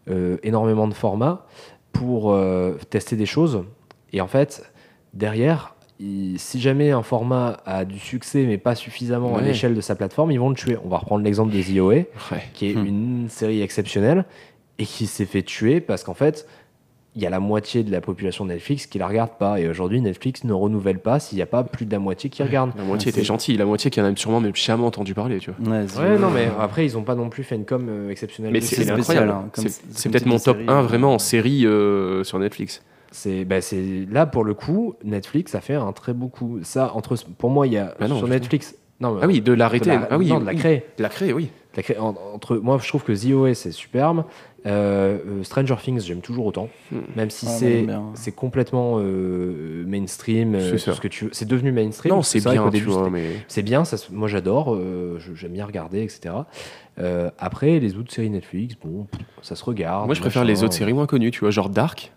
[0.09, 1.47] euh, énormément de formats
[1.93, 3.65] pour euh, tester des choses.
[4.13, 4.71] Et en fait,
[5.15, 9.95] derrière, si jamais un format a du succès, mais pas suffisamment à l'échelle de sa
[9.97, 10.77] plateforme, ils vont le tuer.
[10.85, 12.05] On va reprendre l'exemple de The OA,
[12.55, 12.87] qui est Hmm.
[12.87, 14.27] une série exceptionnelle
[14.79, 16.47] et qui s'est fait tuer parce qu'en fait,
[17.17, 19.59] il y a la moitié de la population de Netflix qui la regarde pas.
[19.59, 22.43] Et aujourd'hui, Netflix ne renouvelle pas s'il n'y a pas plus de la moitié qui
[22.43, 22.71] regarde.
[22.77, 25.39] La moitié Ouais, était gentille, la moitié qui en a sûrement même jamais entendu parler,
[25.39, 25.71] tu vois.
[25.71, 28.53] Ouais, non, mais après, ils ont pas non plus fait une com euh, exceptionnelle.
[28.53, 29.31] Mais c'est spécial, incroyable.
[29.31, 32.83] hein, comme- C'est- peut-être mon top série, 1 euh, vraiment en série euh, sur Netflix.
[33.13, 36.59] C'est bah, c'est- là pour le coup, Netflix a fait un très beau coup.
[36.63, 38.75] Ça entre pour moi, il y a Ah non, sur Netflix.
[39.01, 39.87] Non, mais- Ah oui, de l'arrêter.
[39.87, 40.85] de la- Ah oui, non, de la créer.
[40.99, 41.49] De la créer, oui.
[41.99, 44.25] Entre moi, je trouve que The OA c'est superbe.
[44.67, 46.99] Euh, euh, Stranger Things, j'aime toujours autant, Hmm.
[47.15, 50.59] même si Ah, c'est c'est complètement euh, mainstream.
[50.61, 51.29] C'est ce que tu.
[51.33, 52.13] C'est devenu mainstream.
[52.15, 53.27] Non, c'est vrai bien, mais.
[53.47, 56.35] C'est bien, ça, moi j'adore, euh, j'aime bien regarder, etc.
[56.99, 59.07] Euh, après, les autres séries Netflix, bon,
[59.43, 60.07] ça se regarde.
[60.07, 60.53] Moi, je préfère machin.
[60.53, 62.13] les autres séries moins connues, tu vois, genre Dark.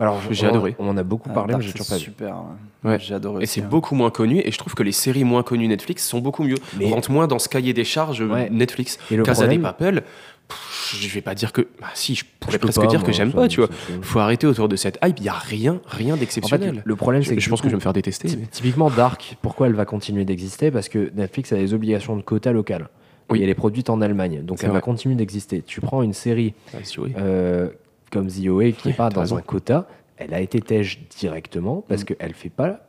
[0.00, 0.76] Alors, j'ai on- adoré.
[0.78, 2.04] On en a beaucoup Ah, parlé, mais j'ai c'est toujours pas vu.
[2.04, 2.36] super.
[2.84, 2.98] ouais.
[2.98, 3.42] J'ai adoré.
[3.42, 3.66] Et c'est hein.
[3.70, 6.56] beaucoup moins connu, et je trouve que les séries moins connues Netflix sont beaucoup mieux.
[6.78, 8.48] Mais- On rentre moins dans ce cahier des charges euh, Ouais.
[8.50, 8.98] Netflix.
[9.10, 10.02] Et le Casa des problème- Papel,
[10.48, 11.62] pff, je vais pas dire que.
[11.80, 13.68] Bah, si, je pourrais Je presque pas, dire moi, que j'aime pas, tu vois.
[14.02, 16.82] Faut arrêter autour de cette hype, il y a rien, rien En fait, d'exceptionnel.
[16.84, 18.28] le problème, c'est je que je pense que je vais me faire détester.
[18.36, 20.70] mais- Typiquement, Dark, pourquoi elle va continuer d'exister?
[20.70, 22.88] Parce que Netflix a des obligations de quota local.
[23.30, 23.38] Oui.
[23.40, 25.62] Et elle est produite en Allemagne, donc elle va continuer d'exister.
[25.62, 27.12] Tu prends une série Ouais, si, oui.
[27.16, 27.68] euh,
[28.12, 29.36] comme OA qui n'est pas dans raison.
[29.38, 32.04] un quota, elle a été tège directement parce Mm.
[32.04, 32.80] qu'elle fait pas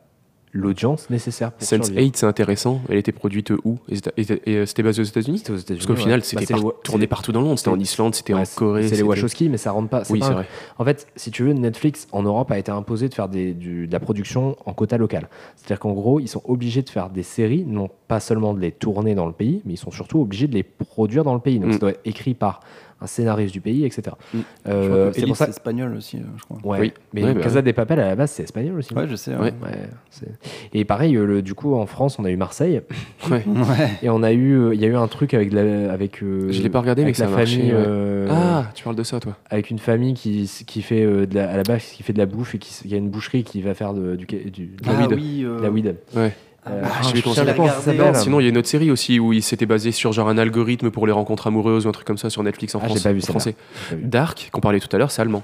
[0.56, 2.00] l'audience nécessaire pour Sense survivre.
[2.06, 2.80] 8, c'est intéressant.
[2.88, 3.80] Elle était produite où?
[3.88, 5.38] Et c'était- basé aux États-Unis?
[5.38, 5.78] C'était aux États-Unis.
[5.78, 5.98] Parce qu'au ouais.
[5.98, 7.58] final, Bah, c'était par- Wa- tourné partout dans le monde.
[7.58, 8.86] C'était en Islande, c'était en Corée.
[8.86, 10.04] C'est les Wachowski, mais ça rentre pas.
[10.10, 10.46] Oui, c'est vrai.
[10.78, 13.88] En fait, si tu veux, Netflix en Europe a été imposé de faire des, du-
[13.88, 15.28] de la production en quota local.
[15.56, 18.70] C'est-à-dire qu'en gros, ils sont obligés de faire des séries, non pas seulement de les
[18.70, 21.58] tourner dans le pays, mais ils sont surtout obligés de les produire dans le pays.
[21.58, 21.72] Donc Mm.
[21.72, 22.60] ça doit être écrit par
[23.04, 24.16] un scénariste du pays, etc.
[24.32, 24.38] Mm.
[24.68, 25.44] Euh, c'est pour ça.
[25.44, 26.58] c'est espagnol aussi, euh, je crois.
[26.64, 26.80] Ouais.
[26.80, 26.92] Oui.
[27.12, 28.92] Mais Ouais, bah Casa des Papel à la base c'est espagnol aussi.
[28.94, 29.32] Ouais, je sais.
[29.32, 29.40] Ouais.
[29.42, 29.52] Ouais.
[29.62, 30.26] Ouais, c'est-
[30.72, 32.80] et pareil, euh, le, du coup en France on a eu Marseille
[34.02, 36.22] et on a eu, euh, il y a eu un truc avec la, avec.
[36.22, 37.72] euh, Je l'ai pas regardé, mais avec ça la a marché, famille.
[37.72, 37.78] ouais.
[37.86, 41.34] euh, Ah, tu parles de ça, toi avec une famille qui, qui fait euh, de
[41.34, 43.44] la, à la base qui fait de la bouffe et qui, qui a une boucherie
[43.44, 45.12] qui va faire de, du, du- de La ah, weed.
[45.12, 45.42] oui.
[45.44, 45.96] euh, la weed.
[46.16, 46.32] Ouais.
[46.66, 47.96] Euh, Ah, ah, je vais penser- s'appelle.
[47.98, 50.28] Non, sinon, il y a une autre série aussi où il s'était basé sur genre
[50.28, 52.82] un algorithme pour les rencontres amoureuses ou un truc comme ça sur Netflix en Ah,
[52.84, 53.54] j'ai France- pas vu français.
[53.90, 54.02] Pas vu.
[54.04, 55.42] Dark, qu'on parlait tout à l'heure, c'est allemand.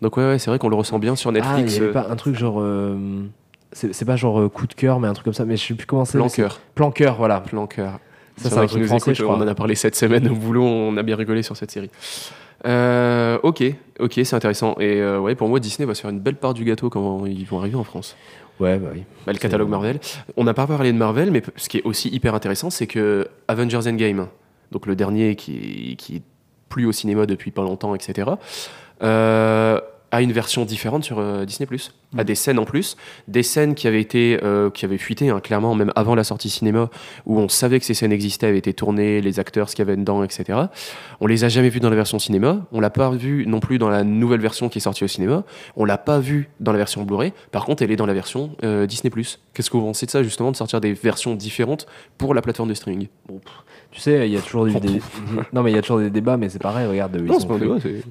[0.00, 1.74] Donc ouais, ouais c'est vrai qu'on le ressent bien sur Ah, il Netflix.
[1.74, 2.60] y avait euh, pas un truc genre.
[2.60, 2.96] euh,
[3.72, 5.44] c'est pas genre euh, coup de cœur, mais un truc comme ça.
[5.44, 6.16] Mais je sais plus comment c'est.
[6.18, 6.60] Plan cœur.
[6.74, 7.40] Plan cœur, voilà.
[7.40, 7.98] Plan cœur.
[8.38, 9.36] Ça, C'est un truc nous français, écoutent, je crois.
[9.36, 11.90] On en a parlé cette semaine au boulot, on a bien rigolé sur cette série.
[12.66, 13.62] Euh, ok,
[14.00, 14.76] ok, c'est intéressant.
[14.80, 17.26] Et euh, ouais, pour moi, Disney va se faire une belle part du gâteau quand
[17.26, 18.16] ils vont arriver en France.
[18.60, 19.04] Ouais, bah oui.
[19.26, 20.00] Bah, le catalogue Marvel.
[20.36, 23.28] On n'a pas parlé de Marvel, mais ce qui est aussi hyper intéressant, c'est que
[23.46, 24.28] Avengers Endgame,
[24.72, 26.22] donc le dernier qui, qui est
[26.68, 28.30] plus au cinéma depuis pas longtemps, etc.,
[29.02, 29.80] euh,
[30.10, 31.68] à une version différente sur euh, Disney+,
[32.16, 35.40] à des scènes en plus, des scènes qui avaient été, euh, qui avaient fuité, hein,
[35.40, 36.88] clairement, même avant la sortie cinéma,
[37.26, 39.88] où on savait que ces scènes existaient, avaient été tournées, les acteurs, ce qu'il y
[39.88, 40.58] avait dedans, etc.
[41.20, 43.78] On les a jamais vus dans la version cinéma, on l'a pas vu non plus
[43.78, 45.44] dans la nouvelle version qui est sortie au cinéma,
[45.76, 48.50] on l'a pas vu dans la version Blu-ray, par contre, elle est dans la version
[48.64, 49.10] euh, Disney+.
[49.52, 51.86] Qu'est-ce que vous pensez de ça, justement, de sortir des versions différentes
[52.16, 53.08] pour la plateforme de streaming?
[53.90, 55.00] Tu sais, il y a toujours des,
[55.52, 56.86] non mais il y a toujours des débats, mais c'est pareil.
[56.86, 57.56] Regarde, Non, pas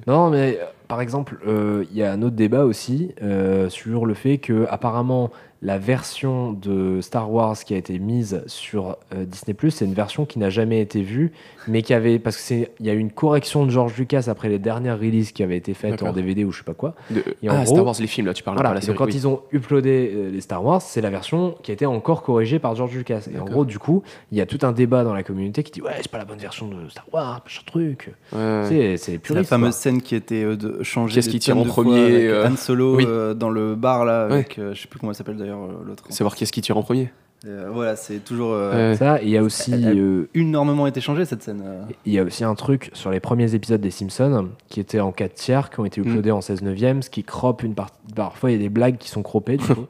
[0.06, 0.58] Non, mais
[0.88, 4.66] par exemple, euh, il y a un autre débat aussi euh, sur le fait que
[4.70, 9.94] apparemment la version de Star Wars qui a été mise sur euh, Disney c'est une
[9.94, 11.32] version qui n'a jamais été vue,
[11.66, 14.24] mais qui avait parce que c'est il y a eu une correction de George Lucas
[14.28, 16.12] après les dernières releases qui avaient été faites en.
[16.12, 16.94] DVD ou je sais pas quoi.
[17.10, 18.80] De- Et en Ah, gros- Star Wars, les films, là, tu parles Voilà, pas la
[18.80, 18.96] série.
[18.96, 19.12] quand oui.
[19.14, 22.58] ils ont uploadé euh, les Star Wars, c'est la version qui a été encore corrigée
[22.58, 23.26] par George Lucas.
[23.34, 24.02] Et en gros, du coup,
[24.32, 26.24] il y a tout un débat dans la communauté qui dit ouais, c'est pas la
[26.24, 28.12] bonne version de Star Wars, machin truc.
[28.32, 28.62] Ouais.
[28.68, 29.48] C'est les C'est la puristes.
[29.50, 29.80] fameuse quoi.
[29.80, 33.04] scène qui était euh, de changer Qu'est-ce qui tire en premier, euh, Han Solo oui.
[33.06, 34.32] euh, dans le bar là Ouais.
[34.34, 36.04] avec euh, je sais plus comment elle s'appelle d'ailleurs l'autre.
[36.10, 37.10] Savoir qui est-ce qui tire en premier.
[37.46, 38.94] Euh, voilà, c'est toujours euh.
[38.96, 41.62] Ça, il y a aussi Elle euh, énormément été changée cette scène.
[42.04, 45.12] Il y a aussi un truc sur les premiers épisodes des Simpsons qui étaient en
[45.12, 47.96] 4 tiers, qui ont été uploadés en 16 neuvième, ce qui crop une partie.
[48.14, 49.86] Parfois, il y a des blagues qui sont croppées, du coup,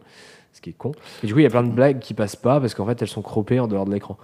[0.52, 0.92] ce qui est con.
[1.22, 3.00] Et du coup, il y a plein de blagues qui passent pas parce qu'en fait,
[3.00, 4.18] elles sont croppées en dehors de l'écran.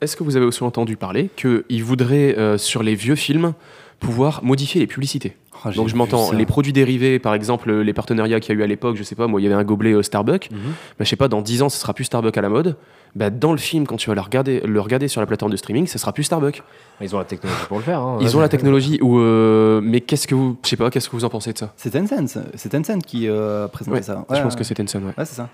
[0.00, 3.52] Est-ce que vous avez aussi entendu parler qu'ils voudraient, euh, sur les vieux films,
[4.00, 8.38] pouvoir modifier les publicités Oh, Donc je m'entends, les produits dérivés, par exemple, les partenariats
[8.40, 9.92] qu'il y a eu à l'époque, je sais pas, moi, il y avait un gobelet
[9.94, 10.58] euh, Starbucks, Mhm.
[10.98, 12.76] bah, je sais pas, dans 10 ans, ce sera plus Starbucks à la mode.
[13.14, 15.56] Bah, dans le film, quand tu vas le regarder, le regarder sur la plateforme de
[15.56, 16.62] streaming, ce sera plus Starbucks.
[17.00, 18.00] Ils ont la technologie pour le faire.
[18.00, 18.18] hein.
[18.20, 21.16] Ils ont la technologie, ou euh, mais qu'est-ce que vous, je sais pas, qu'est-ce que
[21.16, 21.72] vous en pensez de ça?
[21.76, 24.24] C'est Tencent, c'est Tencent qui euh, présentait Ouais, ça.
[24.28, 24.58] Je Ouais, pense ouais.
[24.58, 25.14] que c'est Tencent, ouais.
[25.16, 25.48] Ouais, c'est ça.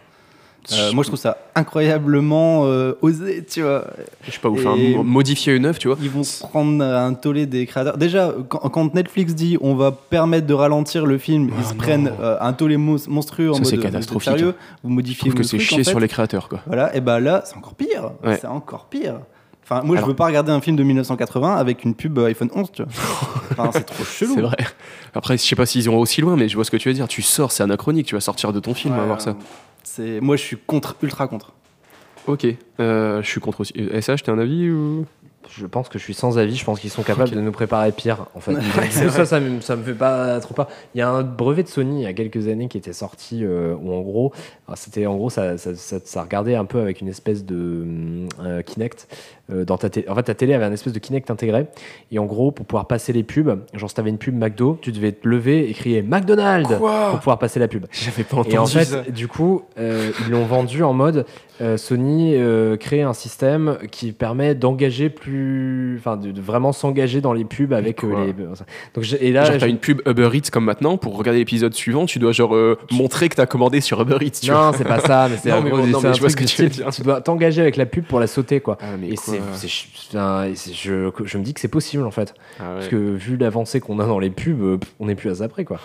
[0.72, 3.84] Euh, moi, je trouve ça incroyablement euh, osé, tu vois.
[4.24, 5.96] Je sais pas, ou enfin, Et- mo- modifier une œuvre, tu vois.
[6.02, 7.96] Ils vont prendre un tollé des créateurs.
[7.96, 11.76] Déjà, quand, quand Netflix dit on va permettre de ralentir le film, ils se non.
[11.78, 14.74] prennent euh, un tollé mons- monstrueux en Ça, mode c'est catastrophique, sérieux, hein.
[14.84, 15.84] vous Je modifiez trouve que c'est chier en fait.
[15.90, 16.60] sur les créateurs, quoi.
[16.66, 18.10] Voilà, et bah là, c'est encore pire.
[18.24, 18.36] Ouais.
[18.40, 19.14] C'est encore pire.
[19.64, 22.50] Enfin, moi, Alors- je veux pas regarder un film de 1980 avec une pub iPhone
[22.54, 22.92] 11, tu vois.
[23.52, 24.34] Enfin, c'est trop chelou.
[24.34, 24.56] C'est vrai.
[25.14, 26.94] Après, je sais pas s'ils iront aussi loin, mais je vois ce que tu veux
[26.94, 27.08] dire.
[27.08, 29.34] Tu sors, c'est anachronique, tu vas sortir de ton film, Ouais, voir ça.
[29.82, 31.52] C'est moi, je suis contre, ultra contre.
[32.26, 32.46] Ok,
[32.80, 33.72] euh, je suis contre aussi.
[33.74, 35.06] SH, t'as un avis ou?
[35.48, 36.54] Je pense que je suis sans avis.
[36.54, 38.26] Je pense qu'ils sont capables de nous préparer pire.
[38.34, 38.54] En fait,
[38.90, 40.68] ça, ça, me, ça me fait pas trop pas.
[40.94, 43.44] Il y a un brevet de Sony il y a quelques années qui était sorti
[43.44, 44.32] euh, où en gros,
[44.68, 47.84] alors, c'était en gros ça, ça, ça- ça regardait un peu avec une espèce de
[48.44, 49.08] euh, Kinect
[49.52, 50.08] euh, dans ta télé.
[50.08, 51.66] En fait, ta télé avait un espèce de Kinect intégré
[52.12, 54.92] et en gros pour pouvoir passer les pubs, genre si t'avais une pub McDo, tu
[54.92, 56.70] devais te lever et crier McDonald's
[57.10, 57.86] pour pouvoir passer la pub.
[57.90, 61.26] J'avais pas Et en fait, du coup, euh, ils l'ont vendu en mode
[61.60, 67.20] euh, Sony euh, crée un système qui permet d'engager plus, enfin, de, de vraiment s'engager
[67.20, 68.32] dans les pubs avec euh, les.
[68.32, 71.40] Donc j'ai- et là, genre, t'as je- une pub Uber Eats comme maintenant, pour regarder
[71.40, 72.54] l'épisode suivant, tu dois genre
[72.90, 74.40] montrer que t'as commandé sur Uber Eats.
[74.42, 76.62] Tu non, c'est pas ça, mais c'est un gros- bon, un je truc que tu
[76.62, 76.90] veux style, dire.
[76.90, 78.78] Tu dois t'engager avec la pub pour la sauter, quoi.
[78.80, 82.74] Ah, Et quoi et je, je me dis que c'est possible en fait, Ah ouais.
[82.76, 85.64] parce que vu l'avancée qu'on a dans les pubs, on n'est plus à ça près,
[85.64, 85.78] quoi.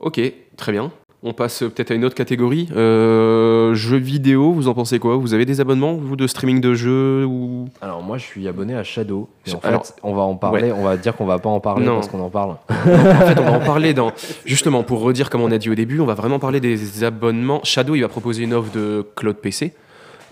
[0.00, 0.20] Ok,
[0.56, 0.92] très bien.
[1.28, 2.68] On passe peut-être à une autre catégorie.
[2.76, 5.16] Euh, jeux vidéo, vous en pensez quoi?
[5.16, 7.68] Vous avez des abonnements, vous, de streaming de jeux ou...
[7.80, 9.28] Alors moi, je suis abonné à Shadow.
[9.44, 10.70] Et en Alors, fait, on va en parler.
[10.70, 11.96] On va dire qu'on va pas en parler Non.
[11.96, 12.54] parce qu'on en parle.
[12.70, 14.12] En fait, on va en parler dans.
[14.44, 17.60] Justement, pour redire comme on a dit au début, on va vraiment parler des abonnements.
[17.64, 19.72] Shadow, il va proposer une offre de cloud PC.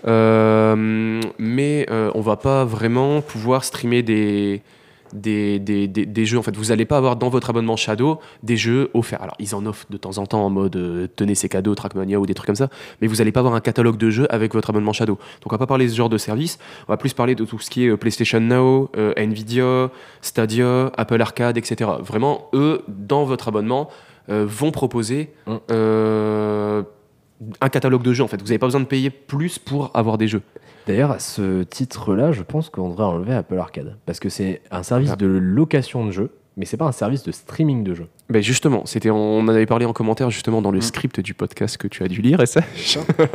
[0.07, 4.61] Euh, mais euh, on va pas vraiment pouvoir streamer des,
[5.15, 6.37] des, des, des- des jeux.
[6.37, 9.21] En fait, vous n'allez pas avoir dans votre abonnement Shadow des jeux offerts.
[9.21, 12.19] Alors, ils en offrent de temps en temps en mode euh, tenez ces cadeaux, Trackmania
[12.19, 12.69] ou des trucs comme ça.
[13.01, 15.13] Mais vous n'allez pas avoir un catalogue de jeux avec votre abonnement Shadow.
[15.15, 16.59] Donc, on va pas parler de ce genre de service.
[16.87, 19.89] On va plus parler de tout ce qui est euh, PlayStation Now, euh, Nvidia,
[20.21, 21.89] Stadia, Apple Arcade, etc.
[22.01, 23.89] Vraiment, eux, dans votre abonnement,
[24.29, 25.57] euh, vont proposer Mm.
[27.61, 28.23] Un catalogue de jeux.
[28.23, 30.41] En fait, vous n'avez pas besoin de payer plus pour avoir des jeux.
[30.87, 33.97] D'ailleurs, à ce titre-là, je pense qu'on devrait enlever Apple Arcade.
[34.05, 35.15] Parce que c'est un service Ah.
[35.15, 38.07] de location de jeux, mais c'est pas un service de streaming de jeux.
[38.29, 40.63] Ben justement, c'était, on en avait parlé en commentaire justement Mm.
[40.63, 42.61] dans le script du podcast que tu as dû lire, et ça.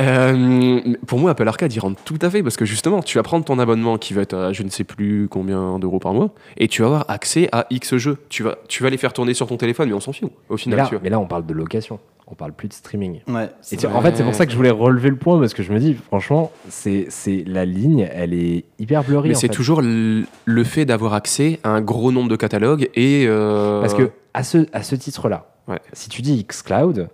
[0.00, 3.22] Euh, pour moi, Apple Arcade, il rentre tout à fait parce que justement, tu vas
[3.22, 6.30] prendre ton abonnement qui va être à je ne sais plus combien d'euros par mois
[6.56, 8.18] et tu vas avoir accès à X jeux.
[8.28, 10.54] Tu vas, tu vas les faire tourner sur ton téléphone, mais on s'en fout au
[10.54, 10.78] Mais final.
[10.80, 11.00] là, tu vois.
[11.02, 11.98] mais là, on parle de location.
[12.26, 13.20] On parle plus de streaming.
[13.28, 13.50] Ouais.
[13.70, 15.62] Et tu- en fait, c'est pour ça que je voulais relever le point parce que
[15.62, 19.28] je me dis, franchement, c'est, c'est la ligne, elle est hyper blurry.
[19.28, 19.52] Mais en c'est fait.
[19.52, 23.26] toujours le fait d'avoir accès à un gros nombre de catalogues et.
[23.28, 25.80] euh, Parce que à ce, à ce titre-là, Ouais.
[25.92, 27.08] si tu dis xCloud,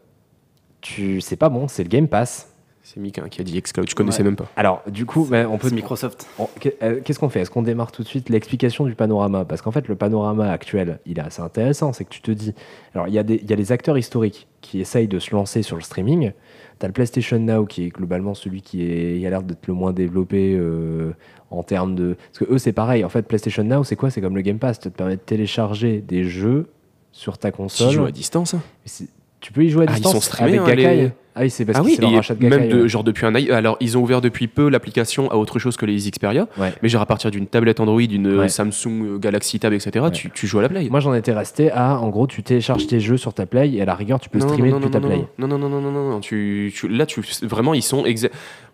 [0.80, 2.46] tu, c'est pas bon, c'est le Game Pass.
[2.82, 4.24] C'est Mika qui a dit xCloud, je connaissais Ouais.
[4.24, 4.46] même pas.
[4.56, 5.68] Alors, du coup, bah, on peut.
[5.68, 6.26] C'est Microsoft.
[6.82, 7.40] euh, Qu'est-ce qu'on fait?
[7.40, 9.44] Est-ce qu'on démarre tout de suite l'explication du panorama?
[9.44, 11.92] Parce qu'en fait, le panorama actuel, il est assez intéressant.
[11.92, 12.52] C'est que tu te dis.
[12.94, 15.32] Alors, il y, a des- il y a les acteurs historiques qui essayent de se
[15.32, 16.32] lancer sur le streaming.
[16.80, 19.74] Tu as le PlayStation Now qui est globalement celui qui est, a l'air d'être le
[19.74, 21.12] moins développé euh,
[21.50, 22.16] en termes de.
[22.32, 23.04] Parce que eux, c'est pareil.
[23.04, 24.08] En fait, PlayStation Now, c'est quoi?
[24.10, 24.78] C'est comme le Game Pass.
[24.82, 26.68] Ça te permet de télécharger des jeux
[27.12, 27.90] sur ta console.
[27.92, 28.54] joue à distance.
[28.54, 28.62] hein.
[29.40, 30.96] Tu peux y jouer à Ah, ils distance sont streamés, avec hein, Gakkai.
[30.96, 32.58] les- Ah oui, c'est parce ah que oui, c'est leur rachat de Gakkai.
[32.58, 32.88] même de, ouais.
[32.88, 35.96] genre depuis un Alors, ils ont ouvert depuis peu l'application à autre chose que les
[36.10, 36.46] Xperia.
[36.58, 36.74] Ouais.
[36.82, 38.48] Mais genre à partir d'une tablette Android, d'une Ouais.
[38.50, 40.88] Samsung euh, Galaxy Tab, etc., tu, tu joues à la Play.
[40.90, 43.80] Moi, j'en étais resté à, en gros, tu télécharges tes jeux sur ta Play et
[43.80, 45.26] à la rigueur, tu peux Non, streamer non, depuis non, ta non, Play.
[45.38, 46.20] Non, non, non, non, non, non, non.
[46.20, 48.04] Tu, tu- là, tu, vraiment, ils sont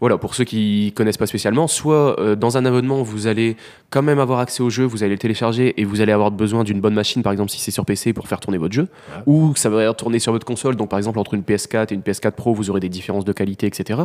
[0.00, 3.56] Voilà, pour ceux qui connaissent pas spécialement, soit euh, dans un abonnement, vous allez
[3.90, 6.64] quand même avoir accès au jeu, vous allez le télécharger et vous allez avoir besoin
[6.64, 8.88] d'une bonne machine, par exemple, si c'est sur PC pour faire tourner votre jeu,
[9.26, 10.74] ou ça va tourner sur votre console.
[10.76, 13.32] Donc, par exemple, entre une PS4 et une PS4 Pro, vous aurez des différences de
[13.32, 14.00] qualité, etc.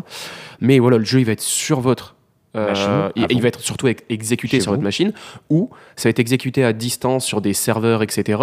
[0.59, 2.15] Mais voilà, le jeu, il va être sur votre.
[2.55, 5.13] Euh, il, va être surtout ex- exécuté Chez sur votre machine
[5.49, 8.39] ou ça va être exécuté à distance sur des serveurs, etc.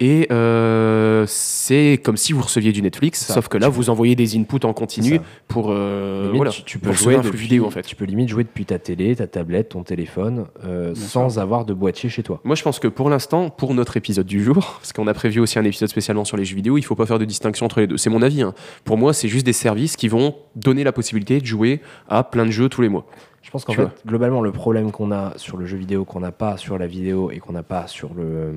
[0.00, 4.16] Et euh, c'est comme si vous receviez du Netflix, Ça, sauf que là, vous envoyez
[4.16, 7.36] des inputs en continu pour, euh, Limite, voilà, tu, tu peux pour jouer un flux
[7.36, 7.82] vidéo en fait.
[7.82, 11.74] Tu peux limite jouer depuis ta télé, ta tablette, ton téléphone, euh, sans avoir de
[11.74, 12.40] boîtier chez toi.
[12.44, 15.40] Moi, je pense que pour l'instant, pour notre épisode du jour, parce qu'on a prévu
[15.40, 17.80] aussi un épisode spécialement sur les jeux vidéo, il faut pas faire de distinction entre
[17.80, 17.96] les deux.
[17.96, 18.42] C'est mon avis.
[18.42, 18.54] hein.
[18.84, 22.46] Pour moi, c'est juste des services qui vont donner la possibilité de jouer à plein
[22.46, 23.06] de jeux tous les mois.
[23.42, 23.92] Je pense qu'en fait, vois.
[24.06, 27.30] globalement, le problème qu'on a sur le jeu vidéo, qu'on n'a pas sur la vidéo
[27.30, 28.52] et qu'on n'a pas sur, le, euh,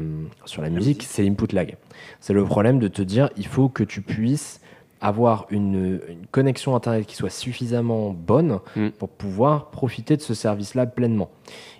[0.45, 1.75] sur la musique, c'est l'input lag.
[2.19, 4.61] C'est le problème de te dire, il faut que tu puisses
[5.01, 8.89] avoir une, une connexion Internet qui soit suffisamment bonne Mm.
[8.89, 11.29] pour pouvoir profiter de ce service-là pleinement.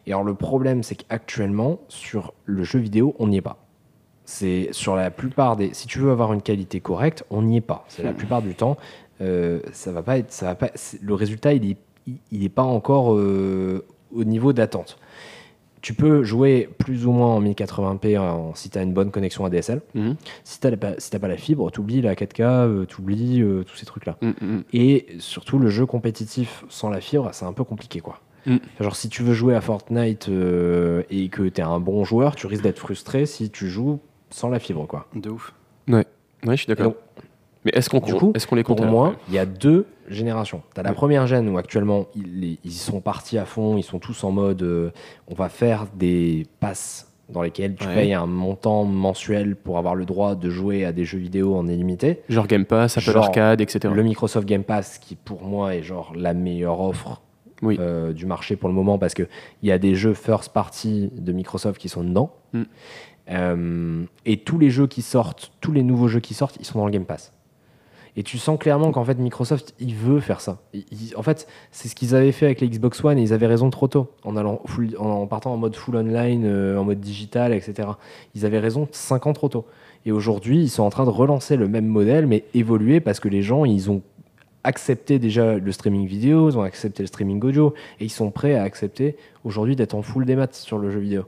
[0.06, 3.58] Et alors le problème, c'est qu'actuellement, sur le jeu vidéo, on n'y est pas.
[4.26, 5.74] C'est sur la plupart des.
[5.74, 7.86] Si tu veux avoir une qualité correcte, on n'y est pas.
[7.88, 8.76] C'est la plupart du temps,
[9.22, 10.32] euh, ça va pas être.
[10.32, 10.72] Ça va pas.
[11.02, 11.78] Le résultat, il est,
[12.08, 14.98] il- il est pas encore euh, au niveau d'attente.
[15.82, 19.46] Tu peux jouer plus ou moins en 1080p en- si tu as une bonne connexion
[19.46, 19.82] ADSL.
[19.94, 20.16] Mhm.
[20.44, 23.44] Si tu n'as pas, si t'as pas la fibre, tu oublies la 4K, tu oublies
[23.68, 24.18] tous ces trucs-là.
[24.22, 24.64] Mm, mm.
[24.74, 28.00] Et surtout, le jeu compétitif sans la fibre, c'est un peu compliqué.
[28.00, 28.20] quoi.
[28.48, 28.56] Mm.
[28.80, 32.36] Genre, si tu veux jouer à Fortnite euh, et que tu es un bon joueur,
[32.36, 34.00] tu risques d'être frustré si tu joues
[34.32, 34.88] sans la fibre.
[34.88, 35.06] quoi.
[35.16, 35.54] De ouf.
[35.88, 36.04] Ouais,
[36.48, 36.94] je suis d'accord.
[37.64, 38.00] Mais est-ce qu'on
[38.34, 40.62] est-ce qu'on les compte pour moi, ouais il y a deux générations.
[40.74, 44.24] Tu as la première gêne où actuellement, ils, sont partis à fond, ils sont tous
[44.24, 44.92] en mode euh,
[45.28, 47.94] on va faire des passes dans lesquelles tu Ouais.
[47.96, 51.68] payes un montant mensuel pour avoir le droit de jouer à des jeux vidéo en
[51.68, 52.22] illimité.
[52.30, 53.92] Genre Game Pass, Apple Genre, Arcade, etc.
[53.96, 57.22] Le Microsoft Game Pass, qui pour moi est genre la meilleure offre
[57.64, 57.78] Oui.
[57.80, 59.28] euh, du marché pour le moment, parce qu'il
[59.64, 62.32] y a des jeux first party de Microsoft qui sont dedans.
[62.54, 62.64] Mm.
[63.32, 66.78] Euh, et tous les jeux qui sortent, tous les nouveaux jeux qui sortent, ils sont
[66.78, 67.34] dans le Game Pass.
[68.18, 70.60] Et tu sens clairement qu'en fait Microsoft, il veut faire ça.
[70.74, 73.34] Il- il- en fait, c'est ce qu'ils avaient fait avec les Xbox One et ils
[73.34, 76.86] avaient raison trop tôt en allant full- en partant en mode full online, euh, en
[76.86, 77.90] mode digital, etc.
[78.34, 79.66] Ils avaient raison 5 ans trop tôt.
[80.06, 83.28] Et aujourd'hui, ils sont en train de relancer le même modèle, mais évoluer parce que
[83.28, 84.02] les gens, ils ont
[84.64, 88.56] accepté déjà le streaming vidéo, ils ont accepté le streaming audio, et ils sont prêts
[88.56, 91.24] à accepter aujourd'hui d'être en full des maths sur le jeu vidéo.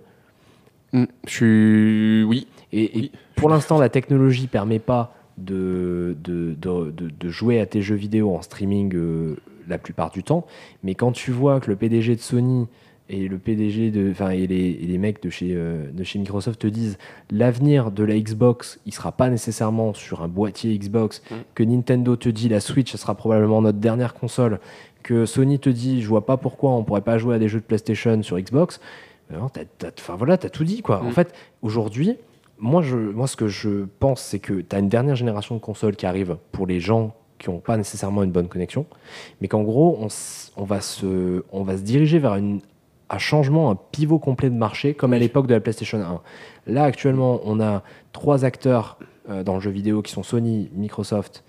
[0.93, 2.23] Mm, Je suis.
[2.23, 2.47] Oui.
[2.71, 3.11] Et, et Oui.
[3.35, 8.41] pour l'instant, la technologie permet pas de, de, de, jouer à tes jeux vidéo en
[8.41, 9.35] streaming euh,
[9.67, 10.45] la plupart du temps.
[10.83, 12.67] Mais quand tu vois que le PDG de Sony
[13.09, 16.19] et le PDG de, enfin, et les, et les mecs de chez, euh, de chez
[16.19, 16.97] Microsoft te disent
[17.31, 21.21] l'avenir de la Xbox, il sera pas nécessairement sur un boîtier Xbox,
[21.53, 24.59] que Nintendo te dit la Switch, ce sera probablement notre dernière console,
[25.03, 27.59] que Sony te dit je vois pas pourquoi on pourrait pas jouer à des jeux
[27.59, 28.81] de PlayStation sur Xbox.
[29.53, 31.01] T'as- enfin, voilà, t'as tout dit quoi.
[31.01, 31.11] En Mm.
[31.11, 32.15] fait, aujourd'hui,
[32.59, 35.59] moi, je, moi, ce que je pense, c'est que tu as une dernière génération de
[35.59, 38.85] consoles qui arrive pour les gens qui n'ont pas nécessairement une bonne connexion,
[39.41, 39.99] mais qu'en gros,
[40.57, 42.61] on, va se, on va se diriger vers une,
[43.09, 46.21] un changement, un pivot complet de marché, comme à l'époque de la PlayStation 1.
[46.71, 48.97] Là, actuellement, on a trois acteurs
[49.29, 51.43] euh, dans le jeu vidéo qui sont Sony, Microsoft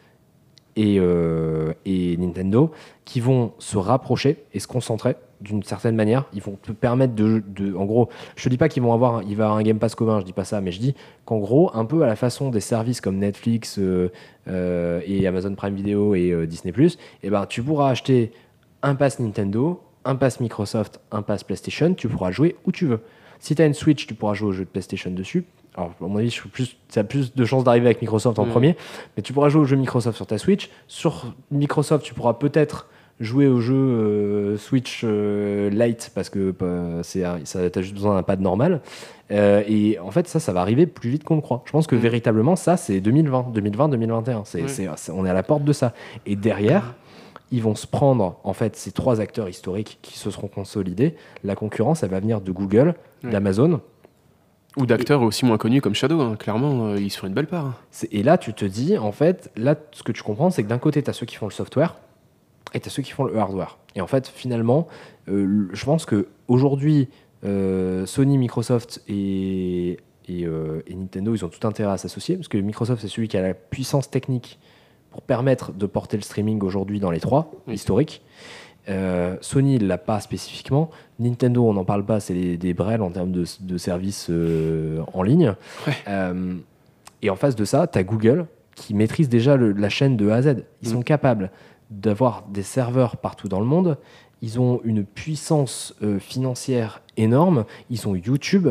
[0.77, 2.71] et, euh, et Nintendo,
[3.05, 6.25] qui vont se rapprocher et se concentrer d'une certaine manière.
[6.35, 9.23] Ils vont te permettre de, de- en gros, je te dis pas qu'ils vont avoir,
[9.23, 10.95] il va avoir un Game Pass commun, je dis pas ça, mais je dis
[11.25, 14.11] qu'en gros, un peu à la façon des services comme Netflix euh,
[14.49, 16.73] euh, et Amazon Prime Video et euh, Disney+,
[17.23, 18.33] eh ben, tu pourras acheter
[18.83, 23.01] un pass Nintendo, un pass Microsoft, un pass PlayStation, tu pourras jouer où tu veux.
[23.41, 25.45] Si tu as une Switch, tu pourras jouer aux jeux de PlayStation dessus.
[25.77, 28.39] Alors, à mon avis, je suis plus, ça a plus de chances d'arriver avec Microsoft
[28.41, 28.51] en Mhm.
[28.51, 28.77] premier,
[29.17, 30.71] mais tu pourras jouer aux jeux Microsoft sur ta Switch.
[30.89, 32.89] Sur Microsoft, tu pourras peut-être
[33.21, 37.23] jouer au jeu euh, Switch euh, Lite parce que euh, c'est
[37.73, 38.81] t'as juste besoin d'un pad normal.
[39.31, 41.63] Euh, et en fait, ça, ça va arriver plus vite qu'on le croit.
[41.67, 42.01] Je pense que Mhm.
[42.01, 44.43] véritablement, ça, c'est 2020, 2020, 2021.
[44.45, 45.93] C'est, on est à la porte de ça.
[46.27, 46.95] Et derrière,
[47.51, 51.15] ils vont se prendre en fait ces trois acteurs historiques qui se seront consolidés.
[51.45, 53.81] La concurrence, elle va venir de Google, d'Amazon.
[54.77, 56.37] Ou d'acteurs aussi moins connus comme Shadow, hein.
[56.39, 57.65] clairement, ils se font une belle part.
[57.67, 57.75] hein.
[58.13, 60.79] Et là, tu te dis, en fait, là, ce que tu comprends, c'est que d'un
[60.79, 61.97] côté, tu as ceux qui font le software
[62.75, 63.79] et tu as ceux qui font le hardware.
[63.95, 64.87] Et en fait, finalement,
[65.29, 67.09] euh, je pense que aujourd'hui,
[67.45, 72.49] euh, Sony, Microsoft et, et, euh, et Nintendo, ils ont tout intérêt à s'associer parce
[72.49, 74.59] que Microsoft, c'est celui qui a la puissance technique
[75.11, 77.75] pour permettre de porter le streaming aujourd'hui dans les trois Oui.
[77.75, 78.23] historiques.
[78.89, 80.91] Euh, Sony, il l'a pas spécifiquement.
[81.19, 85.01] Nintendo, on n'en parle pas, c'est les- des brels en termes de, de services euh,
[85.13, 85.55] en ligne.
[85.87, 85.93] Ouais.
[86.09, 86.55] Euh,
[87.23, 90.31] et en face de ça, tu as Google qui maîtrise déjà le- la chaîne de
[90.31, 90.65] A à Z.
[90.83, 90.93] Ils Mm.
[90.93, 91.51] sont capables
[91.91, 93.97] d'avoir des serveurs partout dans le monde.
[94.43, 97.65] Ils ont une puissance euh, financière énorme.
[97.91, 98.69] Ils ont YouTube.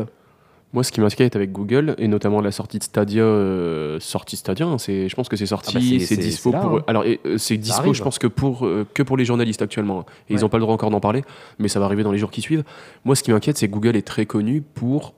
[0.74, 4.66] Moi, ce qui m'inquiète avec Google, et notamment la sortie de Stadia, euh, sortie Stadia,
[4.66, 6.76] hein, c'est, je pense que c'est sorti, Ah bah c'est- dispo là, pour.
[6.76, 6.82] hein.
[6.86, 7.94] Alors, euh, c'est dispo, arrive.
[7.94, 10.04] je pense que pour euh, que pour les journalistes actuellement.
[10.28, 11.24] Et ils n'ont pas le droit encore d'en parler,
[11.58, 12.64] mais ça va arriver dans les jours qui suivent.
[13.06, 15.14] Moi, ce qui m'inquiète, c'est que Google est très connu pour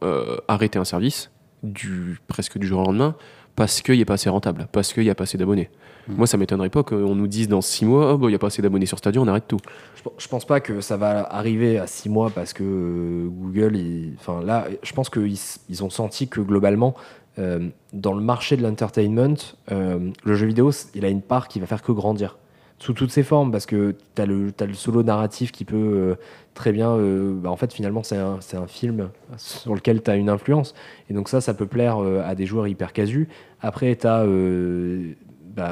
[0.46, 1.30] arrêter un service
[1.64, 3.14] du presque du jour au lendemain
[3.60, 5.68] parce qu'il n'est pas assez rentable, parce qu'il n'y a pas assez d'abonnés.
[6.08, 6.14] Hmm.
[6.14, 8.38] Moi, ça m'étonnerait pas qu'on nous dise dans six mois, oh, bah, il n'y a
[8.38, 9.58] pas assez d'abonnés sur Stadia, on arrête tout.
[9.96, 13.28] Je, pe- je pense pas que ça va arriver à six mois parce que euh,
[13.28, 13.78] Google,
[14.18, 15.36] enfin là, je pense qu'ils
[15.68, 16.94] ils ont senti que globalement,
[17.38, 19.36] euh, dans le marché de l'entertainment,
[19.70, 22.38] euh, le jeu vidéo, il a une part qui va faire que grandir
[22.82, 25.76] sous toutes ses formes parce que tu as le, t'as le solo narratif qui peut
[25.76, 26.14] euh,
[26.54, 26.90] très bien.
[26.92, 30.74] euh, bah, en fait, finalement, c'est un, un film sur lequel tu as une influence.
[31.10, 33.28] Et donc, ça, ça peut plaire euh, à des joueurs hyper casus.
[33.60, 34.24] Après, tu as.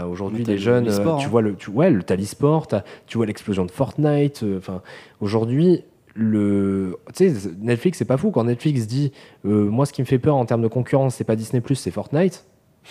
[0.07, 1.29] aujourd'hui, Mais t'as les jeunes, tu hein.
[1.29, 4.45] vois le, tu, ouais, le, t'as- tu vois l'explosion de Fortnite.
[4.59, 4.83] Enfin,
[5.23, 9.13] aujourd'hui, le, tu sais, Netflix, c'est pas fou quand Netflix dit,
[9.45, 12.45] moi, ce qui me fait peur en termes de concurrence, c'est pas Disney c'est Fortnite.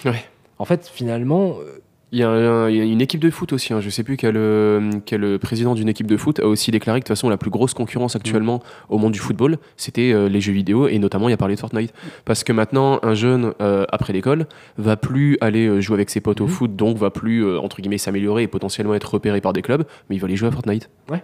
[0.06, 0.24] Ouais.
[0.58, 1.56] En fait, finalement,
[2.14, 3.82] Il y, a un- il y a une équipe de foot aussi, hein.
[3.82, 7.04] je sais plus quel, euh, quel président d'une équipe de foot a aussi déclaré que
[7.04, 10.40] de toute façon la plus grosse concurrence actuellement au monde du football, c'était euh, les
[10.40, 11.94] jeux vidéo et notamment il a parlé de Fortnite.
[12.24, 14.46] Parce que maintenant un jeune euh, après l'école
[14.78, 17.82] va plus aller euh, jouer avec ses potes au foot, donc va plus euh, entre
[17.82, 20.52] guillemets s'améliorer et potentiellement être repéré par des clubs, mais il va aller jouer à
[20.52, 20.90] Fortnite.
[21.10, 21.22] Ouais.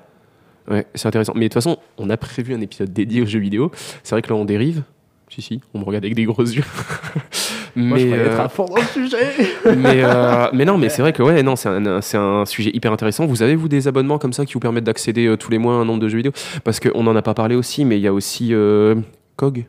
[0.69, 1.31] Ouais, c'est intéressant.
[1.35, 3.72] Mais de toute façon, on a prévu un épisode dédié aux jeux vidéo.
[4.03, 4.84] C'est vrai que là on dérive.
[5.30, 6.64] Si si, on me regarde avec des gros yeux.
[7.75, 9.17] moi, je Mais, pourrais être euh, à fond dans le sujet.
[9.77, 12.69] mais, euh, mais non, mais c'est vrai que ouais, non, c'est un, c'est un sujet
[12.73, 13.25] hyper intéressant.
[13.25, 15.73] Vous avez vous des abonnements comme ça qui vous permettent d'accéder euh, tous les mois
[15.73, 16.31] à un nombre de jeux vidéo?
[16.63, 18.95] Parce qu'on n'en a pas parlé aussi, mais il y a aussi euh,
[19.37, 19.65] COG.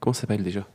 [0.00, 0.66] Comment ça s'appelle déjà?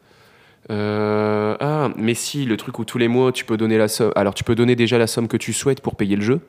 [0.72, 4.12] Euh, Ah, mais si, le truc où tous les mois tu peux donner la somme.
[4.16, 6.40] Alors tu peux donner déjà la somme que tu souhaites pour payer le jeu.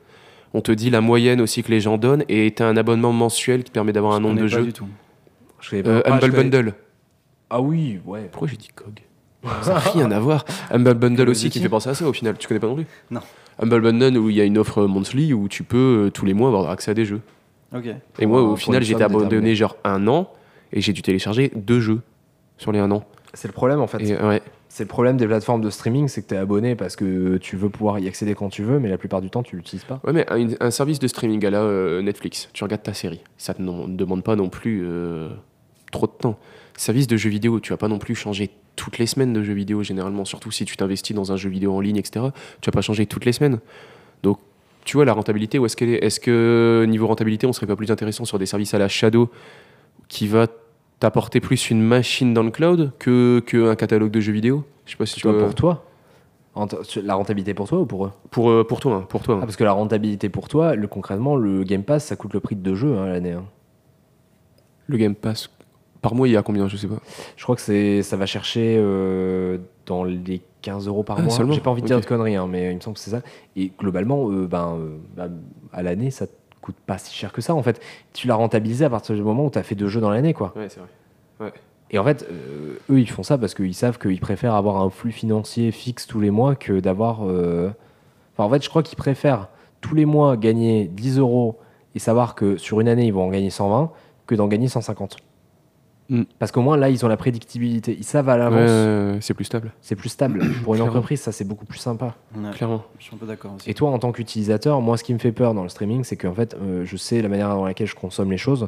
[0.53, 3.11] On te dit la moyenne aussi que les gens donnent et tu as un abonnement
[3.11, 4.65] mensuel qui te permet d'avoir un nombre de connais pas jeux.
[4.65, 4.87] du tout.
[5.59, 5.89] Je connais pas.
[5.89, 6.73] Euh, Ah, je Humble Bundle.
[7.49, 8.29] Ah oui, ouais.
[8.31, 9.01] Pourquoi j'ai dit COG?
[9.61, 10.45] Ça n'a rien à voir.
[10.71, 12.37] Humble Bundle aussi qui fait penser à ça au final.
[12.37, 12.87] Tu connais pas non plus?
[13.11, 13.21] Non.
[13.59, 16.33] Humble Bundle où il y a une offre monthly où tu peux euh, tous les
[16.33, 17.21] mois avoir accès à des jeux.
[17.75, 17.87] Ok.
[18.19, 20.31] Et moi, au pour final, j'étais abonné genre un an
[20.73, 22.01] et j'ai dû télécharger deux jeux
[22.57, 23.03] sur les un an.
[23.33, 24.01] C'est le problème en fait.
[24.01, 24.41] Et, ouais.
[24.67, 27.55] C'est le problème des plateformes de streaming, c'est que tu es abonné parce que tu
[27.55, 30.01] veux pouvoir y accéder quand tu veux, mais la plupart du temps, tu l'utilises pas.
[30.03, 33.21] ouais, mais un, un service de streaming à la euh, Netflix, tu regardes ta série,
[33.37, 35.29] ça ne demande pas non plus euh,
[35.93, 36.37] trop de temps.
[36.77, 39.53] Service de jeux vidéo, tu vas pas non plus changer toutes les semaines de jeux
[39.53, 42.25] vidéo généralement, surtout si tu t'investis dans un jeu vidéo en ligne, etc.
[42.61, 43.59] Tu vas pas changer toutes les semaines.
[44.23, 44.39] Donc,
[44.83, 47.75] tu vois, la rentabilité, où est-ce qu'elle est Est-ce que niveau rentabilité, on serait pas
[47.75, 49.31] plus intéressant sur des services à la Shadow
[50.09, 50.47] qui va
[50.99, 54.65] t'apporter plus une machine dans le cloud que, que un catalogue de jeux vidéo?
[54.85, 55.85] Je sais pas si tu, vois, pour toi?
[57.03, 58.11] La rentabilité pour toi ou pour eux?
[58.31, 59.39] Pour, euh, pour toi, hein, pour toi.
[59.41, 62.39] Ah, parce que la rentabilité pour toi, le, concrètement, le Game Pass, ça coûte le
[62.39, 63.31] prix de deux jeux hein, à l'année.
[63.31, 63.45] hein.
[64.87, 65.49] Le Game Pass,
[66.05, 66.99] par mois, il y a combien Je sais pas.
[67.35, 69.57] Je crois que c'est, ça va chercher euh,
[69.87, 71.35] dans les 15 euros par Ah, mois.
[71.51, 73.21] J'ai pas envie de dire de conneries, hein, mais il me semble que c'est ça.
[73.55, 75.31] Et globalement, euh, ben, euh, ben,
[75.73, 77.55] à l'année, ça te coûte pas si cher que ça.
[77.55, 77.81] En fait,
[78.13, 80.35] tu l'as rentabilisé à partir du moment où tu as fait deux jeux dans l'année,
[80.35, 80.53] quoi.
[80.55, 81.51] Ouais, c'est vrai.
[81.89, 82.27] Et en fait,
[82.89, 86.19] eux, ils font ça parce qu'ils savent qu'ils préfèrent avoir un flux financier fixe tous
[86.19, 87.21] les mois que d'avoir.
[87.21, 87.73] Enfin,
[88.37, 89.49] en fait, je crois qu'ils préfèrent
[89.81, 91.57] tous les mois gagner 10 euros
[91.95, 93.91] et savoir que sur une année, ils vont en gagner 120
[94.25, 95.17] que d'en gagner 150.
[96.09, 96.21] Mm.
[96.37, 97.95] Parce qu'au moins, là, ils ont la prédictibilité.
[97.97, 98.69] Ils savent à l'avance.
[98.69, 100.39] ouais, ouais, c'est plus stable, C'est plus stable.
[100.63, 100.85] Pour une Clairement.
[100.91, 102.15] entreprise, ça, c'est beaucoup plus sympa.
[102.35, 102.83] Ouais, clairement.
[102.99, 103.69] Je suis un peu d'accord aussi.
[103.69, 106.15] Et toi, en tant qu'utilisateur, moi, ce qui me fait peur dans le streaming, c'est
[106.17, 108.67] qu'en fait, euh, je sais la manière dans laquelle je consomme les choses.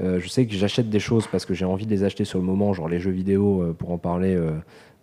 [0.00, 2.38] Euh, je sais que j'achète des choses parce que j'ai envie de les acheter sur
[2.38, 4.34] le moment, genre les jeux vidéo, euh, pour en parler.
[4.34, 4.50] euh,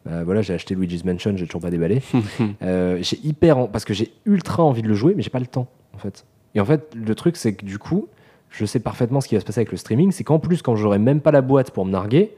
[0.06, 2.02] bah, voilà, j'ai acheté Luigi's Mansion, j'ai toujours pas déballé.
[2.64, 5.40] Euh, j'ai hyper, en- parce que j'ai ultra envie de le jouer, mais j'ai pas
[5.40, 6.26] le temps, en fait.
[6.56, 8.08] Et en fait, le truc, c'est que du coup,
[8.52, 10.12] je sais parfaitement ce qui va se passer avec le streaming.
[10.12, 12.36] C'est qu'en plus, quand j'aurai même pas la boîte pour me narguer,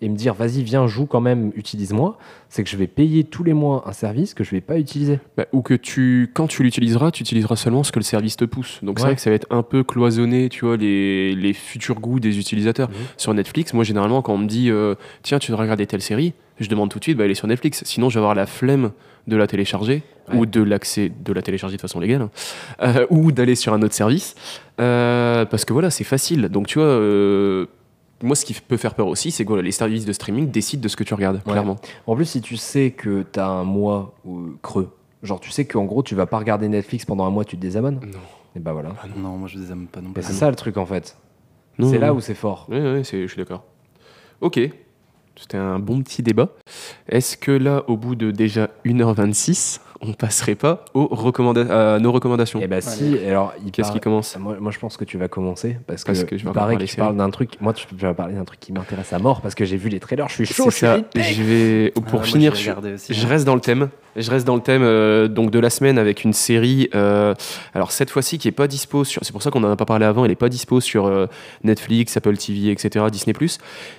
[0.00, 3.42] et me dire vas-y viens joue quand même utilise-moi c'est que je vais payer tous
[3.42, 6.62] les mois un service que je vais pas utiliser Bah, ou que tu, quand tu
[6.62, 8.78] l'utiliseras, tu utiliseras seulement ce que le service te pousse.
[8.82, 12.00] Donc c'est vrai que ça va être un peu cloisonné, tu vois, les, les futurs
[12.00, 12.88] goûts des utilisateurs.
[12.88, 12.96] Mhm.
[13.16, 16.34] Sur Netflix, moi généralement quand on me dit euh, tiens tu devrais regarder telle série,
[16.60, 17.82] je demande tout de suite bah elle est sur Netflix.
[17.84, 18.92] Sinon je vais avoir la flemme
[19.28, 20.36] de la télécharger Ouais.
[20.36, 22.30] ou de l'accès de la télécharger de façon légale hein,
[22.82, 24.34] euh, ou d'aller sur un autre service
[24.80, 26.48] Euh, parce que voilà c'est facile.
[26.48, 26.86] Donc tu vois.
[26.88, 27.66] euh,
[28.20, 30.82] moi, ce qui peut faire peur aussi, c'est que voilà, les services de streaming décident
[30.82, 31.52] de ce que tu regardes, Ouais.
[31.52, 31.76] clairement.
[32.06, 34.30] en plus si tu sais que tu as un mois euh,
[34.60, 34.90] creux
[35.22, 37.60] genre tu sais qu'en gros tu vas pas regarder Netflix pendant un mois tu te
[37.62, 38.18] désabonnes Non.
[38.56, 40.22] et bah voilà Non, moi je aime pas non plus.
[40.22, 41.16] c'est ça le truc en fait
[41.80, 43.64] c'est là où c'est fort Oui, oui, c'est- je suis d'accord.
[44.40, 44.58] Ok,
[45.40, 46.48] c'était un bon petit débat.
[47.08, 52.12] Est-ce que là, au bout de déjà 1h26, on passerait pas aux recommanda- à nos
[52.12, 55.28] recommandations et bah si alors Qu'est-ce qui commence moi, moi, je pense que tu vas
[55.28, 57.00] commencer parce que, Parce que je vais il paraît parler que tu série.
[57.00, 59.64] parles d'un truc moi tu, vas parler d'un truc qui m'intéresse à mort parce que
[59.64, 61.22] j'ai vu les trailers je suis chaud C'est je ça.
[61.32, 63.28] Je vais, Ah, pour finir, je je, vais regarder aussi, je hein.
[63.28, 63.88] reste dans le thème.
[64.16, 66.88] Je reste dans le thème euh, donc de la semaine avec une série.
[66.94, 67.34] euh,
[67.74, 69.22] alors cette fois-ci qui est pas dispo sur.
[69.24, 70.24] C'est pour ça qu'on en a pas parlé avant.
[70.24, 71.26] Elle est pas dispo sur euh,
[71.62, 73.04] Netflix, Apple TV, etc.
[73.12, 73.34] Disney+.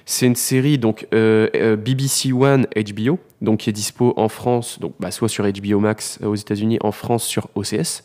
[0.05, 4.79] C'est une série donc euh, euh, BBC One HBO, donc qui est dispo en France,
[4.79, 8.03] donc bah, soit sur HBO Max euh, aux États-Unis, en France sur OCS.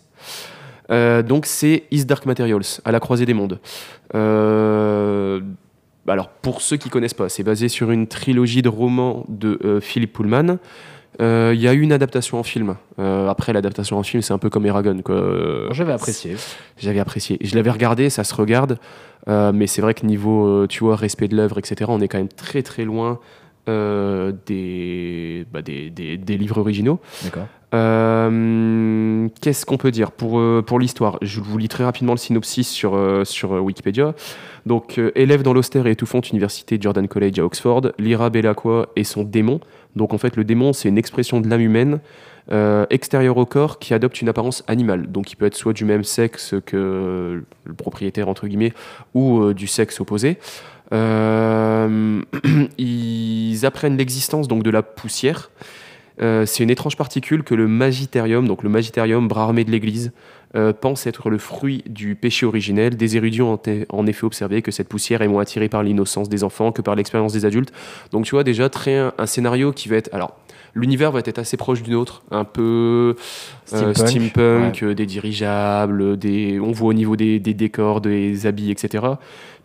[0.91, 3.59] Euh, donc c'est Is Dark Materials, à la croisée des mondes.
[4.15, 5.41] Euh,
[6.07, 9.81] alors pour ceux qui connaissent pas, c'est basé sur une trilogie de romans de euh,
[9.81, 10.59] Philip Pullman.
[11.21, 12.75] Il y a eu une adaptation en film.
[12.99, 15.01] Après l'adaptation en film, c'est un peu comme Eragon.
[15.71, 16.35] j'avais apprécié
[16.77, 17.39] J'avais apprécié.
[17.41, 18.79] Je l'avais regardé, ça se regarde,
[19.29, 22.27] mais c'est vrai que niveau, tu vois, respect de l'œuvre, etc., on est quand même
[22.27, 23.21] très très loin
[23.69, 27.01] euh, des, bah, des, des- des livres originaux.
[27.75, 31.19] Euh, Qu'est-ce qu'on peut dire pour, euh, pour l'histoire?
[31.23, 34.15] Je vous lis très rapidement le synopsis sur, sur Wikipédia.
[34.67, 39.23] Donc, élève dans l'austère et étouffante université Jordan College à Oxford, Lyra Belacqua et son
[39.25, 39.61] démon.
[39.97, 42.01] Donc, en fait, le démon, c'est une expression de l'âme humaine
[42.53, 45.07] euh, extérieure au corps qui adopte une apparence animale.
[45.11, 48.73] Donc, il peut être soit du même sexe que le propriétaire, entre guillemets,
[49.15, 50.39] ou euh, du sexe opposé.
[50.93, 52.23] Euh,
[52.79, 55.51] ils apprennent l'existence donc de la poussière.
[56.21, 60.13] Euh, c'est une étrange particule que le Magitarium, donc le Magitarium, bras armé de l'Église,
[60.57, 62.97] euh, pense être le fruit du péché originel.
[62.97, 63.59] Des érudits ont
[63.91, 66.95] en- effet observé que cette poussière est moins attirée par l'innocence des enfants que par
[66.95, 67.73] l'expérience des adultes.
[68.13, 70.37] Donc tu vois déjà très un, un scénario qui va être alors
[70.77, 73.15] l'univers va être assez proche du nôtre, un peu
[73.73, 78.71] euh, Steampunk, euh, des dirigeables, des on voit au niveau des, des décors, des habits,
[78.73, 79.05] etc.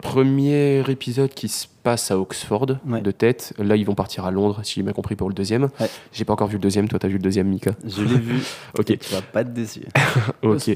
[0.03, 3.01] Premier épisode qui se passe à Oxford Ouais.
[3.01, 3.53] de tête.
[3.57, 5.63] Là ils vont partir à Londres, si j'ai bien compris pour le deuxième.
[5.79, 5.89] Ouais.
[6.13, 6.87] J'ai pas encore vu le deuxième.
[6.87, 8.35] Toi t'as vu le deuxième, Mika Je l'ai vu.
[8.79, 8.91] Ok.
[8.91, 9.81] Et tu vas pas être déçu.
[10.43, 10.73] Ok.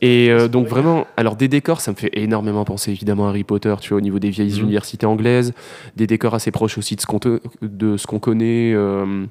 [0.00, 3.44] Et euh, donc vraiment, alors des décors, ça me fait énormément penser évidemment à Harry
[3.44, 4.64] Potter, tu vois, au niveau des vieilles Mhm.
[4.64, 5.52] universités anglaises,
[5.96, 8.72] des décors assez proches aussi de ce qu'on te- de ce qu'on connaît.
[8.74, 9.24] euh.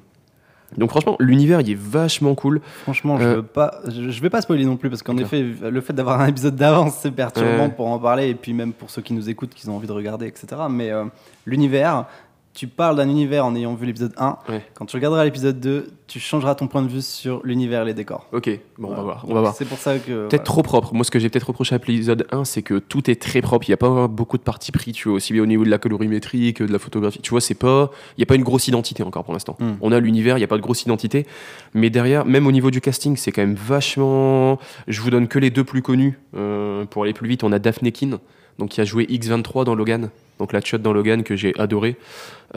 [0.76, 2.60] Donc franchement, l'univers, il est vachement cool.
[2.82, 5.44] Franchement, je Euh, veux pas, je, je vais pas spoiler non plus parce qu'en effet,
[5.62, 8.90] le fait d'avoir un épisode d'avance, c'est perturbant pour en parler et puis même pour
[8.90, 10.46] ceux qui nous écoutent, qui ont envie de regarder, etc.
[10.68, 11.04] Mais euh,
[11.46, 12.06] l'univers,
[12.54, 14.38] tu parles d'un univers en ayant vu l'épisode 1.
[14.48, 14.62] Ouais.
[14.74, 17.94] Quand tu regarderas l'épisode 2, tu changeras ton point de vue sur l'univers et les
[17.94, 18.28] décors.
[18.32, 18.48] Ok,
[18.78, 19.24] bon, on va voir.
[19.28, 19.54] On va voir.
[19.56, 20.28] C'est pour ça que.
[20.28, 20.44] Peut-être voilà.
[20.44, 20.94] trop propre.
[20.94, 23.68] Moi, ce que j'ai peut-être reproché à l'épisode 1, c'est que tout est très propre.
[23.68, 25.70] Il n'y a pas beaucoup de parties pris, tu vois, aussi bien au niveau de
[25.70, 27.20] la colorimétrie que de la photographie.
[27.20, 29.56] Tu vois, c'est pas, il n'y a pas une grosse identité encore pour l'instant.
[29.58, 29.72] Mm.
[29.80, 31.26] On a l'univers, il n'y a pas de grosse identité.
[31.74, 34.60] Mais derrière, même au niveau du casting, c'est quand même vachement.
[34.86, 36.20] Je vous donne que les deux plus connus.
[36.36, 38.18] Euh, pour aller plus vite, on a Daphne Keane,
[38.58, 40.10] donc qui a joué X23 dans Logan.
[40.38, 41.96] Donc la shot dans Logan que j'ai adoré.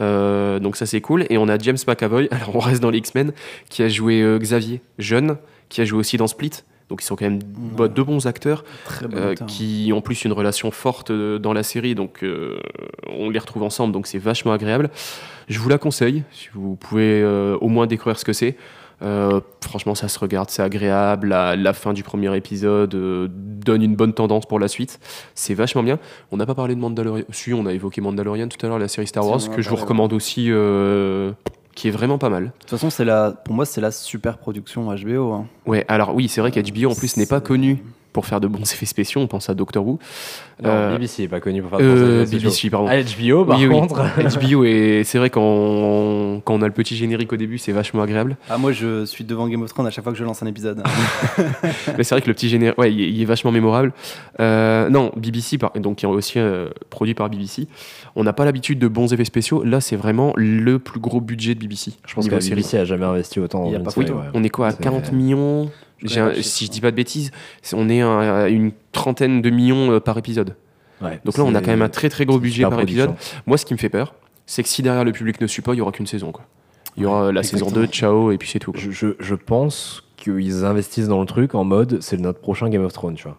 [0.00, 1.26] Euh, donc ça c'est cool.
[1.30, 3.32] Et on a James McAvoy, alors on reste dans les X-Men,
[3.68, 5.36] qui a joué euh, Xavier, jeune,
[5.68, 6.50] qui a joué aussi dans Split.
[6.88, 8.64] Donc ils sont quand même deux bons acteurs
[9.12, 12.24] euh, qui ont en plus une relation forte dans la série, donc
[13.06, 14.88] on les retrouve ensemble, donc c'est vachement agréable.
[15.48, 17.22] Je vous la conseille, si vous pouvez
[17.60, 18.56] au moins découvrir ce que c'est.
[19.00, 21.28] Euh, franchement, ça se regarde, c'est agréable.
[21.28, 24.98] La, la fin du premier épisode euh, donne une bonne tendance pour la suite.
[25.34, 25.98] C'est vachement bien.
[26.32, 27.24] On n'a pas parlé de Mandalorian.
[27.30, 29.76] Si, on a évoqué Mandalorian tout à l'heure, la série Star Wars, que je vous
[29.76, 31.32] recommande aussi, euh,
[31.74, 32.44] qui est vraiment pas mal.
[32.46, 35.32] De toute façon, c'est la, pour moi, c'est la super production HBO.
[35.32, 35.46] hein.
[35.66, 38.62] Ouais, alors oui, c'est vrai qu'HBO en plus n'est pas connu pour faire de bons
[38.72, 39.20] effets spéciaux.
[39.20, 39.98] On pense à Doctor Who.
[40.62, 41.94] Non, Euh, BBC est pas connu pour faire de Euh,
[42.24, 42.88] bons effets BBC, pardon.
[42.88, 43.38] spéciaux.
[43.38, 43.74] HBO, par Oui, oui.
[43.74, 44.02] contre.
[44.40, 47.70] HBO et c'est vrai quand on, quand on a le petit générique au début c'est
[47.72, 50.24] vachement agréable Ah, moi, je suis devant Game of Thrones à chaque fois que je
[50.24, 50.82] lance un épisode.
[51.96, 53.92] mais c'est vrai que le petit générique ouais il est, il est vachement mémorable
[54.40, 57.66] Euh, non BBC par- donc qui est aussi euh, produit par BBC
[58.16, 61.54] on n'a pas l'habitude de bons effets spéciaux là c'est vraiment le plus gros budget
[61.54, 62.40] de BBC Je pense que la.
[62.40, 64.06] BBC a jamais investi autant dans Il y a une pas série.
[64.06, 64.18] photo.
[64.18, 64.26] ouais.
[64.34, 65.70] on est quoi à C'est- 40 millions
[66.04, 67.30] Je un- si je dis pas de bêtises
[67.72, 70.56] on est à une trentaine de millions euh, par épisode
[71.00, 73.12] Ouais, donc là on a quand même un très très gros budget par production.
[73.12, 74.14] épisode moi ce qui me fait peur
[74.46, 76.32] c'est que si derrière le public ne suit pas, il y aura qu'une saison.
[76.32, 76.44] Quoi.
[76.96, 78.72] Il y aura la saison 2, ciao, et puis c'est tout.
[78.72, 78.80] quoi.
[78.80, 82.82] Je, je, je pense qu'ils investissent dans le truc en mode c'est notre prochain Game
[82.84, 83.36] of Thrones, tu vois.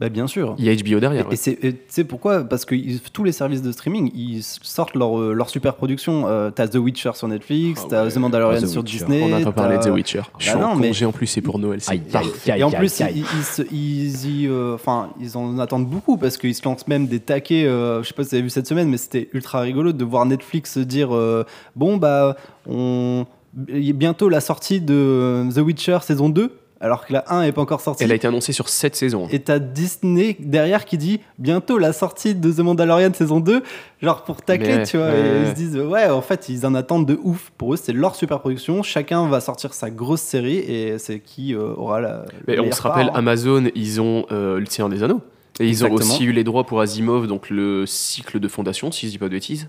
[0.00, 0.54] Bah, bien sûr.
[0.58, 1.26] Il y a HBO derrière.
[1.32, 2.44] Et, c'est tu sais pourquoi?
[2.44, 6.28] Parce que ils- tous les services de streaming, ils sortent leur, euh, leur super production.
[6.28, 8.10] Euh, t'as The Witcher sur Netflix, Ah t'as ouais.
[8.12, 8.98] The Mandalorian Ah, The sur Witcher.
[9.06, 9.22] Disney.
[9.24, 10.22] On n'a pas parlé de The Witcher.
[10.38, 11.80] Je suis Bah en non, mais- congé en plus, c'est pour Noël.
[11.80, 13.24] c'est- Aïe, aïe, aïe, Et en plus, aïe.
[13.72, 17.64] ils, ils euh, enfin, ils en attendent beaucoup parce qu'ils se lancent même des taquets.
[17.66, 20.04] euh, je sais pas si vous avez vu cette semaine, mais c'était ultra rigolo de
[20.04, 21.44] voir Netflix se dire euh,
[21.74, 22.36] bon bah
[22.68, 23.26] on
[23.68, 27.42] il y a bientôt la sortie de The Witcher saison 2 alors que la 1
[27.42, 28.04] est pas encore sortie.
[28.04, 29.26] Elle a été annoncée sur 7 saisons.
[29.30, 33.62] Et t'as Disney derrière qui dit bientôt la sortie de The Mandalorian saison 2,
[34.00, 35.10] genre pour tacler, Mais, tu vois.
[35.10, 37.50] et ils se disent, ouais, en fait, ils en attendent de ouf.
[37.58, 38.82] Pour eux, c'est leur super production.
[38.82, 42.24] Chacun va sortir sa grosse série et c'est qui euh, aura la.
[42.46, 43.18] Mais on se rappelle, part, hein.
[43.18, 45.20] Amazon, ils ont euh, le Seigneur des Anneaux.
[45.60, 49.06] Et ils ont aussi eu les droits pour Asimov, donc le cycle de fondation, si
[49.06, 49.68] je dis pas de bêtises,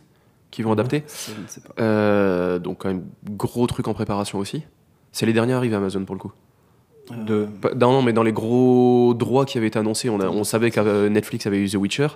[0.52, 1.03] qui vont adapter.
[1.07, 1.73] Je ne sais pas.
[1.81, 4.64] Euh, donc quand même, gros truc en préparation aussi.
[5.11, 6.31] C'est les derniers arrivés Amazon pour le coup.
[7.15, 7.48] De...
[7.61, 10.44] Pas- Non, non, mais dans les gros droits qui avaient été annoncés, on, a- on
[10.44, 12.07] savait que euh, Netflix avait eu The Witcher.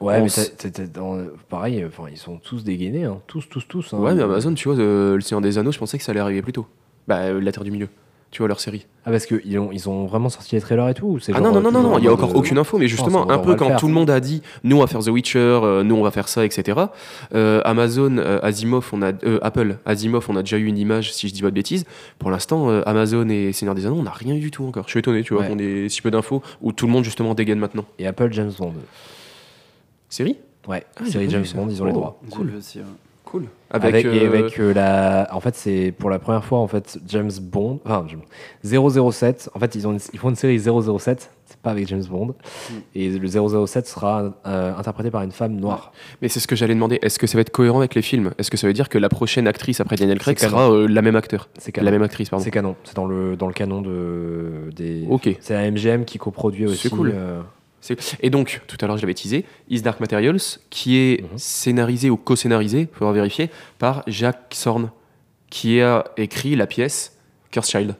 [0.00, 1.16] Ouais, On mais s- t'as- t'as- t'as- dans-
[1.48, 3.20] pareil, enfin, ils sont tous dégainés, hein.
[3.26, 3.94] tous, tous, tous.
[3.94, 3.98] hein.
[3.98, 6.20] Ouais, mais Amazon, tu vois, euh, le Seigneur des Anneaux, je pensais que ça allait
[6.20, 6.66] arriver plus tôt.
[7.08, 7.88] Bah, euh, La Terre du Milieu.
[8.36, 8.84] Tu vois, leur série.
[9.06, 11.38] Ah, parce qu'ils ont, ils ont vraiment sorti les trailers et tout ou c'est Ah
[11.38, 13.30] genre, non, non, non, euh, non, non, il n'y a encore aucune info, mais justement,
[13.30, 13.78] un peu quand faire.
[13.80, 16.10] tout le monde a dit, nous on va faire The Witcher, euh, nous on va
[16.10, 16.78] faire ça, etc.
[17.34, 21.14] euh, Amazon, euh, Asimov, on a, euh, Apple, Asimov, on a déjà eu une image,
[21.14, 21.86] si je dis pas de bêtises.
[22.18, 24.84] Pour l'instant, euh, Amazon et Seigneur des Anneaux, on n'a rien eu du tout encore.
[24.84, 25.48] Je suis étonné, tu vois, Ouais.
[25.48, 27.86] qu'on ait si peu d'infos, où tout le monde justement dégaine maintenant.
[27.98, 28.74] Et Apple James Bond.
[30.10, 30.36] Série?
[30.68, 31.46] Ouais, Ah, série James.
[31.54, 31.94] Bond, ils ont les Oh.
[31.94, 32.20] droits.
[32.30, 32.48] Cool.
[32.48, 32.84] vu aussi, ouais.
[33.26, 33.44] Cool.
[33.70, 35.28] Avec, et euh, avec euh, la.
[35.32, 37.80] En fait, c'est pour la première fois, en fait, James Bond.
[37.84, 38.22] Enfin, James-
[39.10, 39.50] 007.
[39.54, 41.30] En fait, ils, ont une- ils font une série 007.
[41.44, 42.28] C'est pas avec James Bond.
[42.70, 42.74] Hmm.
[42.94, 43.26] Et le
[43.66, 45.92] 007 sera euh, interprété par une femme noire.
[46.22, 47.00] Mais c'est ce que j'allais demander.
[47.02, 48.30] Est-ce que ça va être cohérent avec les films?
[48.38, 51.02] Est-ce que ça veut dire que la prochaine actrice après Daniel Craig sera euh, la
[51.02, 51.48] même acteur?
[51.58, 51.84] C'est canon.
[51.86, 52.44] La même actrice, pardon.
[52.44, 52.76] C'est canon.
[52.84, 55.04] C'est dans le, dans le canon de, des.
[55.10, 55.28] Ok.
[55.40, 56.88] C'est la MGM qui coproduit aussi.
[56.88, 57.12] C'est cool.
[58.20, 60.40] Et donc, tout à l'heure, je l'avais teasé, Is Dark Materials,
[60.70, 61.28] qui est Mhm.
[61.38, 64.90] scénarisé ou co-scénarisé, il faudra vérifier, par Jacques Sorn,
[65.50, 67.16] qui a écrit la pièce
[67.50, 67.94] Curse Child.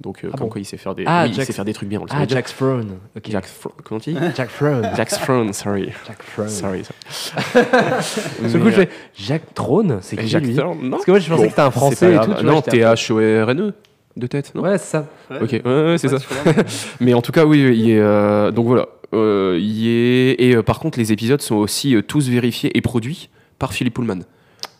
[0.00, 1.52] Donc, euh, Ah comme bon quoi il sait faire des, Ah, oui, il Jack- sait
[1.52, 2.24] faire des trucs bien, on le Ah.
[2.26, 2.96] Jack Throne.
[3.14, 3.24] Ok.
[3.28, 4.90] Jack Fro- Comment tu dis Jack Throne.
[4.96, 5.92] Jack Throne, sorry.
[6.06, 6.48] Jack Throne.
[6.48, 6.82] Sorry.
[7.10, 7.66] sorry.
[8.48, 11.20] Ce coup, je fais Jack Throne C'est qui Jack lui Throne, non Parce que moi,
[11.20, 12.34] je pensais Bon, que c'était un français et tout.
[12.34, 13.74] tu Non, T-H-O-R-N-E,
[14.20, 15.06] de tête, non Ouais, c'est ça.
[15.40, 16.52] Ok, ouais, ouais, c'est Ouais, ça.
[17.00, 17.98] Mais en tout cas, oui, il est.
[17.98, 18.86] euh, donc voilà.
[19.14, 22.80] euh, il est, et euh, par contre, les épisodes sont aussi euh, tous vérifiés et
[22.80, 23.28] produits
[23.58, 24.20] par Philippe Pullman.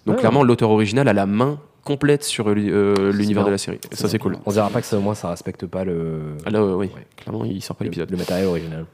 [0.06, 0.20] Donc Ah.
[0.20, 3.78] clairement, l'auteur original a la main complète sur euh, l'univers de la série.
[3.92, 4.36] Ça, c'est cool.
[4.46, 6.86] On dira pas que ça, au moins, ça respecte pas le, Ah là, euh, oui,
[6.94, 7.06] Ouais.
[7.16, 8.10] clairement, il sort pas le, l'épisode.
[8.10, 8.84] le matériel original.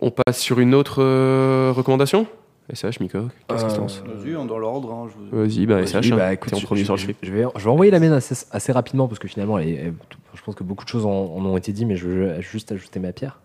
[0.00, 2.26] On passe sur une autre euh, recommandation?
[2.72, 3.18] SH, Miko,
[3.48, 4.92] qu'est-ce qui se Euh, lance Vas-y, on dans l'ordre.
[4.92, 6.94] hein, je vous- Vas-y, bah SH, bah, hein, écoute, t'es en je, premier je- sur
[6.94, 7.32] le je- vais, je
[7.64, 9.94] vais envoyer la mienne assez, assez rapidement parce que finalement, elle est- elle-
[10.34, 12.72] je pense que beaucoup de choses en, en ont été dites, mais je veux juste
[12.72, 13.40] ajouter ma pierre.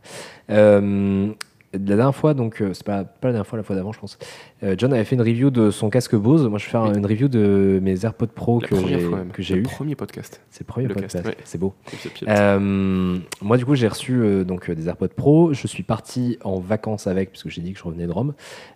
[0.50, 1.32] Euh,
[1.74, 4.00] la dernière fois, donc euh, c'est pas, pas la dernière fois, la fois d'avant, je
[4.00, 4.18] pense.
[4.64, 6.46] euh, John avait fait une review de son casque Bose.
[6.48, 6.98] Moi, je vais faire Oui.
[6.98, 9.64] une review de mes AirPods Pro La que j'ai que j'ai Le eu.
[9.64, 10.42] premier podcast.
[10.50, 11.26] C'est le premier le podcast.
[11.26, 11.38] ouais.
[11.46, 11.74] C'est beau.
[12.28, 15.54] Euh, moi, du coup, j'ai reçu euh, donc des AirPods Pro.
[15.54, 18.34] Je suis parti en vacances avec, puisque j'ai dit que je revenais de Rome.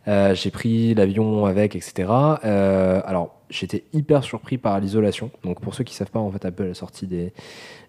[0.07, 2.07] J'ai pris l'avion avec, etc.
[2.09, 5.31] Alors, j'étais hyper surpris par l'isolation.
[5.43, 7.33] Donc, pour ceux qui savent pas, en fait, Apple a sorti des,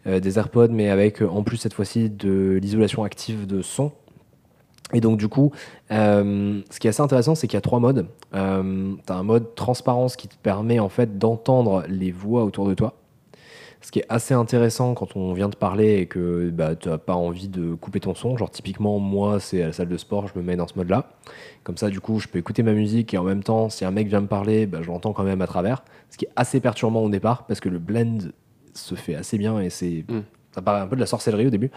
[0.07, 3.93] des AirPods, mais avec en plus cette fois-ci de l'isolation active de son.
[4.93, 5.53] Et donc, du coup,
[5.91, 8.07] euh, ce qui est assez intéressant, c'est qu'il y a trois modes.
[8.35, 12.69] Euh, tu as un mode transparence qui te permet en fait d'entendre les voix autour
[12.69, 12.95] de toi.
[13.83, 16.99] Ce qui est assez intéressant quand on vient de parler et que bah, tu n'as
[16.99, 18.37] pas envie de couper ton son.
[18.37, 21.11] Genre, typiquement, moi, c'est à la salle de sport, je me mets dans ce mode-là.
[21.63, 23.91] Comme ça, du coup, je peux écouter ma musique et en même temps, si un
[23.91, 25.85] mec vient me parler, bah, je l'entends quand même à travers.
[26.11, 28.19] Ce qui est assez perturbant au départ parce que le blend
[28.75, 30.05] se fait assez bien et c'est.
[30.09, 30.23] Mm.
[30.53, 31.71] Ça paraît un peu de la sorcellerie au début.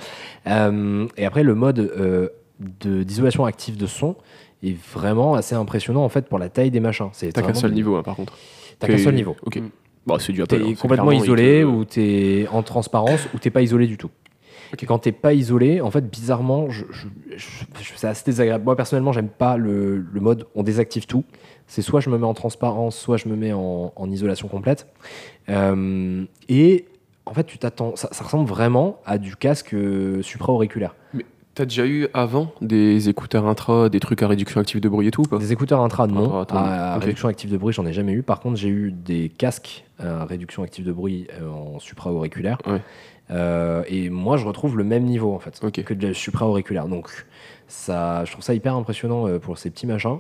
[0.47, 2.29] Euh, et après, le mode euh,
[2.59, 4.15] d'isolation active de son
[4.63, 7.09] est vraiment assez impressionnant en fait pour la taille des machins.
[7.13, 8.37] C'est T'as qu'un seul niveau, hein, par contre.
[8.79, 9.35] T'as qu'un seul niveau.
[9.45, 9.57] Ok.
[9.57, 9.69] Mm.
[10.07, 10.57] Bah, c'est du Apple.
[10.57, 14.09] T'es hein, complètement isolé te- ou t'es en transparence ou t'es pas isolé du tout.
[14.81, 18.63] Et quand t'es pas isolé, en fait, bizarrement, je, je- je- je- c'est assez désagréable.
[18.65, 21.23] Moi, personnellement, j'aime pas le, le mode on désactive tout.
[21.67, 24.87] C'est soit je me mets en transparence, soit je me mets en, en isolation complète.
[25.49, 26.85] Euh, et
[27.25, 27.95] en fait, tu t'attends.
[27.95, 30.95] Ça, ça ressemble vraiment à du casque euh, supra-auriculaire.
[31.59, 35.11] T'as déjà eu avant des écouteurs intra, des trucs à réduction active de bruit et
[35.11, 35.39] tout pas?
[35.39, 36.37] Des écouteurs intra, non.
[36.37, 37.03] Ah, attends, à ok.
[37.03, 38.23] réduction active de bruit, j'en ai jamais eu.
[38.23, 42.59] Par contre, j'ai eu des casques à réduction active de bruit euh, en supra-auriculaire.
[42.65, 42.79] Ouais.
[43.31, 45.83] Euh, et moi, je retrouve le même niveau en fait Ok.
[45.83, 46.87] que de supra-auriculaire.
[46.87, 47.09] Donc,
[47.69, 50.17] ça, je trouve ça hyper impressionnant euh, pour ces petits machins.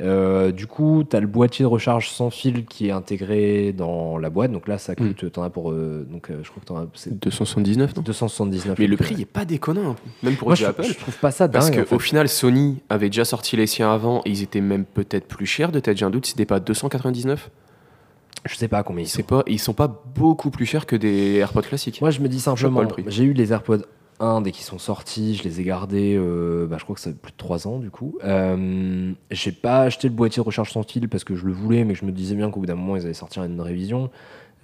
[0.00, 4.16] Euh, du coup, tu as le boîtier de recharge sans fil qui est intégré dans
[4.16, 4.50] la boîte.
[4.52, 5.08] Donc là, ça Hmm.
[5.08, 5.70] coûte, t'en as pour.
[5.72, 6.86] euh, donc, euh, je crois que t'en as.
[6.94, 8.02] c'est 279, non?
[8.02, 8.78] 279.
[8.78, 9.96] Mais le prix est pas déconnant, hein.
[10.22, 10.82] même pour moi, je, Apple.
[10.84, 11.52] je trouve pas ça dingue.
[11.60, 12.06] Parce en qu'au fait.
[12.06, 15.72] final, Sony avait déjà sorti les siens avant et ils étaient même peut-être plus chers
[15.72, 15.96] de tête.
[15.98, 17.50] J'ai un doute, c'était pas 299
[18.46, 19.22] Je sais pas combien ils sont.
[19.22, 22.00] Pas, ils sont pas beaucoup plus chers que des AirPods classiques.
[22.00, 23.82] Moi, je me dis simplement, j'ai eu les AirPods
[24.20, 27.10] 1 dès qu'ils sont sortis, je les ai gardés, euh, bah, je crois que ça
[27.10, 28.18] fait plus de 3 ans du coup.
[28.24, 31.84] Euh, j'ai pas acheté le boîtier de recharge sans fil parce que je le voulais,
[31.84, 34.10] mais je me disais bien qu'au bout d'un moment, ils allaient sortir une révision.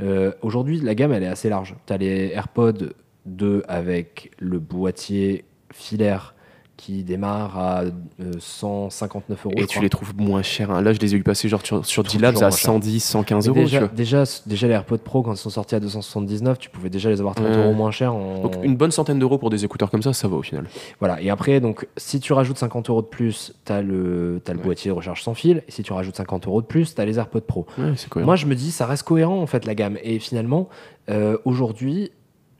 [0.01, 1.77] Euh, Aujourd'hui, la gamme, elle est assez large.
[1.86, 2.90] Tu as les AirPods
[3.27, 6.35] 2 avec le boîtier filaire
[6.81, 9.55] qui démarre à euh, 159 euros.
[9.59, 10.70] Et tu les trouves moins chers.
[10.70, 10.81] hein.
[10.81, 12.59] Là, je les ai eu passer genre sur, sur D-Labs à moins cher.
[12.73, 13.61] 110, 115 Mais euros.
[13.61, 17.11] déjà, déjà, déjà, les AirPods Pro, quand ils sont sortis à 279, tu pouvais déjà
[17.11, 17.57] les avoir 30 Ouais.
[17.57, 18.15] euros moins cher.
[18.15, 18.40] En...
[18.43, 20.66] Donc une bonne centaine d'euros pour des écouteurs comme ça, ça va au final.
[21.01, 24.52] Voilà, et après, donc, si tu rajoutes 50 euros de plus, tu as le, t'as
[24.52, 24.65] le Ouais.
[24.65, 27.05] boîtier de recharge sans fil, et si tu rajoutes 50 euros de plus, tu as
[27.05, 27.66] les AirPods Pro.
[27.78, 28.23] Ouais.
[28.23, 29.97] Moi, je me dis, ça reste cohérent, en fait, la gamme.
[30.02, 30.69] Et finalement,
[31.11, 32.11] euh, aujourd'hui,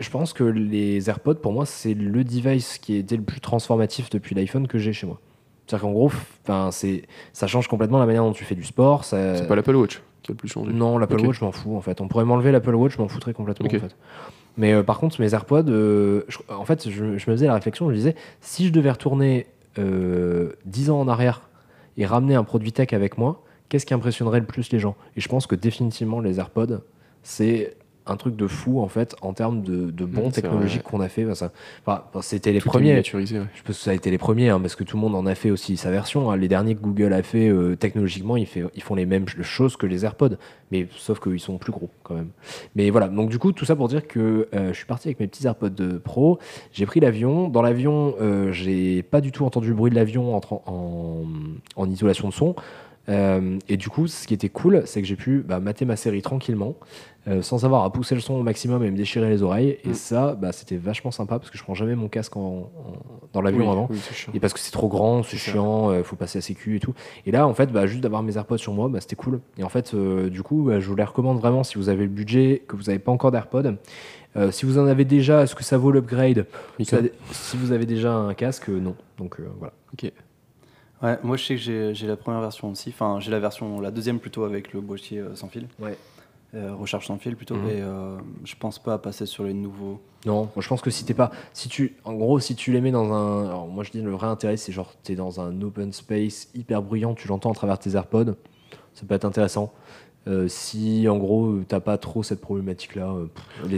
[0.01, 4.11] je pense que les AirPods, pour moi, c'est le device qui était le plus transformatif
[4.11, 5.21] depuis l'iPhone que j'ai chez moi.
[5.67, 6.11] C'est-à-dire qu'en gros,
[7.33, 9.05] ça change complètement la manière dont tu fais du sport.
[9.05, 9.37] Ça...
[9.37, 10.73] c'est pas l'Apple Watch qui a le plus changé.
[10.73, 11.21] Non, l'Apple.
[11.25, 12.01] Watch, je m'en fous en fait.
[12.01, 13.75] On pourrait m'enlever l'Apple Watch, je m'en foutrais complètement Ok.
[13.75, 13.97] en fait.
[14.57, 17.55] Mais euh, par contre, mes AirPods, euh, je- en fait, je, je me faisais la
[17.55, 19.47] réflexion, je me disais, si je devais retourner
[19.79, 21.49] euh, 10 ans en arrière
[21.97, 24.97] et ramener un produit tech avec moi, qu'est-ce qui impressionnerait le plus les gens?
[25.17, 26.81] Et je pense que définitivement, les AirPods,
[27.23, 31.09] c'est un truc de fou en fait en termes de, de bons technologiques qu'on a
[31.09, 31.33] fait.
[31.35, 31.53] Ça-
[31.87, 32.89] enfin, c'était les Tout premiers.
[32.95, 33.03] ouais.
[33.55, 35.27] Je pense que ça a été les premiers, hein, parce que tout le monde en
[35.27, 36.31] a fait aussi sa version.
[36.31, 36.37] hein.
[36.37, 39.43] Les derniers que Google a fait, euh, technologiquement, ils, fait- ils font les mêmes ch-
[39.47, 40.37] choses que les AirPods,
[40.73, 42.31] mais sauf qu'ils sont plus gros quand même.
[42.75, 45.21] Mais voilà, donc du coup, tout ça pour dire que euh, je suis parti avec
[45.21, 46.39] mes petits AirPods de Pro,
[46.73, 47.49] j'ai pris l'avion.
[47.49, 51.25] Dans l'avion, euh, j'ai pas du tout entendu le bruit de l'avion en,
[51.77, 52.55] en isolation de son.
[53.09, 55.97] Euh, et du coup, ce qui était cool, c'est que j'ai pu bah, mater ma
[55.97, 56.77] série tranquillement,
[57.29, 59.79] euh, sans avoir à pousser le son au maximum et me déchirer les oreilles.
[59.85, 59.95] Et Mm.
[59.95, 62.71] ça, bah, c'était vachement sympa parce que je prends jamais mon casque en- en-
[63.33, 63.89] dans l'avion Oui, avant.
[63.91, 63.99] oui.
[64.35, 66.95] Et parce que c'est trop grand, c'est chiant, euh, faut passer à sécu et tout.
[67.27, 69.41] Et là, en fait, bah, juste d'avoir mes AirPods sur moi, bah, c'était cool.
[69.59, 72.05] Et en fait, euh, du coup, bah, je vous les recommande vraiment si vous avez
[72.05, 73.75] le budget, que vous n'avez pas encore d'AirPods.
[74.37, 76.47] Euh, si vous en avez déjà, est-ce que ça vaut l'upgrade?
[77.33, 78.95] Si vous avez déjà un casque, non.
[79.19, 79.73] Donc euh, voilà.
[81.03, 83.81] Ouais, moi je sais que j'ai j'ai la première version aussi, enfin j'ai la version,
[83.81, 85.97] la deuxième plutôt avec le boîtier euh, sans fil, Ouais.
[86.53, 87.69] Euh, recharge sans fil plutôt, Mhm.
[87.69, 90.01] et euh, je pense pas passer sur les nouveaux.
[90.27, 91.31] Non, moi je pense que si t'es pas.
[91.53, 93.47] Si tu, en gros, si tu les mets dans un.
[93.47, 96.83] Alors moi je dis le vrai intérêt, c'est genre t'es dans un open space hyper
[96.83, 98.35] bruyant, tu l'entends à travers tes AirPods,
[98.95, 99.73] ça peut être intéressant.
[100.27, 103.15] Euh, si en gros t'as pas trop cette problématique là.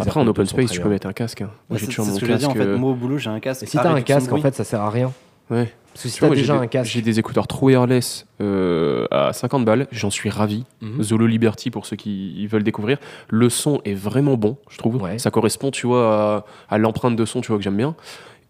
[0.00, 1.42] Après, en open space, tu peux mettre un casque.
[1.42, 1.50] hein.
[1.68, 2.58] Moi, j'ai toujours c'est mon ce que je veux dire, casque.
[2.58, 3.64] en fait, euh, moi au boulot j'ai un casque.
[3.64, 4.42] Et si t'as un casque, en bruit.
[4.42, 5.12] fait, ça sert à rien.
[5.50, 5.70] Ouais.
[5.92, 6.90] Parce que si Tu vois, déjà j'ai un des- casque.
[6.92, 9.86] J'ai des écouteurs True Wireless euh, à 50 balles.
[9.92, 10.64] J'en suis ravi.
[10.80, 11.02] Mhm.
[11.02, 12.98] Zolo Liberty pour ceux qui veulent découvrir.
[13.28, 15.00] Le son est vraiment bon, je trouve.
[15.02, 15.18] Ouais.
[15.18, 17.94] Ça correspond, tu vois, à, à l'empreinte de son, tu vois, que j'aime bien.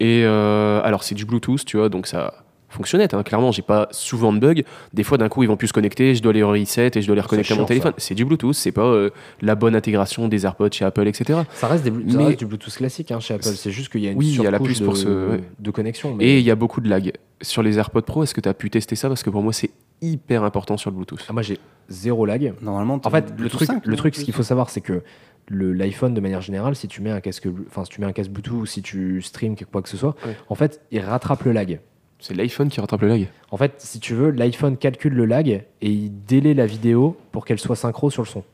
[0.00, 2.41] Et euh, alors, c'est du Bluetooth, tu vois, donc ça
[2.72, 3.14] fonctionnette.
[3.14, 3.22] Hein.
[3.22, 4.62] Clairement, j'ai pas souvent de bugs.
[4.92, 6.14] Des fois, d'un coup, ils vont plus se connecter.
[6.14, 7.92] Je dois les reset et je dois les reconnecter à mon téléphone.
[7.98, 8.54] C'est du Bluetooth.
[8.54, 11.40] C'est pas euh, la bonne intégration des AirPods chez Apple, etc.
[11.54, 13.44] Ça reste, des, Blu- ça Mais- reste du Bluetooth classique hein, chez Apple.
[13.44, 15.40] C'est juste qu'il y a une Oui, y a la surcouche puce de, pour ce-
[15.58, 16.14] de connexion.
[16.14, 17.12] mais- Et il y a beaucoup de lag.
[17.40, 19.08] Sur les AirPods Pro, est-ce que tu as pu tester ça?
[19.08, 19.70] Parce que pour moi, c'est
[20.00, 21.24] hyper important sur le Bluetooth.
[21.28, 21.58] Ah, moi j'ai
[21.88, 22.54] zéro lag.
[22.62, 25.02] Normalement, En fait, le truc, 5, le truc, ce qu'il faut savoir, c'est que
[25.48, 28.12] le- l'iPhone, de manière générale, si tu mets un casque, enfin si tu mets un
[28.12, 30.36] casque Bluetooth ou si tu streams quelque quoi que ce soit, Ouais.
[30.48, 31.80] en fait, il rattrape le lag.
[32.22, 33.26] C'est l'iPhone qui rattrape le lag.
[33.50, 37.44] En fait, si tu veux, l'iPhone calcule le lag et il délaie la vidéo pour
[37.44, 38.44] qu'elle soit synchro sur le son.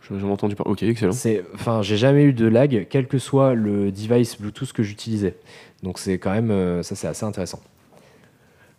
[0.00, 0.72] Je- J'en ai entendu parler.
[0.72, 1.12] Ok, excellent.
[1.12, 5.36] C'est, enfin, j'ai jamais eu de lag, quel que soit le device Bluetooth que j'utilisais.
[5.82, 7.60] Donc c'est quand même, euh, ça c'est assez intéressant.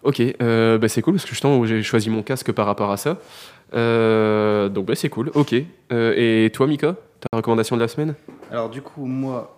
[0.04, 2.98] Ok, euh, bah, c'est cool parce que justement, j'ai choisi mon casque par rapport à
[2.98, 3.20] ça.
[3.74, 5.54] Euh, donc bah, c'est cool, ok.
[5.92, 6.14] Euh,
[6.46, 8.16] et toi, Mika, ta recommandation de la semaine?
[8.50, 9.57] Alors du coup, moi,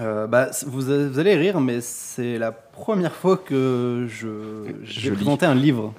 [0.00, 5.54] euh, bah, vous, allez rire, mais c'est la première fois que je, vais présenter un
[5.54, 5.94] livre.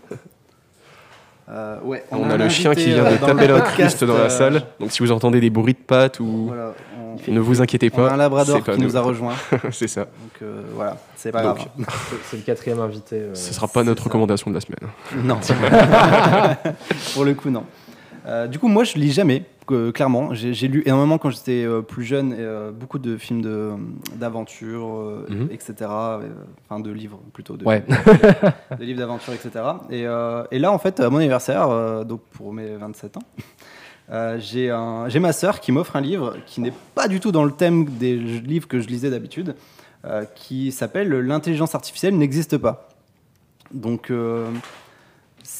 [1.47, 4.15] Euh, ouais, On, a, le chien qui invité, vient euh, de taper le cruste dans
[4.17, 4.63] la euh, salle.
[4.79, 6.47] Donc si vous entendez des bruits de pattes ou...
[6.47, 8.13] Voilà, on, Ne vous inquiétez on a pas.
[8.13, 9.35] un labrador pas qui nous a rejoint.
[9.71, 10.01] c'est ça.
[10.01, 11.67] Donc euh, voilà, c'est pas Donc, grave.
[12.29, 13.15] C'est, le quatrième invité.
[13.17, 14.09] euh, Ce sera pas notre ça.
[14.09, 14.89] recommandation de la semaine.
[15.23, 15.39] Non.
[17.13, 17.63] Pour le coup, non.
[18.25, 20.33] Euh, du coup, moi, je lis jamais, que- clairement.
[20.33, 23.71] J'ai lu énormément quand j'étais euh, plus jeune, et, euh, beaucoup de films de-
[24.15, 25.47] d'aventure, euh, Mhm.
[25.51, 25.73] etc.
[25.81, 26.29] euh,
[26.69, 27.57] Enfin, de livres plutôt.
[27.57, 27.83] De, Ouais.
[28.79, 29.51] de livres d'aventure, etc.
[29.89, 33.23] Et, euh, et là, en fait, à mon anniversaire, euh, donc pour mes 27 ans,
[34.11, 37.51] Euh, j'ai ma sœur qui m'offre un livre qui n'est pas du tout dans le
[37.51, 39.55] thème des livres que je lisais d'habitude,
[40.05, 42.87] euh, qui s'appelle L'intelligence artificielle n'existe pas.
[43.73, 44.45] Donc, euh,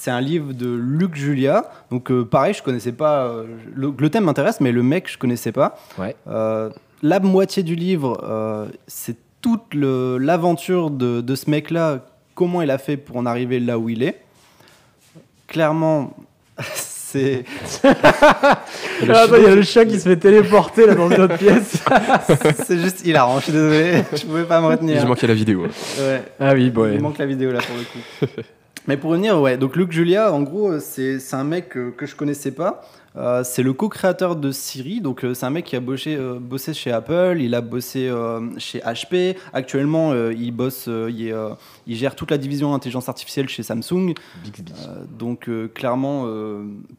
[0.06, 1.64] c'est un livre de Luc Julia.
[1.90, 3.26] Donc, euh, pareil, je connaissais pas.
[3.26, 3.46] euh,
[3.76, 5.80] le, le thème m'intéresse, mais le mec, je connaissais pas.
[5.98, 6.16] Ouais.
[6.28, 6.70] Euh,
[7.02, 12.06] la moitié du livre, euh, c'est toute le- l'aventure de, de ce mec-là,
[12.36, 14.22] comment il a fait pour en arriver là où il est.
[15.48, 16.14] Clairement,
[16.76, 17.44] c'est.
[19.10, 21.38] Ah, attends, il y a le chat qui se fait téléporter là dans une autre
[21.38, 21.84] pièce.
[22.66, 25.00] c'est juste hilarant, je suis désolé, je pouvais pas me retenir.
[25.02, 25.64] J'ai manqué la vidéo.
[26.00, 26.22] Ouais.
[26.40, 26.96] Ah oui, bon, ouais.
[26.96, 28.42] Il manque la vidéo là pour le coup.
[28.88, 32.16] Mais pour revenir, ouais, donc Luc Julia, en gros, c'est un mec euh, que je
[32.16, 32.84] connaissais pas.
[33.18, 36.38] Euh, c'est le co-créateur de Siri, donc euh, c'est un mec qui a bossé, euh,
[36.38, 38.12] bossé chez Apple, il a bossé
[38.58, 39.38] chez HP.
[39.54, 41.34] Actuellement, il bosse, il, est,
[41.88, 44.14] il gère toute la division intelligence artificielle chez Samsung.
[44.44, 44.74] Bixby.
[45.18, 46.28] Donc clairement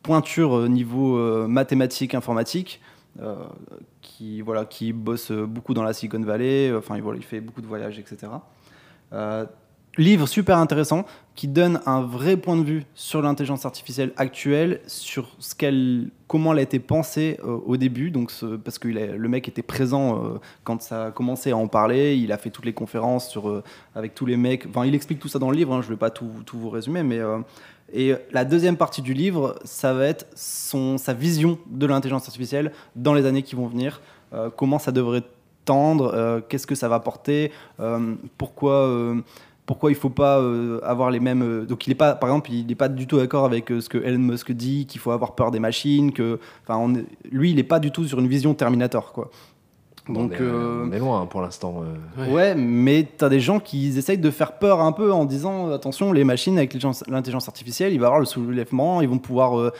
[0.02, 2.80] pointure niveau mathématiques, informatique,
[4.00, 6.72] qui voilà, qui bosse beaucoup dans la Silicon Valley.
[6.76, 8.28] Enfin, voilà, il fait beaucoup de voyages, etc.
[9.98, 15.35] Livre super intéressant qui donne un vrai point de vue sur l'intelligence artificielle actuelle, sur
[15.39, 18.10] ce qu'elle, comment elle a été pensée euh, au début.
[18.10, 21.66] Donc, ce- parce que le mec était présent euh, quand ça a commencé à en
[21.66, 22.16] parler.
[22.16, 23.62] Il a fait toutes les conférences sur, euh,
[23.94, 24.66] avec tous les mecs.
[24.68, 25.73] Enfin, il explique tout ça dans le livre.
[25.74, 27.20] hein, je ne vais pas tout, tout vous résumer, mais
[27.93, 32.73] et la deuxième partie du livre, ça va être son, sa vision de l'intelligence artificielle
[32.97, 34.01] dans les années qui vont venir.
[34.56, 35.23] Comment ça devrait
[35.64, 37.52] tendre, qu'est-ce que ça va porter,
[38.39, 39.14] pourquoi,
[39.66, 41.43] pourquoi il faut pas euh, avoir les mêmes.
[41.43, 43.80] euh, donc il est pas, par exemple, il n'est pas du tout d'accord avec euh,
[43.80, 46.93] ce que Elon Musk dit, qu'il faut avoir peur des machines, que, enfin,
[47.30, 49.30] lui, il n'est pas du tout sur une vision Terminator, quoi.
[50.09, 51.82] Donc, on, est, euh, on est loin hein, pour l'instant.
[51.82, 52.32] euh.
[52.32, 56.12] Ouais, mais t'as des gens qui essayent de faire peur un peu en disant attention,
[56.12, 56.74] les machines avec
[57.09, 59.72] l'intelligence- artificielle, il va y avoir le soulèvement, ils vont pouvoir euh,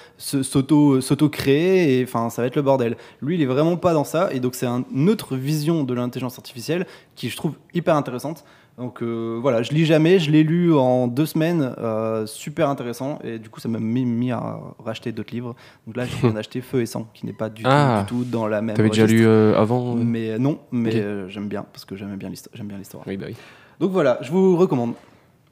[1.01, 2.97] s'auto-créer, et enfin, ça va être le bordel.
[3.23, 5.95] Lui, il est vraiment pas dans ça, et donc c'est un- une autre vision de
[5.95, 8.45] l'intelligence artificielle qui je trouve hyper intéressante.
[8.79, 13.19] Donc euh, voilà, je lis jamais, je l'ai lu en deux semaines, euh, super intéressant,
[13.25, 15.55] et du coup ça m'a mis, mis à racheter d'autres livres.
[15.87, 18.05] Donc là, je viens d'acheter Feu et Sang, qui n'est pas du, Ah.
[18.07, 18.77] tout, du tout dans la même.
[18.77, 22.29] T'avais déjà lu euh, avant Mais non, mais euh, j'aime bien parce que j'aime bien
[22.29, 22.55] l'histoire.
[22.55, 23.03] J'aime bien l'histoire.
[23.07, 23.37] Oui, bah oui.
[23.81, 24.93] Donc voilà, je vous recommande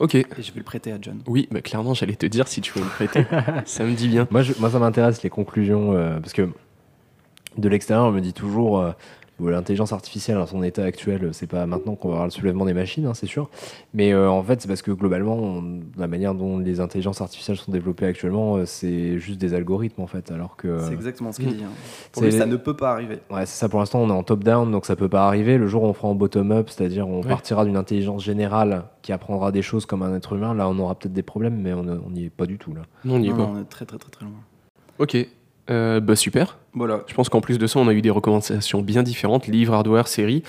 [0.01, 0.17] Ok.
[0.17, 1.21] et je vais le prêter à John.
[1.27, 3.25] Oui, bah clairement, j'allais te dire si tu veux me prêter.
[3.65, 4.29] ça me dit bien.
[4.31, 6.51] Moi, je- moi, ça m'intéresse les conclusions euh, parce que
[7.57, 8.91] de l'extérieur, on me dit toujours euh,
[9.39, 12.65] bon, l'intelligence artificielle à son état actuel, c'est pas maintenant qu'on va avoir le soulèvement
[12.65, 13.49] des machines, hein, c'est sûr.
[13.93, 17.57] Mais euh, en fait, c'est parce que globalement, on- la manière dont les intelligences artificielles
[17.57, 21.41] sont développées actuellement, euh, c'est juste des algorithmes en fait, alors que C'est exactement ce
[21.41, 21.55] qu'il Mm.
[21.55, 21.65] dit.
[21.65, 21.69] hein.
[22.13, 23.19] Pour lui, ça ne peut pas arriver.
[23.31, 25.59] Ouais, c'est ça pour l'instant, on est en top-down, donc ça peut pas arriver.
[25.59, 27.29] Le jour où on fera en bottom-up, c'est-à-dire on Ouais.
[27.29, 30.95] partira d'une intelligence générale qui apprendra des choses comme un être humain, là on aura
[30.95, 32.83] peut-être des problèmes, mais on n'y est pas du tout là.
[33.05, 33.43] Non, on y est Non, pas.
[33.55, 34.35] on est très très très très loin.
[34.99, 35.17] Ok.
[35.71, 36.59] Euh, bah super.
[36.75, 37.05] Voilà.
[37.07, 40.09] Je pense qu'en plus de ça, on a eu des recommandations bien différentes, livres, hardware,
[40.09, 40.43] séries.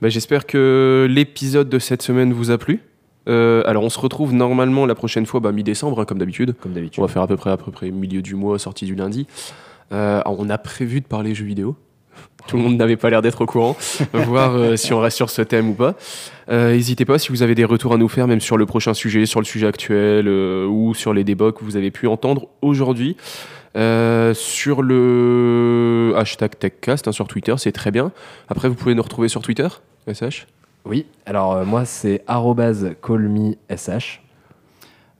[0.00, 2.80] Bah, J'espère que l'épisode de cette semaine vous a plu.
[3.28, 6.54] Euh, alors on se retrouve normalement la prochaine fois, bah, mi-décembre, hein, comme d'habitude.
[6.60, 7.00] Comme d'habitude.
[7.02, 9.26] On va faire à peu près à peu près milieu du mois, sortie du lundi.
[9.92, 11.76] Euh, on a prévu de parler jeux vidéo.
[12.46, 13.76] Tout le monde n'avait pas l'air d'être au courant.
[14.12, 15.94] voir euh, si on reste sur ce thème ou pas.
[16.50, 19.26] N'hésitez pas si vous avez des retours à nous faire, même sur le prochain sujet,
[19.26, 23.16] sur le sujet actuel ou sur les débats que vous avez pu entendre aujourd'hui.
[23.78, 28.12] Euh, sur le hashtag TechCast hein, sur Twitter, c'est très bien.
[28.48, 29.68] Après, vous pouvez nous retrouver sur Twitter,
[30.12, 30.46] SH.
[30.84, 32.24] Oui, alors euh, moi c'est
[33.00, 34.20] callmesh.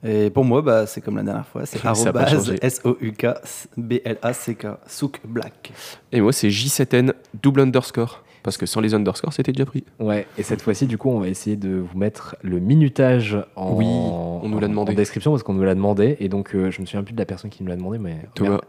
[0.03, 1.83] Et pour moi, bah, c'est comme la dernière fois, c'est.
[2.63, 5.73] S-O-U-K-B-L-A-C-K, Souk Black.
[6.11, 7.11] Et moi, c'est J7N
[7.41, 8.23] double underscore.
[8.43, 9.83] Parce que sans les underscores, c'était déjà pris.
[9.99, 13.73] Ouais, et cette fois-ci, du coup, on va essayer de vous mettre le minutage en,
[13.73, 14.93] Oui, on nous l'a demandé.
[14.93, 16.17] en description parce qu'on nous l'a demandé.
[16.19, 18.17] Et donc, euh, je me souviens plus de la personne qui nous l'a demandé, mais
[18.35, 18.61] Thomas.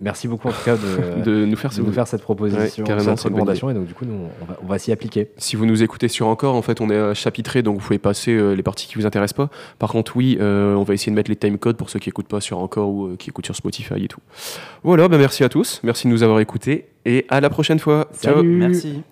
[0.00, 2.84] Merci beaucoup en tout cas de, de nous faire de ce nous faire cette proposition,
[2.84, 3.70] Ouais, cette recommandation.
[3.70, 5.30] Et donc, du coup, nous, on va, on va s'y appliquer.
[5.36, 7.98] Si vous nous écoutez sur encore, en fait, on est euh, chapitré, donc vous pouvez
[7.98, 9.54] passer euh, les parties qui vous intéressent pas.
[9.78, 12.28] Par contre, oui, euh, on va essayer de mettre les timecodes pour ceux qui écoutent
[12.28, 14.20] pas sur encore ou euh, qui écoutent sur Spotify et tout.
[14.82, 18.08] Voilà, bah merci à tous, merci de nous avoir écoutés et à la prochaine fois.
[18.20, 18.36] Ciao.
[18.36, 18.56] Salut.
[18.56, 19.02] Merci.